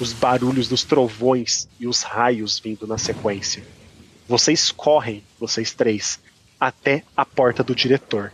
[0.00, 3.62] os barulhos dos trovões e os raios vindo na sequência.
[4.28, 6.18] Vocês correm, vocês três,
[6.58, 8.32] até a porta do diretor.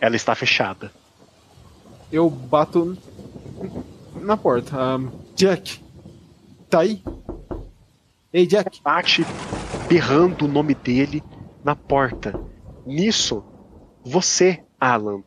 [0.00, 0.92] Ela está fechada.
[2.12, 2.96] Eu bato
[4.20, 4.76] na porta.
[4.76, 4.98] Ah,
[5.34, 5.80] Jack,
[6.70, 7.02] tá aí?
[8.32, 8.80] Ei, Jack.
[8.82, 9.24] Bate
[9.88, 11.22] berrando o nome dele
[11.62, 12.38] na porta.
[12.86, 13.44] Nisso,
[14.04, 15.22] você, Alan,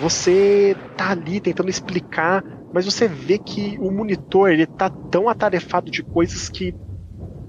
[0.00, 5.90] você tá ali tentando explicar, mas você vê que o monitor ele tá tão atarefado
[5.90, 6.74] de coisas que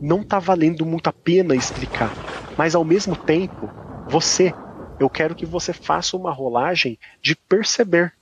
[0.01, 2.11] não tá valendo muito a pena explicar.
[2.57, 3.69] Mas ao mesmo tempo,
[4.07, 4.53] você,
[4.99, 8.13] eu quero que você faça uma rolagem de perceber.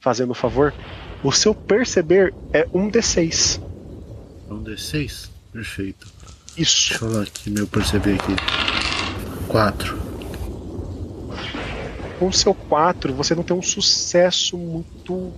[0.00, 0.72] Fazendo um favor,
[1.24, 3.60] o seu perceber é um D6.
[4.48, 5.28] Um D6?
[5.52, 6.17] Perfeito.
[6.58, 6.90] Isso.
[6.90, 8.34] Deixa eu falar aqui, meu perceber aqui.
[9.46, 9.96] Quatro.
[12.18, 15.32] com o seu 4, você não tem um sucesso muito.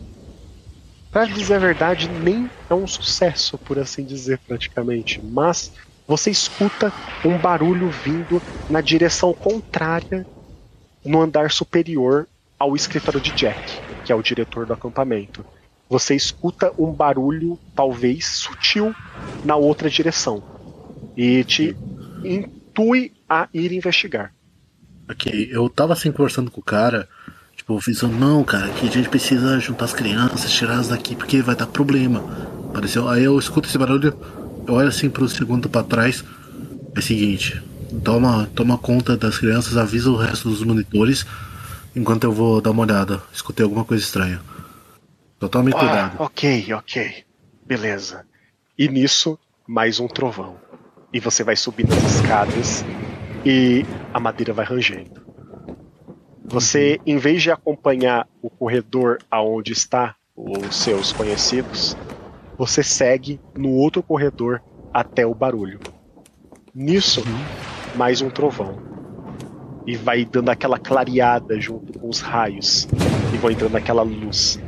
[1.11, 5.21] Pra dizer a verdade, nem é um sucesso, por assim dizer, praticamente.
[5.23, 5.73] Mas
[6.09, 6.93] você escuta
[7.25, 8.41] um barulho vindo
[8.71, 10.27] na direção contrária,
[11.05, 12.27] no andar superior
[12.59, 15.45] ao escritório de Jack, que é o diretor do acampamento.
[15.89, 18.95] Você escuta um barulho, talvez sutil,
[19.45, 20.60] na outra direção.
[21.21, 21.77] E te
[22.25, 24.33] intui a ir investigar.
[25.07, 27.07] Ok, eu tava assim conversando com o cara,
[27.55, 31.15] tipo, eu fiz, não, cara, que a gente precisa juntar as crianças, tirar elas daqui,
[31.15, 32.23] porque vai dar problema.
[32.73, 34.19] Pareceu, aí eu escuto esse barulho,
[34.67, 36.25] eu olho assim pro segundo pra trás,
[36.95, 37.63] é o seguinte,
[38.03, 41.27] toma, toma conta das crianças, avisa o resto dos monitores,
[41.95, 43.21] enquanto eu vou dar uma olhada.
[43.31, 44.41] Escutei alguma coisa estranha.
[45.39, 46.17] Só tome cuidado.
[46.19, 47.25] Ah, ok, ok.
[47.67, 48.25] Beleza.
[48.79, 50.70] E nisso, mais um trovão.
[51.13, 52.85] E você vai subindo as escadas
[53.45, 55.21] e a madeira vai rangendo.
[56.45, 61.97] Você, em vez de acompanhar o corredor aonde está os seus conhecidos,
[62.59, 64.61] você segue no outro corredor
[64.93, 65.79] até o barulho.
[66.75, 67.23] Nisso,
[67.95, 68.79] mais um trovão.
[69.87, 72.87] E vai dando aquela clareada junto com os raios.
[73.33, 74.61] E vai entrando aquela luz.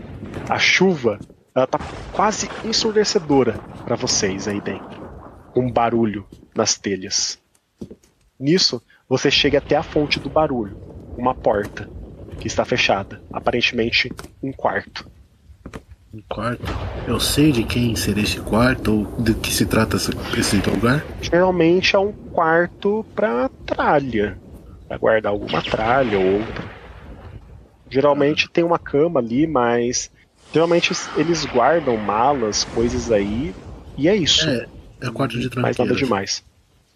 [0.49, 1.19] A chuva,
[1.55, 1.79] ela tá
[2.13, 3.55] quase ensurdecedora
[3.85, 5.02] para vocês aí dentro.
[5.55, 7.39] Um barulho nas telhas.
[8.39, 10.77] Nisso, você chega até a fonte do barulho,
[11.17, 11.89] uma porta
[12.41, 14.11] que está fechada, aparentemente
[14.43, 15.07] um quarto.
[16.13, 16.65] Um quarto?
[17.07, 21.05] Eu sei de quem seria esse quarto ou de que se trata esse, esse lugar?
[21.21, 24.39] Geralmente é um quarto para tralha,
[24.89, 26.65] para guardar alguma tralha ou outra.
[27.89, 30.11] Geralmente tem uma cama ali, mas
[30.53, 33.55] geralmente eles guardam malas, coisas aí,
[33.97, 34.49] e é isso.
[34.49, 34.67] É,
[35.03, 35.95] é quarto de Mais nada tranqueira.
[35.95, 36.43] demais.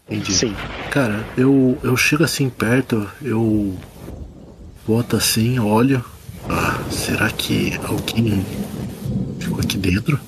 [0.08, 0.32] Entendi.
[0.32, 0.54] Sim.
[0.90, 3.76] Cara, eu, eu chego assim perto, eu
[4.86, 6.04] boto assim, olho.
[6.48, 8.44] Ah, será que alguém
[9.40, 10.18] ficou aqui dentro?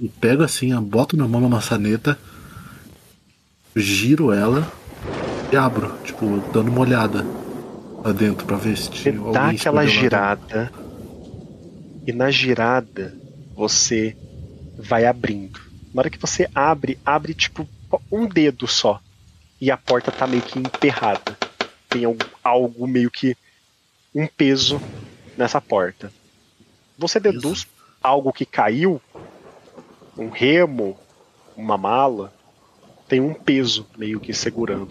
[0.00, 2.16] E pego assim, a boto na mão uma maçaneta,
[3.74, 4.70] giro ela
[5.52, 7.26] e abro, tipo, dando uma olhada
[8.04, 10.72] lá dentro pra ver se tinha dá alguém aquela escondeu lá girada
[12.06, 13.14] e na girada
[13.56, 14.16] você
[14.78, 15.67] vai abrindo.
[15.92, 17.68] Na hora que você abre, abre tipo
[18.10, 19.00] um dedo só
[19.60, 21.36] e a porta tá meio que emperrada.
[21.88, 23.36] Tem algo, algo meio que
[24.14, 24.80] um peso
[25.36, 26.12] nessa porta.
[26.98, 27.66] Você deduz
[28.02, 29.00] algo que caiu,
[30.16, 30.98] um remo,
[31.56, 32.32] uma mala,
[33.08, 34.90] tem um peso meio que segurando.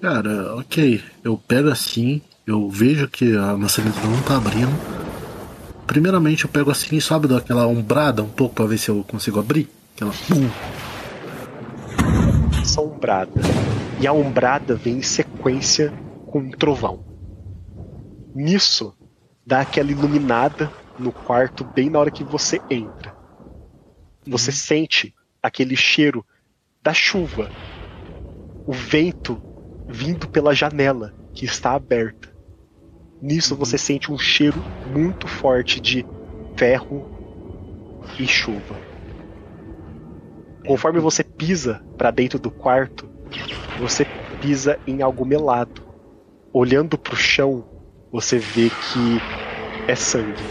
[0.00, 1.02] Cara, ok.
[1.24, 4.95] Eu pego assim, eu vejo que a maçaneta não tá abrindo.
[5.86, 9.68] Primeiramente eu pego assim, sabe, daquela ombrada um pouco pra ver se eu consigo abrir.
[9.94, 10.12] Aquela.
[10.12, 10.50] Pum.
[12.60, 13.40] Essa ombrada.
[14.00, 15.92] E a ombrada vem em sequência
[16.26, 17.04] com um trovão.
[18.34, 18.94] Nisso,
[19.46, 23.14] dá aquela iluminada no quarto bem na hora que você entra.
[24.26, 26.24] Você sente aquele cheiro
[26.82, 27.50] da chuva.
[28.66, 29.40] O vento
[29.88, 32.35] vindo pela janela que está aberta.
[33.20, 36.04] Nisso você sente um cheiro muito forte de
[36.56, 37.06] ferro
[38.18, 38.76] e chuva.
[40.66, 43.08] Conforme você pisa para dentro do quarto,
[43.78, 44.04] você
[44.40, 45.82] pisa em algo melado.
[46.52, 47.64] Olhando para o chão,
[48.10, 50.42] você vê que é sangue.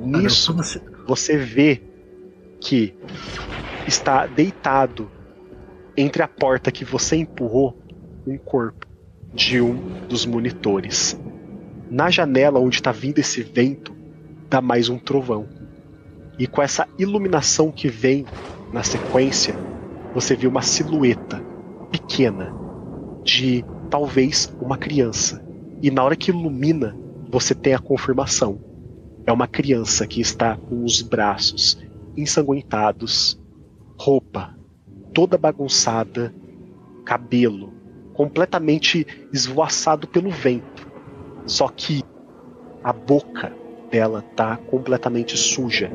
[0.00, 0.56] Nisso,
[1.06, 1.80] você vê
[2.60, 2.94] que
[3.86, 5.10] está deitado
[5.96, 7.76] entre a porta que você empurrou
[8.26, 8.89] um corpo
[9.32, 9.74] de um
[10.08, 11.18] dos monitores.
[11.90, 13.94] Na janela onde está vindo esse vento,
[14.48, 15.48] dá mais um trovão.
[16.38, 18.24] E com essa iluminação que vem
[18.72, 19.54] na sequência,
[20.14, 21.42] você vê uma silhueta
[21.90, 22.54] pequena
[23.24, 25.44] de talvez uma criança.
[25.82, 26.96] E na hora que ilumina,
[27.30, 28.60] você tem a confirmação.
[29.26, 31.78] É uma criança que está com os braços
[32.16, 33.40] ensanguentados,
[33.98, 34.56] roupa
[35.12, 36.34] toda bagunçada,
[37.04, 37.79] cabelo
[38.20, 40.86] completamente esvoaçado pelo vento.
[41.46, 42.04] Só que
[42.84, 43.50] a boca
[43.90, 45.90] dela tá completamente suja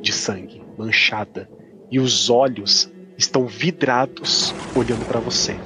[0.00, 1.50] de sangue, manchada,
[1.90, 5.56] e os olhos estão vidrados olhando para você,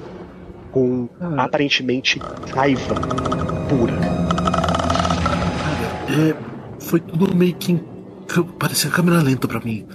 [0.71, 2.19] com aparentemente
[2.55, 2.95] raiva
[3.69, 3.93] pura.
[6.09, 6.35] É,
[6.81, 7.79] foi tudo meio que.
[8.59, 9.87] Parecia câmera lenta pra mim.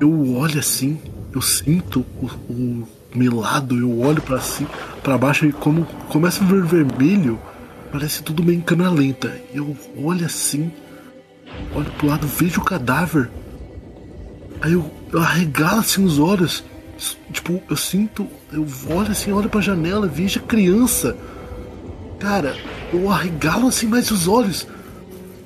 [0.00, 0.98] Eu olho assim,
[1.34, 4.68] eu sinto o, o melado, eu olho para cima,
[5.02, 7.38] para baixo e como começa a ver vermelho,
[7.90, 9.34] parece tudo meio em câmera lenta.
[9.52, 10.72] Eu olho assim,
[11.74, 13.30] olho pro lado, vejo o cadáver.
[14.60, 16.64] Aí eu, eu arregalo assim os olhos.
[17.32, 21.16] Tipo, eu sinto, eu olho assim, olho pra janela, vejo a criança.
[22.18, 22.56] Cara,
[22.92, 24.68] eu arregalo assim mais os olhos.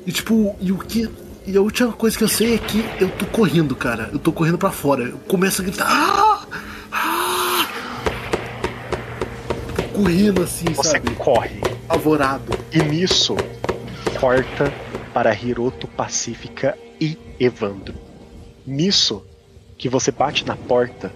[0.07, 1.09] E tipo, e o que.
[1.47, 4.11] E a última coisa que eu sei é que eu tô correndo, cara.
[4.13, 5.05] Eu tô correndo para fora.
[5.05, 5.87] Eu começo a gritar.
[5.89, 6.47] Ah!
[6.93, 7.67] Ah!
[9.77, 11.11] Tô correndo assim, Você sabe?
[11.17, 11.61] corre.
[11.89, 12.53] Avorado.
[12.73, 13.37] E nisso,
[14.21, 14.73] corta
[15.15, 17.95] para Hiroto Pacífica e Evandro.
[18.67, 19.23] Nisso,
[19.79, 21.13] que você bate na porta,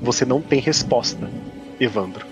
[0.00, 1.30] você não tem resposta,
[1.78, 2.26] Evandro.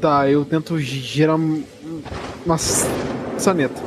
[0.00, 1.62] Tá, eu tento girar um-
[2.44, 3.82] uma saneta.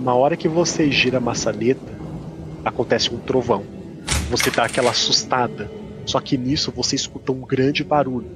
[0.00, 1.92] Na hora que você gira a maçaneta,
[2.64, 3.62] acontece um trovão.
[4.30, 5.70] Você dá aquela assustada.
[6.08, 8.30] Só que nisso você escuta um grande barulho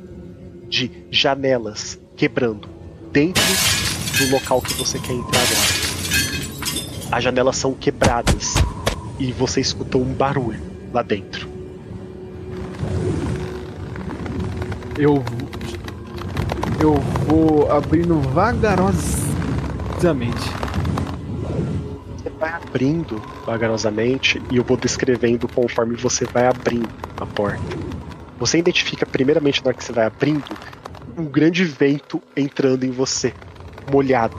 [0.68, 2.68] de janelas quebrando
[3.10, 3.42] dentro
[4.18, 5.56] do local que você quer entrar agora.
[7.12, 8.52] As janelas são quebradas
[9.18, 10.60] e você escuta um barulho
[10.92, 11.48] lá dentro.
[14.98, 15.24] Eu.
[16.78, 20.42] Eu vou abrindo vagarosamente.
[22.42, 26.90] Vai abrindo vagarosamente e eu vou descrevendo conforme você vai abrindo
[27.20, 27.62] a porta.
[28.40, 30.58] Você identifica primeiramente na hora que você vai abrindo
[31.16, 33.32] um grande vento entrando em você,
[33.88, 34.34] molhado,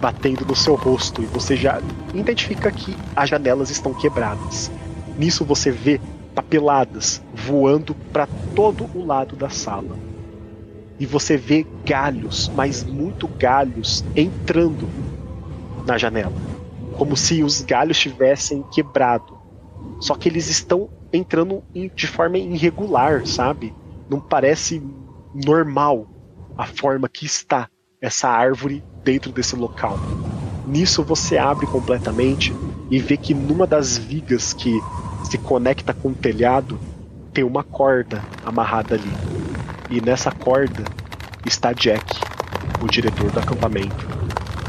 [0.00, 1.82] batendo no seu rosto e você já
[2.14, 4.70] identifica que as janelas estão quebradas.
[5.14, 6.00] Nisso você vê
[6.34, 9.98] papeladas voando para todo o lado da sala.
[10.98, 14.88] E você vê galhos, mas muito galhos entrando
[15.84, 16.40] na janela,
[16.92, 19.38] como se os galhos tivessem quebrado.
[20.00, 23.74] Só que eles estão entrando em- de forma irregular, sabe?
[24.08, 24.82] Não parece
[25.34, 26.06] normal
[26.56, 27.68] a forma que está
[28.00, 29.98] essa árvore dentro desse local.
[30.66, 32.54] Nisso você abre completamente
[32.90, 34.80] e vê que numa das vigas que
[35.24, 36.78] se conecta com o telhado
[37.32, 39.10] tem uma corda amarrada ali.
[39.90, 40.84] E nessa corda
[41.44, 42.04] está Jack,
[42.82, 44.06] o diretor do acampamento,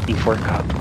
[0.08, 0.74] enforcado.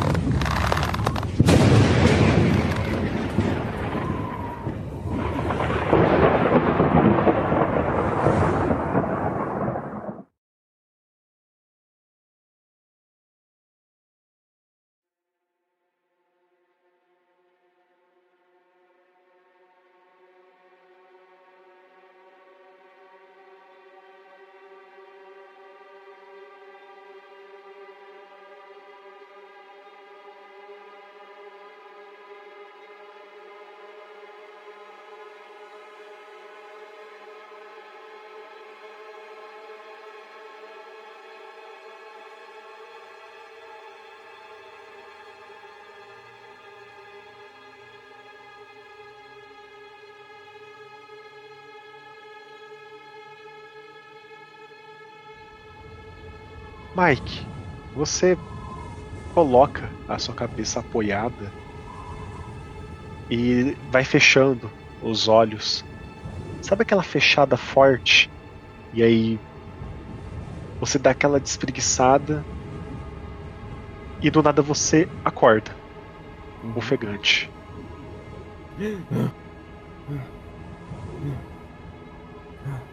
[57.02, 57.48] Mike,
[57.92, 58.38] você
[59.34, 61.52] coloca a sua cabeça apoiada
[63.28, 65.82] e vai fechando os olhos.
[66.60, 68.30] Sabe aquela fechada forte?
[68.92, 69.40] E aí
[70.78, 72.46] você dá aquela despreguiçada
[74.20, 75.76] e do nada você acorda,
[76.76, 77.50] ofegante.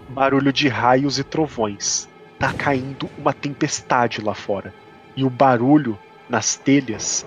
[0.10, 2.09] Barulho de raios e trovões.
[2.40, 4.74] Tá caindo uma tempestade lá fora.
[5.16, 7.26] E o barulho nas telhas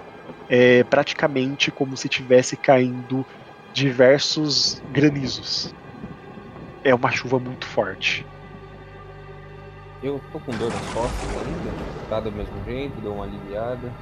[0.48, 3.24] é praticamente como se tivesse caindo
[3.74, 5.74] diversos granizos.
[6.82, 8.26] É uma chuva muito forte.
[10.02, 12.08] Eu tô com dor nas costas ainda?
[12.08, 13.92] Tá do mesmo jeito, dou uma aliviada.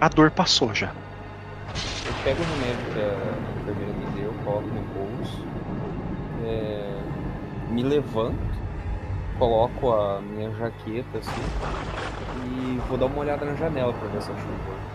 [0.00, 0.88] A dor passou já.
[0.88, 5.38] Eu pego o remédio que a enfermeira me deu, coloco no bolso,
[6.44, 8.51] é, me levanto,
[9.38, 11.82] coloco a minha jaqueta assim
[12.46, 14.92] e vou dar uma olhada na janela pra ver essa chuva.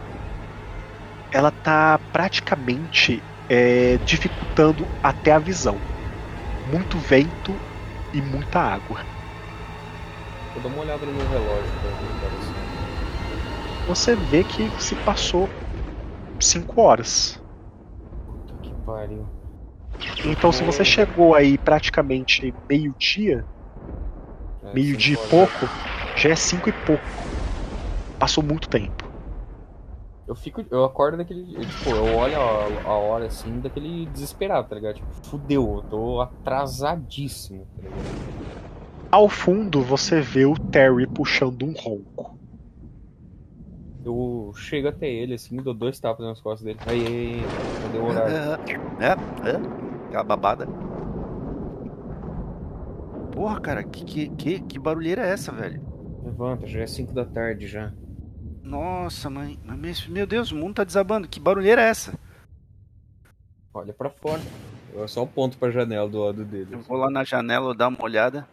[1.31, 5.77] Ela tá praticamente é, dificultando até a visão.
[6.71, 7.53] Muito vento
[8.13, 8.99] e muita água.
[10.53, 12.67] Vou dar uma olhada no meu relógio pra ver são.
[13.87, 15.47] Você vê que se passou
[16.39, 17.39] 5 horas.
[18.61, 19.25] Que pariu.
[20.25, 23.45] Então, se você chegou aí praticamente meio-dia,
[24.67, 25.69] É, meio-dia e cinco pouco,
[26.15, 27.03] já é 5 e pouco.
[28.19, 29.07] Passou muito tempo.
[30.27, 34.67] Eu fico, eu acordo daquele, eu, tipo, eu olho a, a hora assim, daquele desesperado,
[34.67, 34.95] tá ligado?
[34.95, 38.07] Tipo, fudeu, eu tô atrasadíssimo, tá ligado?
[39.09, 42.37] Ao fundo, você vê o Terry puxando um ronco.
[44.03, 46.79] Eu chego até ele assim, dou dois tapas nas costas dele.
[46.85, 47.41] Aí, aí, aí,
[47.83, 48.35] cadê o horário?
[48.99, 50.67] É, é, aquela babada.
[53.37, 55.79] Porra, cara, que, que, que, que barulheira é essa, velho?
[56.23, 57.93] Levanta, já é 5 da tarde já.
[58.63, 59.59] Nossa, mãe.
[60.09, 61.27] Meu Deus, o mundo tá desabando.
[61.27, 62.17] Que barulheira é essa?
[63.71, 64.41] Olha pra fora.
[64.91, 66.69] Eu só aponto pra janela do lado dele.
[66.71, 68.47] Eu vou lá na janela dar uma olhada.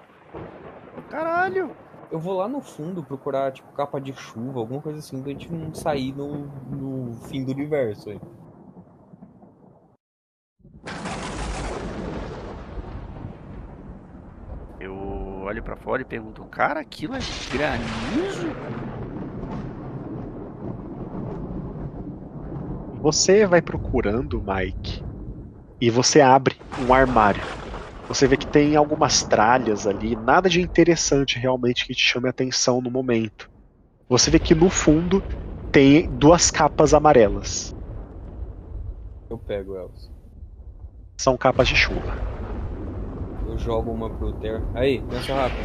[1.09, 1.75] Caralho!
[2.11, 5.51] Eu vou lá no fundo procurar, tipo, capa de chuva, alguma coisa assim, pra gente
[5.51, 8.21] não sair no, no fim do universo aí.
[14.85, 17.21] Eu olho pra fora e pergunto, cara, aquilo é
[17.53, 18.49] granizo?
[23.01, 25.03] Você vai procurando, Mike,
[25.81, 27.47] e você abre um armário.
[28.09, 32.31] Você vê que tem algumas tralhas ali, nada de interessante realmente que te chame a
[32.31, 33.49] atenção no momento.
[34.09, 35.25] Você vê que no fundo
[35.73, 37.75] tem duas capas amarelas.
[39.29, 40.11] Eu pego elas.
[41.21, 42.17] São capas de chuva.
[43.55, 44.61] Eu jogo uma pro Ter.
[44.75, 45.63] Aí, pensa rápido.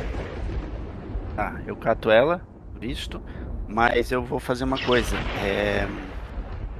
[1.35, 2.39] Tá, eu cato ela,
[2.79, 3.19] visto,
[3.67, 5.15] mas eu vou fazer uma coisa.
[5.43, 5.87] É...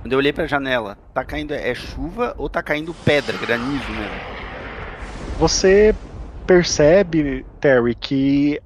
[0.01, 4.19] Quando eu olhei pra janela, tá caindo é chuva ou tá caindo pedra, granizo mesmo?
[5.39, 5.95] Você
[6.45, 8.61] percebe, Terry, que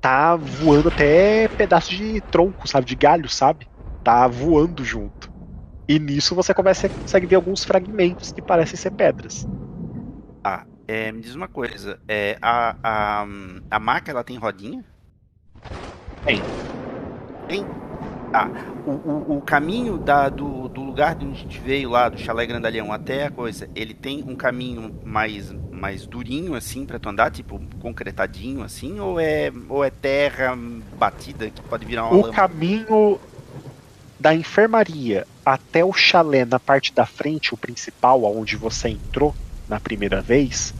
[0.00, 2.86] tá voando até pedaço de tronco, sabe?
[2.86, 3.66] De galho, sabe?
[4.04, 5.32] Tá voando junto.
[5.88, 9.48] E nisso você começa, consegue ver alguns fragmentos que parecem ser pedras.
[10.44, 12.00] Ah, é, me diz uma coisa.
[12.08, 13.26] É, a, a,
[13.70, 14.84] a maca, ela tem rodinha?
[16.24, 16.50] Tem.
[17.46, 17.72] Tem?
[18.32, 18.52] Ah,
[18.84, 22.18] o, o, o caminho da, do, do lugar de onde a gente veio lá, do
[22.18, 27.08] chalé grandalhão até a coisa, ele tem um caminho mais, mais durinho assim pra tu
[27.08, 32.18] andar, tipo concretadinho assim, ou é, ou é terra batida que pode virar uma O
[32.18, 32.34] lama?
[32.34, 33.20] caminho
[34.20, 39.34] da enfermaria até o chalé na parte da frente, o principal, aonde você entrou
[39.68, 40.74] na primeira vez,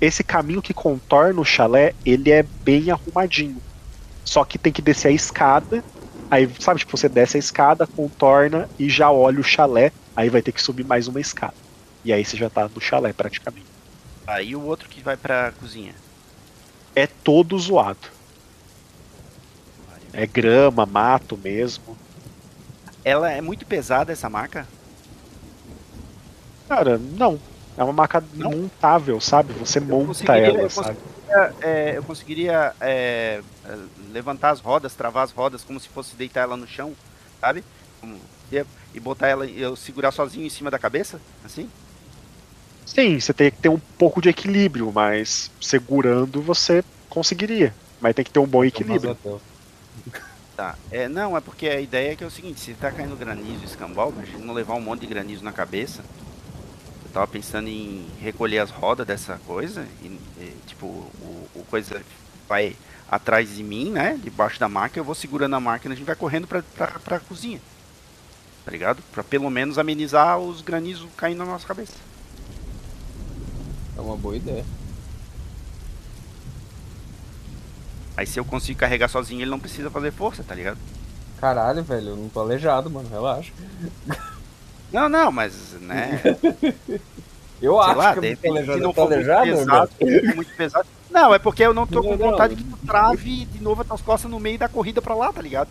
[0.00, 3.60] esse caminho que contorna o chalé, ele é bem arrumadinho.
[4.24, 5.82] Só que tem que descer a escada.
[6.30, 9.92] Aí, sabe, tipo, você desce a escada, contorna e já olha o chalé.
[10.14, 11.54] Aí vai ter que subir mais uma escada.
[12.04, 13.66] E aí você já tá no chalé praticamente.
[14.26, 15.94] Aí o outro que vai pra cozinha.
[16.94, 18.08] É todo zoado.
[20.12, 21.96] É grama, mato mesmo.
[23.04, 24.66] Ela é muito pesada essa maca?
[26.68, 27.38] Cara, não.
[27.76, 29.52] É uma maca montável, sabe?
[29.54, 30.98] Você monta ela, eu sabe?
[31.60, 33.42] É, eu conseguiria é,
[34.10, 36.94] levantar as rodas, travar as rodas como se fosse deitar ela no chão,
[37.40, 37.62] sabe?
[38.00, 38.18] Como-
[38.50, 38.64] e,
[38.94, 41.68] e botar ela, e eu segurar sozinho em cima da cabeça, assim?
[42.86, 47.74] Sim, você tem que ter um pouco de equilíbrio, mas segurando você conseguiria.
[48.00, 49.18] Mas tem que ter um bom equilíbrio.
[50.56, 50.74] Tá.
[50.90, 53.64] É, não, é porque a ideia é que é o seguinte, se tá caindo granizo
[53.64, 56.02] escambau, a gente não levar um monte de granizo na cabeça.
[57.16, 62.02] Tava pensando em recolher as rodas dessa coisa e, e, tipo, o, o coisa
[62.46, 62.76] vai
[63.10, 64.20] atrás de mim, né?
[64.22, 67.18] Debaixo da máquina, eu vou segurando a máquina, a gente vai correndo pra, pra, pra
[67.18, 67.58] cozinha.
[68.66, 69.02] Tá ligado?
[69.12, 71.94] Pra pelo menos amenizar os granizos caindo na nossa cabeça.
[73.96, 74.66] É uma boa ideia.
[78.14, 80.76] Aí se eu consigo carregar sozinho, ele não precisa fazer força, tá ligado?
[81.40, 83.54] Caralho, velho, eu não tô aleijado, mano, relaxa.
[84.96, 86.22] Não, não, mas, né?
[87.60, 90.88] Eu sei acho lá, que de tô repente, se não for muito pesado, muito pesado.
[91.10, 92.30] Não, é porque eu não tô Não, com não.
[92.30, 95.32] vontade que tu trave de novo as tuas costas no meio da corrida pra lá,
[95.32, 95.68] tá ligado?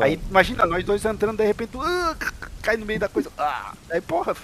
[0.00, 2.16] Aí imagina, nós dois entrando, de repente, tu, ah,
[2.62, 3.30] cai no meio da coisa.
[3.36, 4.34] Ah, aí, porra,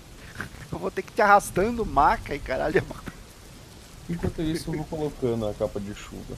[0.72, 2.82] eu vou ter que te arrastando maca e caralho.
[4.08, 6.34] Enquanto isso, eu vou colocando a capa de chuva.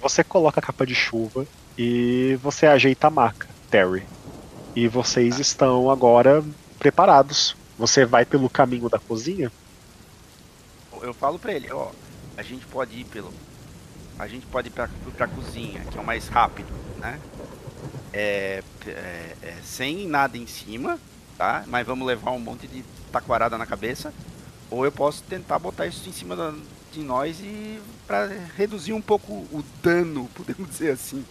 [0.00, 4.02] Você coloca a capa de chuva e você ajeita a maca, Terry.
[4.78, 6.40] E vocês estão agora
[6.78, 7.56] preparados.
[7.76, 9.50] Você vai pelo caminho da cozinha?
[11.02, 11.90] Eu falo pra ele, ó,
[12.36, 13.34] a gente pode ir pelo.
[14.16, 17.18] A gente pode ir pra, pra cozinha, que é o mais rápido, né?
[18.12, 20.96] É, é- é sem nada em cima,
[21.36, 21.64] tá?
[21.66, 24.14] Mas vamos levar um monte de taquarada na cabeça.
[24.70, 26.54] Ou eu posso tentar botar isso em cima da-
[26.92, 28.26] de nós e pra
[28.56, 31.24] reduzir um pouco o dano, podemos dizer assim.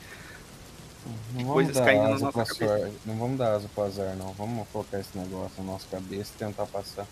[1.34, 2.80] Não vamos, coisas dar caindo na asa nossa cabeça.
[2.80, 2.96] sorte.
[3.06, 4.34] não vamos dar asa pro azar, não.
[4.34, 7.06] Vamos colocar esse negócio na nossa cabeça e tentar passar.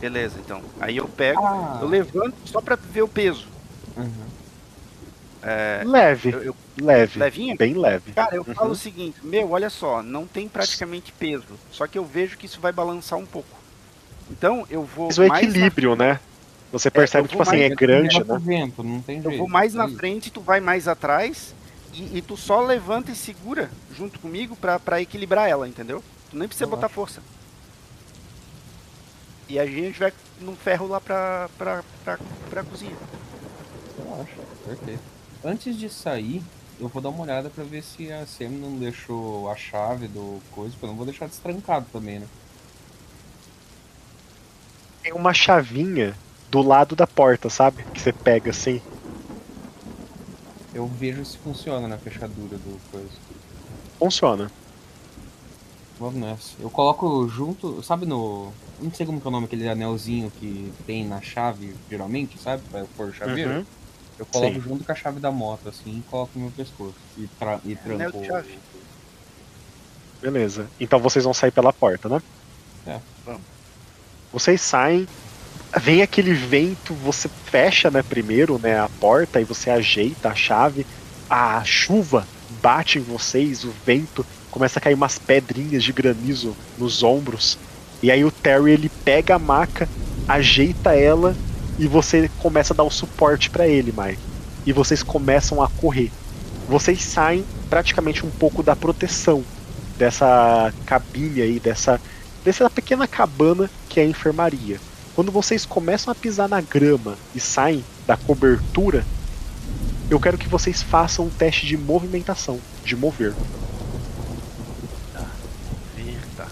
[0.00, 0.62] Beleza, então.
[0.80, 1.78] Aí eu pego, Ah.
[1.82, 3.46] eu levanto só pra ver o peso.
[3.96, 4.10] Uhum.
[5.44, 7.18] É, Leve, eu- eu- leve.
[7.18, 7.56] levinha?
[7.56, 8.12] Bem leve.
[8.12, 8.54] Cara, eu Uhum.
[8.54, 11.58] falo o seguinte, meu, olha só, não tem praticamente peso.
[11.72, 13.48] Só que eu vejo que isso vai balançar um pouco.
[14.30, 16.20] Então eu vou Mas o mais equilíbrio, né?
[16.70, 18.38] Você percebe eu que, vou tipo assim, mais- é grande, né?
[18.40, 19.34] vento, não tem na, jeito.
[19.34, 19.96] eu vou mais na é isso.
[19.96, 21.54] frente, tu vai mais atrás
[21.92, 26.02] e, e tu só levanta e segura junto comigo pra, pra equilibrar ela, entendeu?
[26.30, 27.22] Tu nem precisa botar força.
[29.48, 32.96] E a gente vai num ferro lá pra, pra, pra, pra cozinha.
[33.98, 35.02] Relaxa, perfeito.
[35.44, 36.42] Antes de sair,
[36.80, 40.40] eu vou dar uma olhada pra ver se a Sam não deixou a chave do
[40.52, 42.26] coisa, porque eu não vou deixar destrancado também, né?
[45.02, 46.16] Tem uma chavinha
[46.50, 47.82] do lado da porta, sabe?
[47.92, 48.80] Que você pega assim.
[50.74, 53.10] Eu vejo se funciona na fechadura do coisa.
[53.98, 54.50] Funciona.
[55.98, 56.54] Vamos nessa.
[56.58, 58.52] Eu coloco junto, sabe no.
[58.80, 62.62] Não sei como que é o nome, aquele anelzinho que tem na chave, geralmente, sabe?
[62.70, 63.50] Pra pôr o chaveiro.
[63.50, 63.64] Uhum.
[64.18, 64.60] Eu coloco Sim.
[64.60, 66.94] junto com a chave da moto, assim, e coloco no meu pescoço.
[67.16, 68.20] E, tra e Anel tranco.
[68.20, 68.58] de chave.
[70.20, 70.66] Beleza.
[70.80, 72.22] Então vocês vão sair pela porta, né?
[72.86, 72.98] É.
[73.24, 73.42] Vamos.
[74.32, 75.06] Vocês saem,
[75.80, 80.86] vem aquele vento, você fecha, né, primeiro, né, a porta e você ajeita a chave.
[81.28, 82.26] A chuva
[82.62, 87.58] bate em vocês, o vento começa a cair umas pedrinhas de granizo nos ombros.
[88.02, 89.88] E aí o Terry ele pega a maca,
[90.28, 91.34] ajeita ela
[91.78, 94.20] e você começa a dar o suporte pra ele, Mike.
[94.66, 96.10] E vocês começam a correr.
[96.68, 99.42] Vocês saem praticamente um pouco da proteção
[99.96, 102.00] dessa cabine aí, dessa
[102.44, 104.80] dessa pequena cabana que é a enfermaria.
[105.14, 109.04] Quando vocês começam a pisar na grama e saem da cobertura,
[110.08, 113.34] eu quero que vocês façam um teste de movimentação, de mover.
[115.94, 116.48] Verta.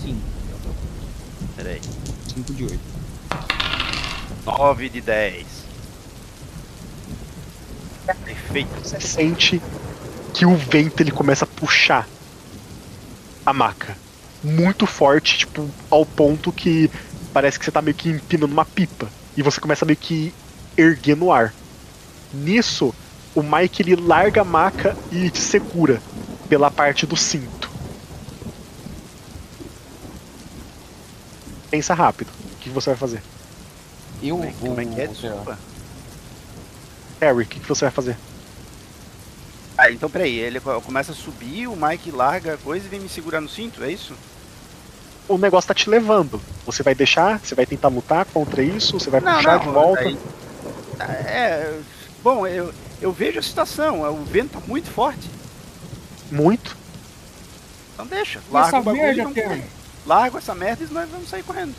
[0.00, 0.22] Sim,
[1.54, 1.80] Peraí.
[2.34, 2.80] 5 de 8.
[4.46, 5.46] 9 de 10.
[8.24, 8.80] Perfeito.
[8.82, 9.60] Você sente
[10.32, 12.08] que o vento ele começa a puxar
[13.44, 13.96] a maca
[14.42, 16.90] muito forte, tipo, ao ponto que
[17.32, 20.32] parece que você tá meio que empinando uma pipa e você começa meio que
[20.76, 21.54] erguer no ar.
[22.32, 22.94] Nisso,
[23.34, 26.00] o Mike ele larga a maca e te segura
[26.48, 27.70] pela parte do cinto.
[31.70, 32.28] Pensa rápido.
[32.54, 33.22] O que você vai fazer?
[34.22, 34.68] Eu Como é, vou.
[34.70, 35.06] como é que é?
[35.06, 35.58] Desculpa.
[37.20, 38.16] Harry, o que você vai fazer?
[39.76, 43.00] Ah, então peraí, ele co- começa a subir, o Mike larga a coisa e vem
[43.00, 44.14] me segurar no cinto, é isso?
[45.28, 46.40] O negócio tá te levando.
[46.66, 47.38] Você vai deixar?
[47.40, 48.98] Você vai tentar lutar contra isso?
[48.98, 50.00] Você vai puxar de volta?
[50.02, 50.18] aí-
[51.00, 51.78] É,
[52.22, 55.30] bom, eu, eu vejo a situação, o vento tá muito forte,
[56.30, 56.76] Muito.
[57.94, 58.40] então deixa.
[58.50, 59.64] Larga essa o bagulho merda, e correr.
[60.06, 61.74] Larga essa merda e nós vamos sair correndo.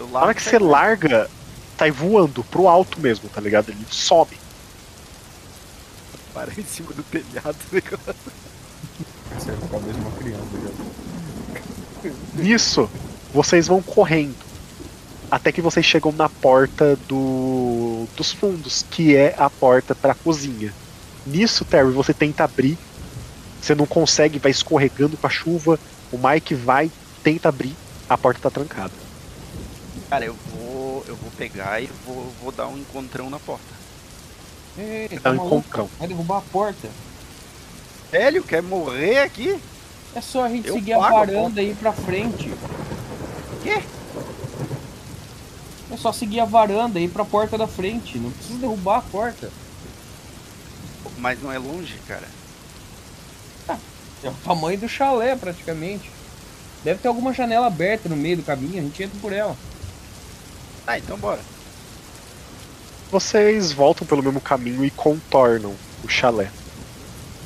[0.00, 0.70] Eu Na largo hora que você correndo.
[0.70, 1.30] larga,
[1.78, 3.68] sai voando pro alto mesmo, tá ligado?
[3.70, 4.36] Ele sobe.
[6.34, 7.56] Para em cima do telhado.
[7.72, 7.82] né,
[9.36, 11.05] Acerta a cabeça de uma criança já.
[12.34, 12.88] Nisso,
[13.32, 14.34] vocês vão correndo.
[15.30, 20.72] Até que vocês chegam na porta do dos fundos, que é a porta pra cozinha.
[21.26, 22.78] Nisso, Terry, você tenta abrir.
[23.60, 25.78] Você não consegue, vai escorregando com a chuva.
[26.12, 26.90] O Mike vai,
[27.24, 27.74] tenta abrir.
[28.08, 28.92] A porta tá trancada.
[30.08, 31.04] Cara, eu vou.
[31.08, 33.74] Eu vou pegar e vou, vou dar um encontrão na porta.
[34.78, 35.56] Ei, Dá tá um maluco?
[35.56, 35.90] encontrão.
[35.98, 36.88] Vai derrubar a porta.
[38.12, 39.58] Velho, quer morrer aqui?
[40.16, 42.50] É só a gente Eu seguir a pago a varanda e ir pra frente.
[43.62, 43.82] Quê?
[45.90, 48.18] É só seguir a varanda e ir pra porta da frente.
[48.18, 49.50] Não precisa derrubar a porta.
[51.18, 52.26] Mas não é longe, cara.
[54.24, 56.10] É o tamanho do chalé, praticamente.
[56.82, 59.54] Deve ter alguma janela aberta no meio do caminho, a gente entra por ela.
[60.86, 61.40] Ah, então bora.
[63.10, 66.50] Vocês voltam pelo mesmo caminho e contornam o chalé.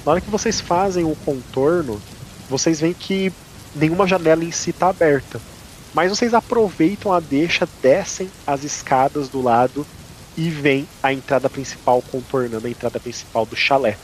[0.07, 2.00] Na hora que vocês fazem o contorno,
[2.51, 3.33] vocês veem que
[3.75, 5.41] nenhuma janela em si está aberta.
[5.95, 9.87] Mas vocês aproveitam a deixa, descem as escadas do lado
[10.37, 13.97] e vem a entrada principal contornando a entrada principal do chalé.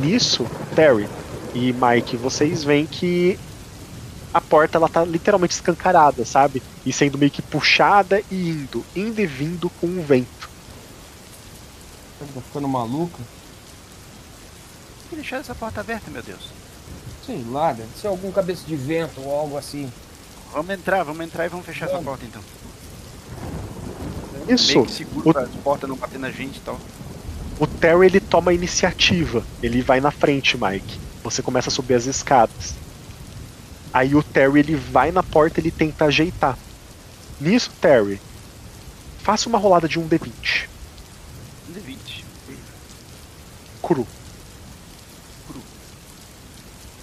[0.00, 1.08] Nisso, Terry
[1.54, 3.38] e Mike, vocês veem que
[4.32, 6.62] a porta ela tá literalmente escancarada, sabe?
[6.84, 10.48] E sendo meio que puxada e indo, indo e vindo com o vento.
[12.18, 13.18] Tá ficando maluca?
[15.02, 16.59] Por que deixar essa porta aberta, meu Deus?
[17.24, 19.90] Sei lá, deve ser algum cabeça de vento ou algo assim.
[20.52, 22.42] Vamos entrar, vamos entrar e vamos fechar essa porta então.
[24.48, 24.72] Isso.
[24.72, 26.78] Meio que seguro pra porta não bater na gente e tal.
[27.58, 29.44] O Terry ele toma a iniciativa.
[29.62, 30.98] Ele vai na frente, Mike.
[31.22, 32.74] Você começa a subir as escadas.
[33.92, 36.56] Aí o Terry ele vai na porta, ele tenta ajeitar.
[37.40, 38.20] Nisso, Terry,
[39.18, 40.68] faça uma rolada de um D20.
[41.68, 42.24] Um D20.
[43.82, 44.06] Cru.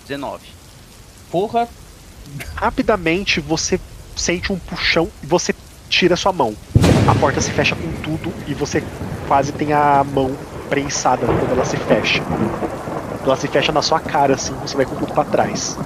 [0.08, 0.46] 19.
[1.32, 1.68] Porra,
[2.56, 3.80] Rapidamente você
[4.16, 5.54] sente um puxão e você
[5.90, 6.56] tira sua mão.
[7.10, 8.84] A porta se fecha com tudo e você
[9.28, 10.36] quase tem a mão
[10.70, 12.22] prensada quando ela se fecha.
[13.24, 15.78] Ela se fecha na sua cara assim, você vai com tudo pra trás.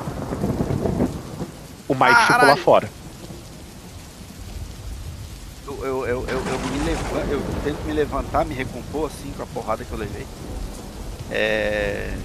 [1.88, 2.64] O Mike ficou lá Caralho.
[2.64, 2.90] fora.
[5.68, 9.44] Eu, eu, eu, eu, eu me levanto, eu tento me levantar, me recompor assim com
[9.44, 10.26] a porrada que eu levei.
[11.30, 12.16] É.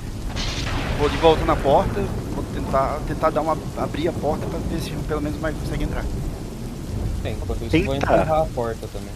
[0.99, 2.01] Vou de volta na porta,
[2.35, 3.57] vou tentar, tentar dar uma.
[3.77, 6.05] abrir a porta pra ver se pelo menos mais consegue entrar.
[7.23, 9.11] tem, enquanto isso eu vou empurrar a porta também.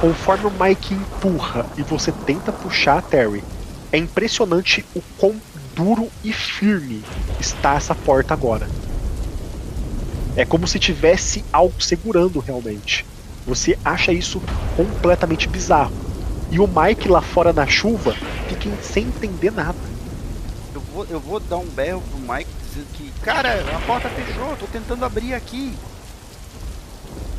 [0.00, 3.42] Conforme o Mike empurra e você tenta puxar a Terry,
[3.90, 5.34] é impressionante o quão
[5.74, 7.02] duro e firme
[7.40, 8.68] está essa porta agora.
[10.36, 13.04] É como se tivesse algo segurando realmente.
[13.46, 14.40] Você acha isso
[14.76, 15.92] completamente bizarro.
[16.50, 18.14] E o Mike lá fora na chuva
[18.48, 19.87] fica sem entender nada.
[20.98, 24.56] Eu vou, eu vou dar um berro pro Mike dizendo que, cara, a porta fechou,
[24.56, 25.76] tô tentando abrir aqui.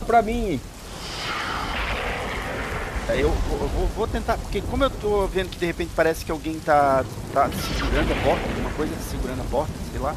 [0.05, 0.59] Pra mim,
[3.09, 5.91] Aí Eu, vou- eu vou, vou tentar, porque como eu tô vendo que de repente
[5.95, 10.15] parece que alguém tá, tá segurando a porta, alguma coisa segurando a porta, sei lá.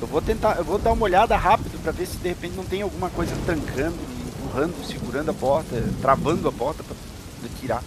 [0.00, 2.64] Eu vou tentar, eu vou dar uma olhada rápido pra ver se de repente não
[2.64, 3.96] tem alguma coisa trancando,
[4.26, 7.82] empurrando, segurando a porta, travando a porta pra poder tirar.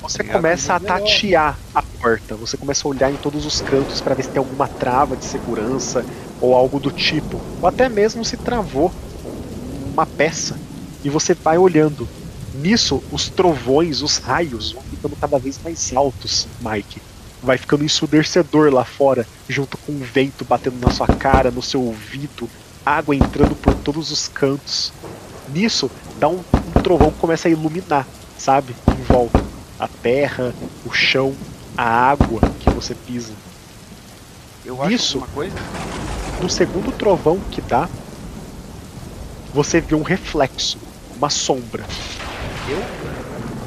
[0.00, 1.00] Você Obrigado, começa a melhor.
[1.00, 4.38] tatear a porta, você começa a olhar em todos os cantos para ver se tem
[4.38, 6.04] alguma trava de segurança
[6.40, 8.92] ou algo do tipo, ou até mesmo se travou
[9.92, 10.58] uma peça
[11.04, 12.08] e você vai olhando.
[12.54, 17.00] Nisso, os trovões, os raios vão ficando cada vez mais altos, Mike.
[17.42, 21.82] Vai ficando ensurdecedor lá fora, junto com o vento batendo na sua cara, no seu
[21.82, 22.48] ouvido,
[22.84, 24.92] água entrando por todos os cantos.
[25.48, 26.42] Nisso, dá um,
[26.76, 28.06] um trovão que começa a iluminar,
[28.38, 28.74] sabe?
[28.98, 29.45] Em volta.
[29.78, 31.34] A terra, o chão,
[31.76, 33.34] a água que você pisa.
[34.64, 35.18] Eu acho Isso.
[35.18, 35.56] alguma coisa.
[36.40, 37.88] No segundo trovão que dá,
[39.52, 40.78] você vê um reflexo,
[41.16, 41.84] uma sombra.
[42.68, 42.82] Eu?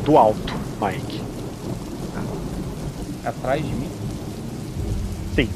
[0.03, 1.21] Do alto, Mike.
[3.23, 3.89] atrás de mim.
[5.35, 5.49] Sim.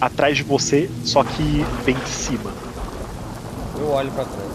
[0.00, 2.52] Atrás de você, só que vem de cima.
[3.78, 4.50] Eu olho pra trás.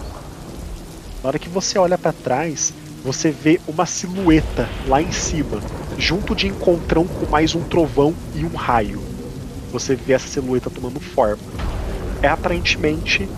[1.22, 2.72] Na hora que você olha pra trás,
[3.06, 5.60] você vê uma silhueta lá em cima,
[5.96, 9.00] junto de encontrão com mais um trovão e um raio.
[9.70, 11.40] Você vê essa silhueta tomando forma.
[12.20, 13.28] É aparentemente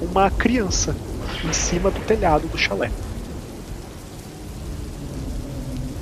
[0.00, 0.94] uma criança
[1.44, 2.92] em cima do telhado do chalé.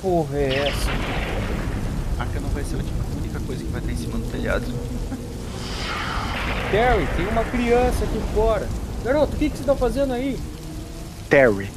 [0.03, 0.91] Porra, é essa?
[2.19, 4.67] Arca não vai ser a única coisa que vai estar em cima do telhado.
[6.71, 8.69] Terry, tem uma criança aqui fora.
[9.03, 10.39] Garoto, o que, que você tá fazendo aí?
[11.31, 11.71] Terry,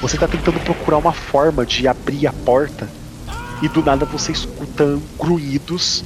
[0.00, 2.88] você tá tentando procurar uma forma de abrir a porta
[3.62, 6.04] e do nada você escuta grunhidos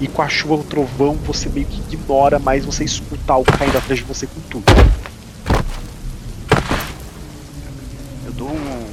[0.00, 3.76] e com a chuva o trovão você meio que ignora, mas você escuta algo caindo
[3.76, 4.64] atrás de você com tudo.
[8.24, 8.86] Eu dou um.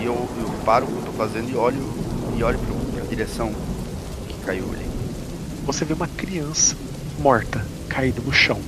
[0.00, 1.82] E eu, eu paro o que eu tô fazendo e olho
[2.36, 2.58] e olho
[2.94, 3.52] pra direção
[4.28, 4.86] que caiu ali.
[5.64, 6.76] Você vê uma criança
[7.18, 8.60] morta caída no chão.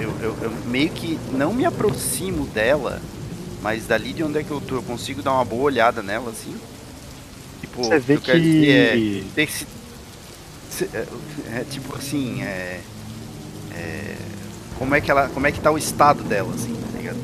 [0.00, 3.00] Eu, eu meio que não me aproximo dela,
[3.62, 6.30] mas dali de onde é que eu tô, eu consigo dar uma boa olhada nela,
[6.30, 6.54] assim.
[7.60, 8.96] Tipo, Você vê eu que- é,
[9.34, 9.66] ter se-
[10.70, 11.06] se- é,
[11.60, 12.80] é, tipo assim, é,
[13.72, 14.16] é,
[14.78, 17.18] como é que ela, como é que tá o estado dela, assim, tá ligado?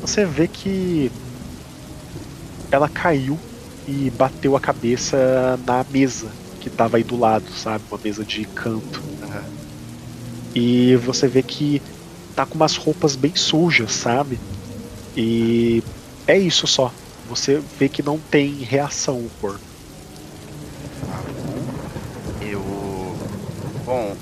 [0.00, 1.10] Você vê que
[2.70, 3.38] ela caiu
[3.86, 7.84] e bateu a cabeça na mesa que tava aí do lado, sabe?
[7.90, 9.07] Uma mesa de canto.
[10.54, 11.82] E você vê que
[12.34, 14.38] tá com umas roupas bem sujas, sabe?
[15.16, 15.82] E
[16.26, 16.92] é isso só.
[17.28, 19.60] Você vê que não tem reação o corpo.
[22.40, 22.62] Eu.
[23.84, 24.16] Bom.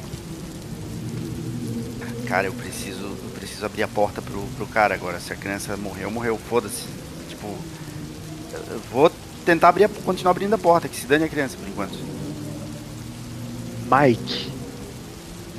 [2.26, 3.04] Cara, eu preciso.
[3.04, 5.20] Eu preciso abrir a porta pro, pro cara agora.
[5.20, 6.38] Se a criança morreu, morreu.
[6.48, 6.84] Foda-se.
[7.28, 7.46] Tipo.
[8.70, 9.12] Eu vou
[9.44, 11.96] tentar abrir a, continuar abrindo a porta, que se dane a criança por enquanto.
[13.88, 14.50] Mike,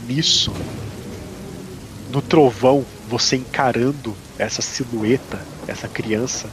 [0.08, 0.52] nisso,
[2.12, 6.50] no trovão, você encarando essa silhueta, essa criança,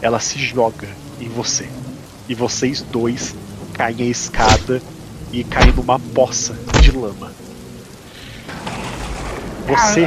[0.00, 0.88] ela se joga
[1.20, 1.68] em você.
[2.28, 3.34] E vocês dois
[3.74, 4.80] caem a escada
[5.32, 7.32] e caem numa poça de lama.
[9.66, 10.06] Você.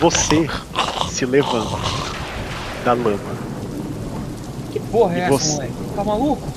[0.00, 0.48] Você
[1.10, 1.78] se levanta
[2.84, 3.36] da lama.
[4.72, 5.52] Que porra é E essa, você?
[5.52, 5.72] moleque?
[5.94, 6.48] Tá maluco?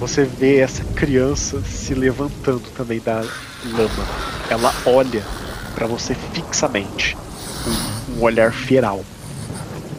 [0.00, 4.06] Você vê essa criança se levantando também da lama.
[4.48, 5.22] Ela olha
[5.74, 7.14] pra você fixamente,
[7.62, 9.04] com um olhar feral.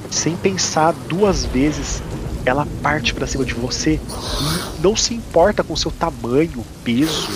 [0.10, 2.02] Sem pensar duas vezes,
[2.44, 7.30] ela parte pra cima de você e não se importa com seu tamanho, peso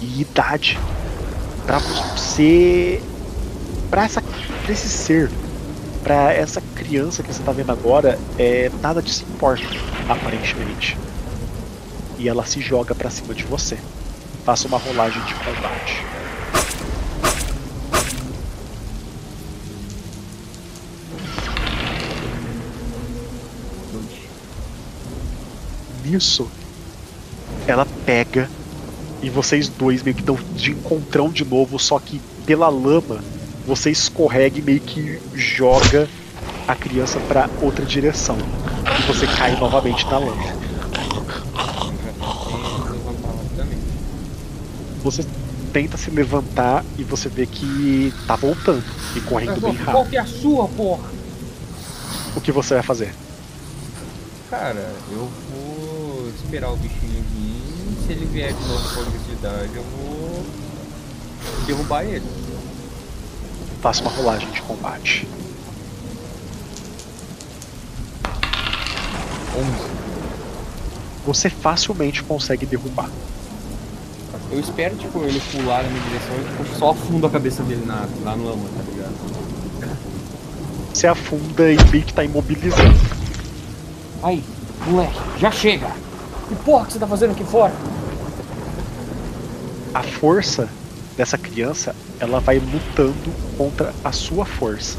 [0.00, 0.78] e idade.
[1.66, 3.02] Pra você,
[3.90, 5.30] Pra essa, pra esse ser,
[6.04, 9.64] pra essa criança que você tá vendo agora, é nada disso importa,
[10.08, 10.96] aparentemente
[12.18, 13.78] e ela se joga pra cima de você.
[14.44, 16.04] Faça uma rolagem de combate.
[26.04, 26.48] Nisso,
[27.66, 28.50] ela pega
[29.22, 33.24] e vocês dois meio que dão de encontrão de novo, só que pela lama
[33.66, 36.06] você escorrega e meio que joga
[36.68, 38.36] a criança pra outra direção.
[38.98, 40.63] E você cai novamente na lama.
[45.04, 45.22] Você
[45.70, 48.82] tenta se levantar e você vê que tá voltando
[49.14, 50.10] e correndo bem Qual rápido.
[50.10, 51.10] que é a sua, porra?
[52.34, 53.14] O que você vai fazer?
[54.48, 58.06] Cara, eu vou esperar o bichinho vir.
[58.06, 60.46] Se ele vier de novo com agressividade, eu vou
[61.66, 62.26] derrubar ele.
[63.82, 65.28] Faça uma rolagem de combate.
[69.54, 69.66] 11.
[71.26, 73.10] Você facilmente consegue derrubar.
[74.50, 77.84] Eu espero, tipo, ele pular na minha direção e tipo, só afundo a cabeça dele
[77.86, 78.06] na,
[78.36, 79.14] no lama, tá ligado?
[80.92, 82.94] Você afunda e meio que tá imobilizando.
[84.22, 84.44] Aí,
[84.86, 85.90] moleque, já chega!
[86.48, 87.72] Que porra que você tá fazendo aqui fora?
[89.92, 90.68] A força
[91.16, 94.98] dessa criança, ela vai lutando contra a sua força.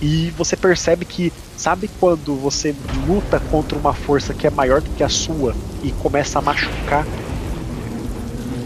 [0.00, 2.74] E você percebe que, sabe quando você
[3.08, 7.04] luta contra uma força que é maior do que a sua e começa a machucar?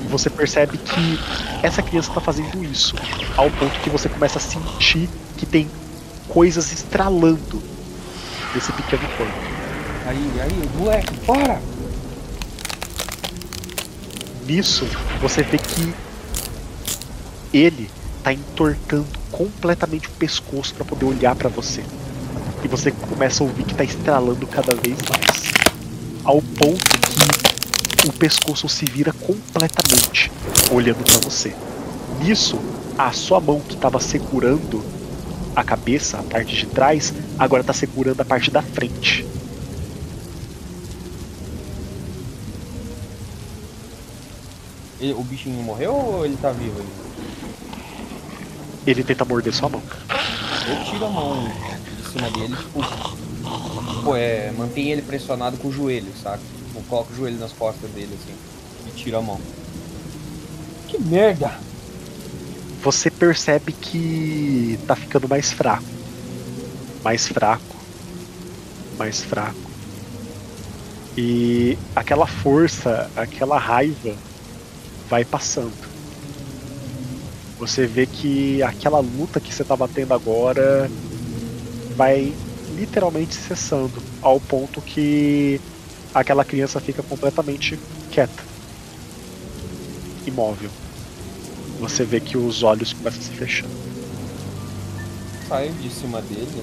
[0.08, 1.20] Você percebe que
[1.62, 2.94] essa criança está fazendo isso,
[3.36, 5.70] ao ponto que você começa a sentir que tem
[6.28, 7.62] coisas estralando
[8.54, 9.32] desse pequeno corpo.
[10.06, 11.60] Aí, aí, moleque, para!
[14.46, 14.86] Nisso,
[15.20, 15.94] você vê que
[17.52, 17.90] ele
[18.22, 21.84] tá entortando completamente o pescoço para poder olhar para você.
[22.64, 25.52] E você começa a ouvir que tá estralando cada vez mais.
[26.24, 26.98] Ao ponto
[27.96, 29.87] que o pescoço se vira completamente
[30.70, 31.54] olhando para você.
[32.20, 32.58] Nisso,
[32.96, 34.84] a sua mão que estava segurando
[35.54, 39.24] a cabeça, a parte de trás, agora tá segurando a parte da frente.
[45.00, 47.08] Ele- o bichinho morreu ou ele tá vivo ainda?
[48.86, 49.82] Ele tenta morder sua mão.
[50.68, 52.80] Eu tiro a mão de cima dele, tipo.
[54.02, 54.50] Pô, é.
[54.56, 56.40] Mantém ele pressionado com o joelho, saca?
[56.66, 58.34] Tipo, coloco o joelho nas costas dele assim.
[58.86, 59.40] E tiro a mão.
[60.88, 61.68] Que merda!
[62.82, 65.84] você percebe que tá ficando mais fraco.
[67.02, 67.76] Mais fraco.
[68.96, 69.70] Mais fraco.
[71.16, 74.14] E aquela força, aquela raiva
[75.08, 75.88] vai passando.
[77.58, 80.88] Você vê que aquela luta que você tá batendo agora
[81.96, 82.32] vai
[82.76, 85.60] literalmente cessando, ao ponto que
[86.14, 87.76] aquela criança fica completamente
[88.12, 88.44] quieta,
[90.28, 90.70] imóvel.
[91.80, 93.72] você vê que os olhos começam a se fechando.
[95.48, 96.62] Saio de cima dele,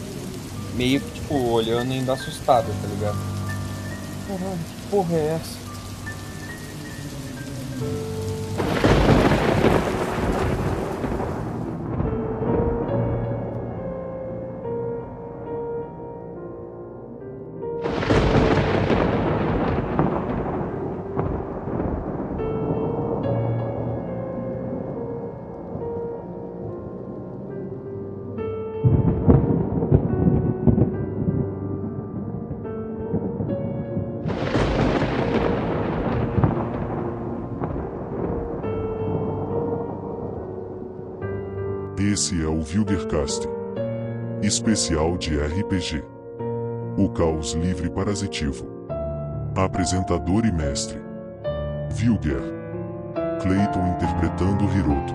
[0.75, 3.17] meio que tipo, olhando ainda assustado, tá ligado?
[4.27, 5.65] Caralho, que porra é essa?
[42.65, 43.47] Vilgercast.
[44.41, 46.03] Especial de RPG.
[46.97, 48.65] O caos livre parasitivo.
[49.55, 50.99] Apresentador e mestre.
[51.91, 52.41] Vilger.
[53.39, 55.13] Clayton interpretando Hiroto.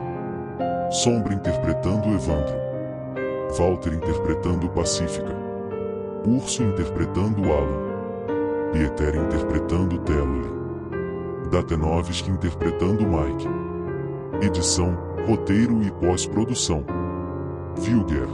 [0.93, 2.55] Sombra interpretando Evandro.
[3.59, 5.35] Walter interpretando Pacífica.
[6.25, 8.71] Urso interpretando Alan.
[8.73, 11.51] Pieter interpretando Telly.
[11.51, 13.49] Datenovski interpretando Mike.
[14.41, 14.97] Edição,
[15.27, 17.00] roteiro e pós-produção.
[17.77, 18.29] Vilger.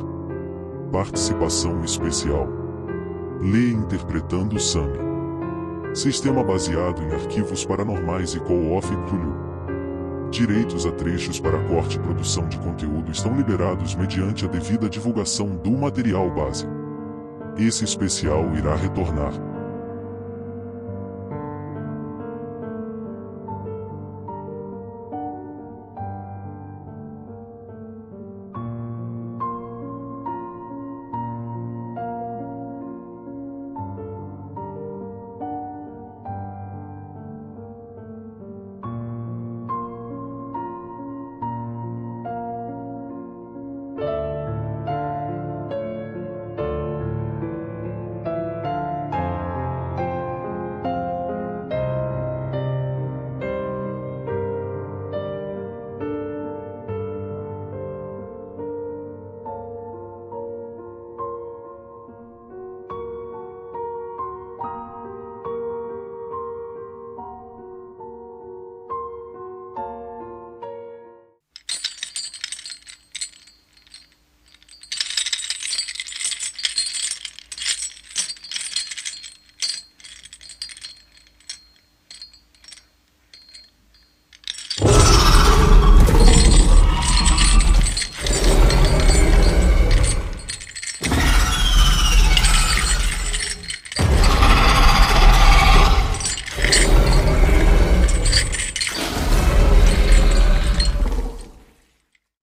[0.90, 2.48] Participação especial.
[3.40, 4.98] Lê interpretando Sammy.
[5.94, 9.46] Sistema baseado em arquivos paranormais e co-off Cthulhu.
[10.30, 15.48] Direitos a trechos para corte e produção de conteúdo estão liberados mediante a devida divulgação
[15.56, 16.66] do material base.
[17.56, 19.32] Esse especial irá retornar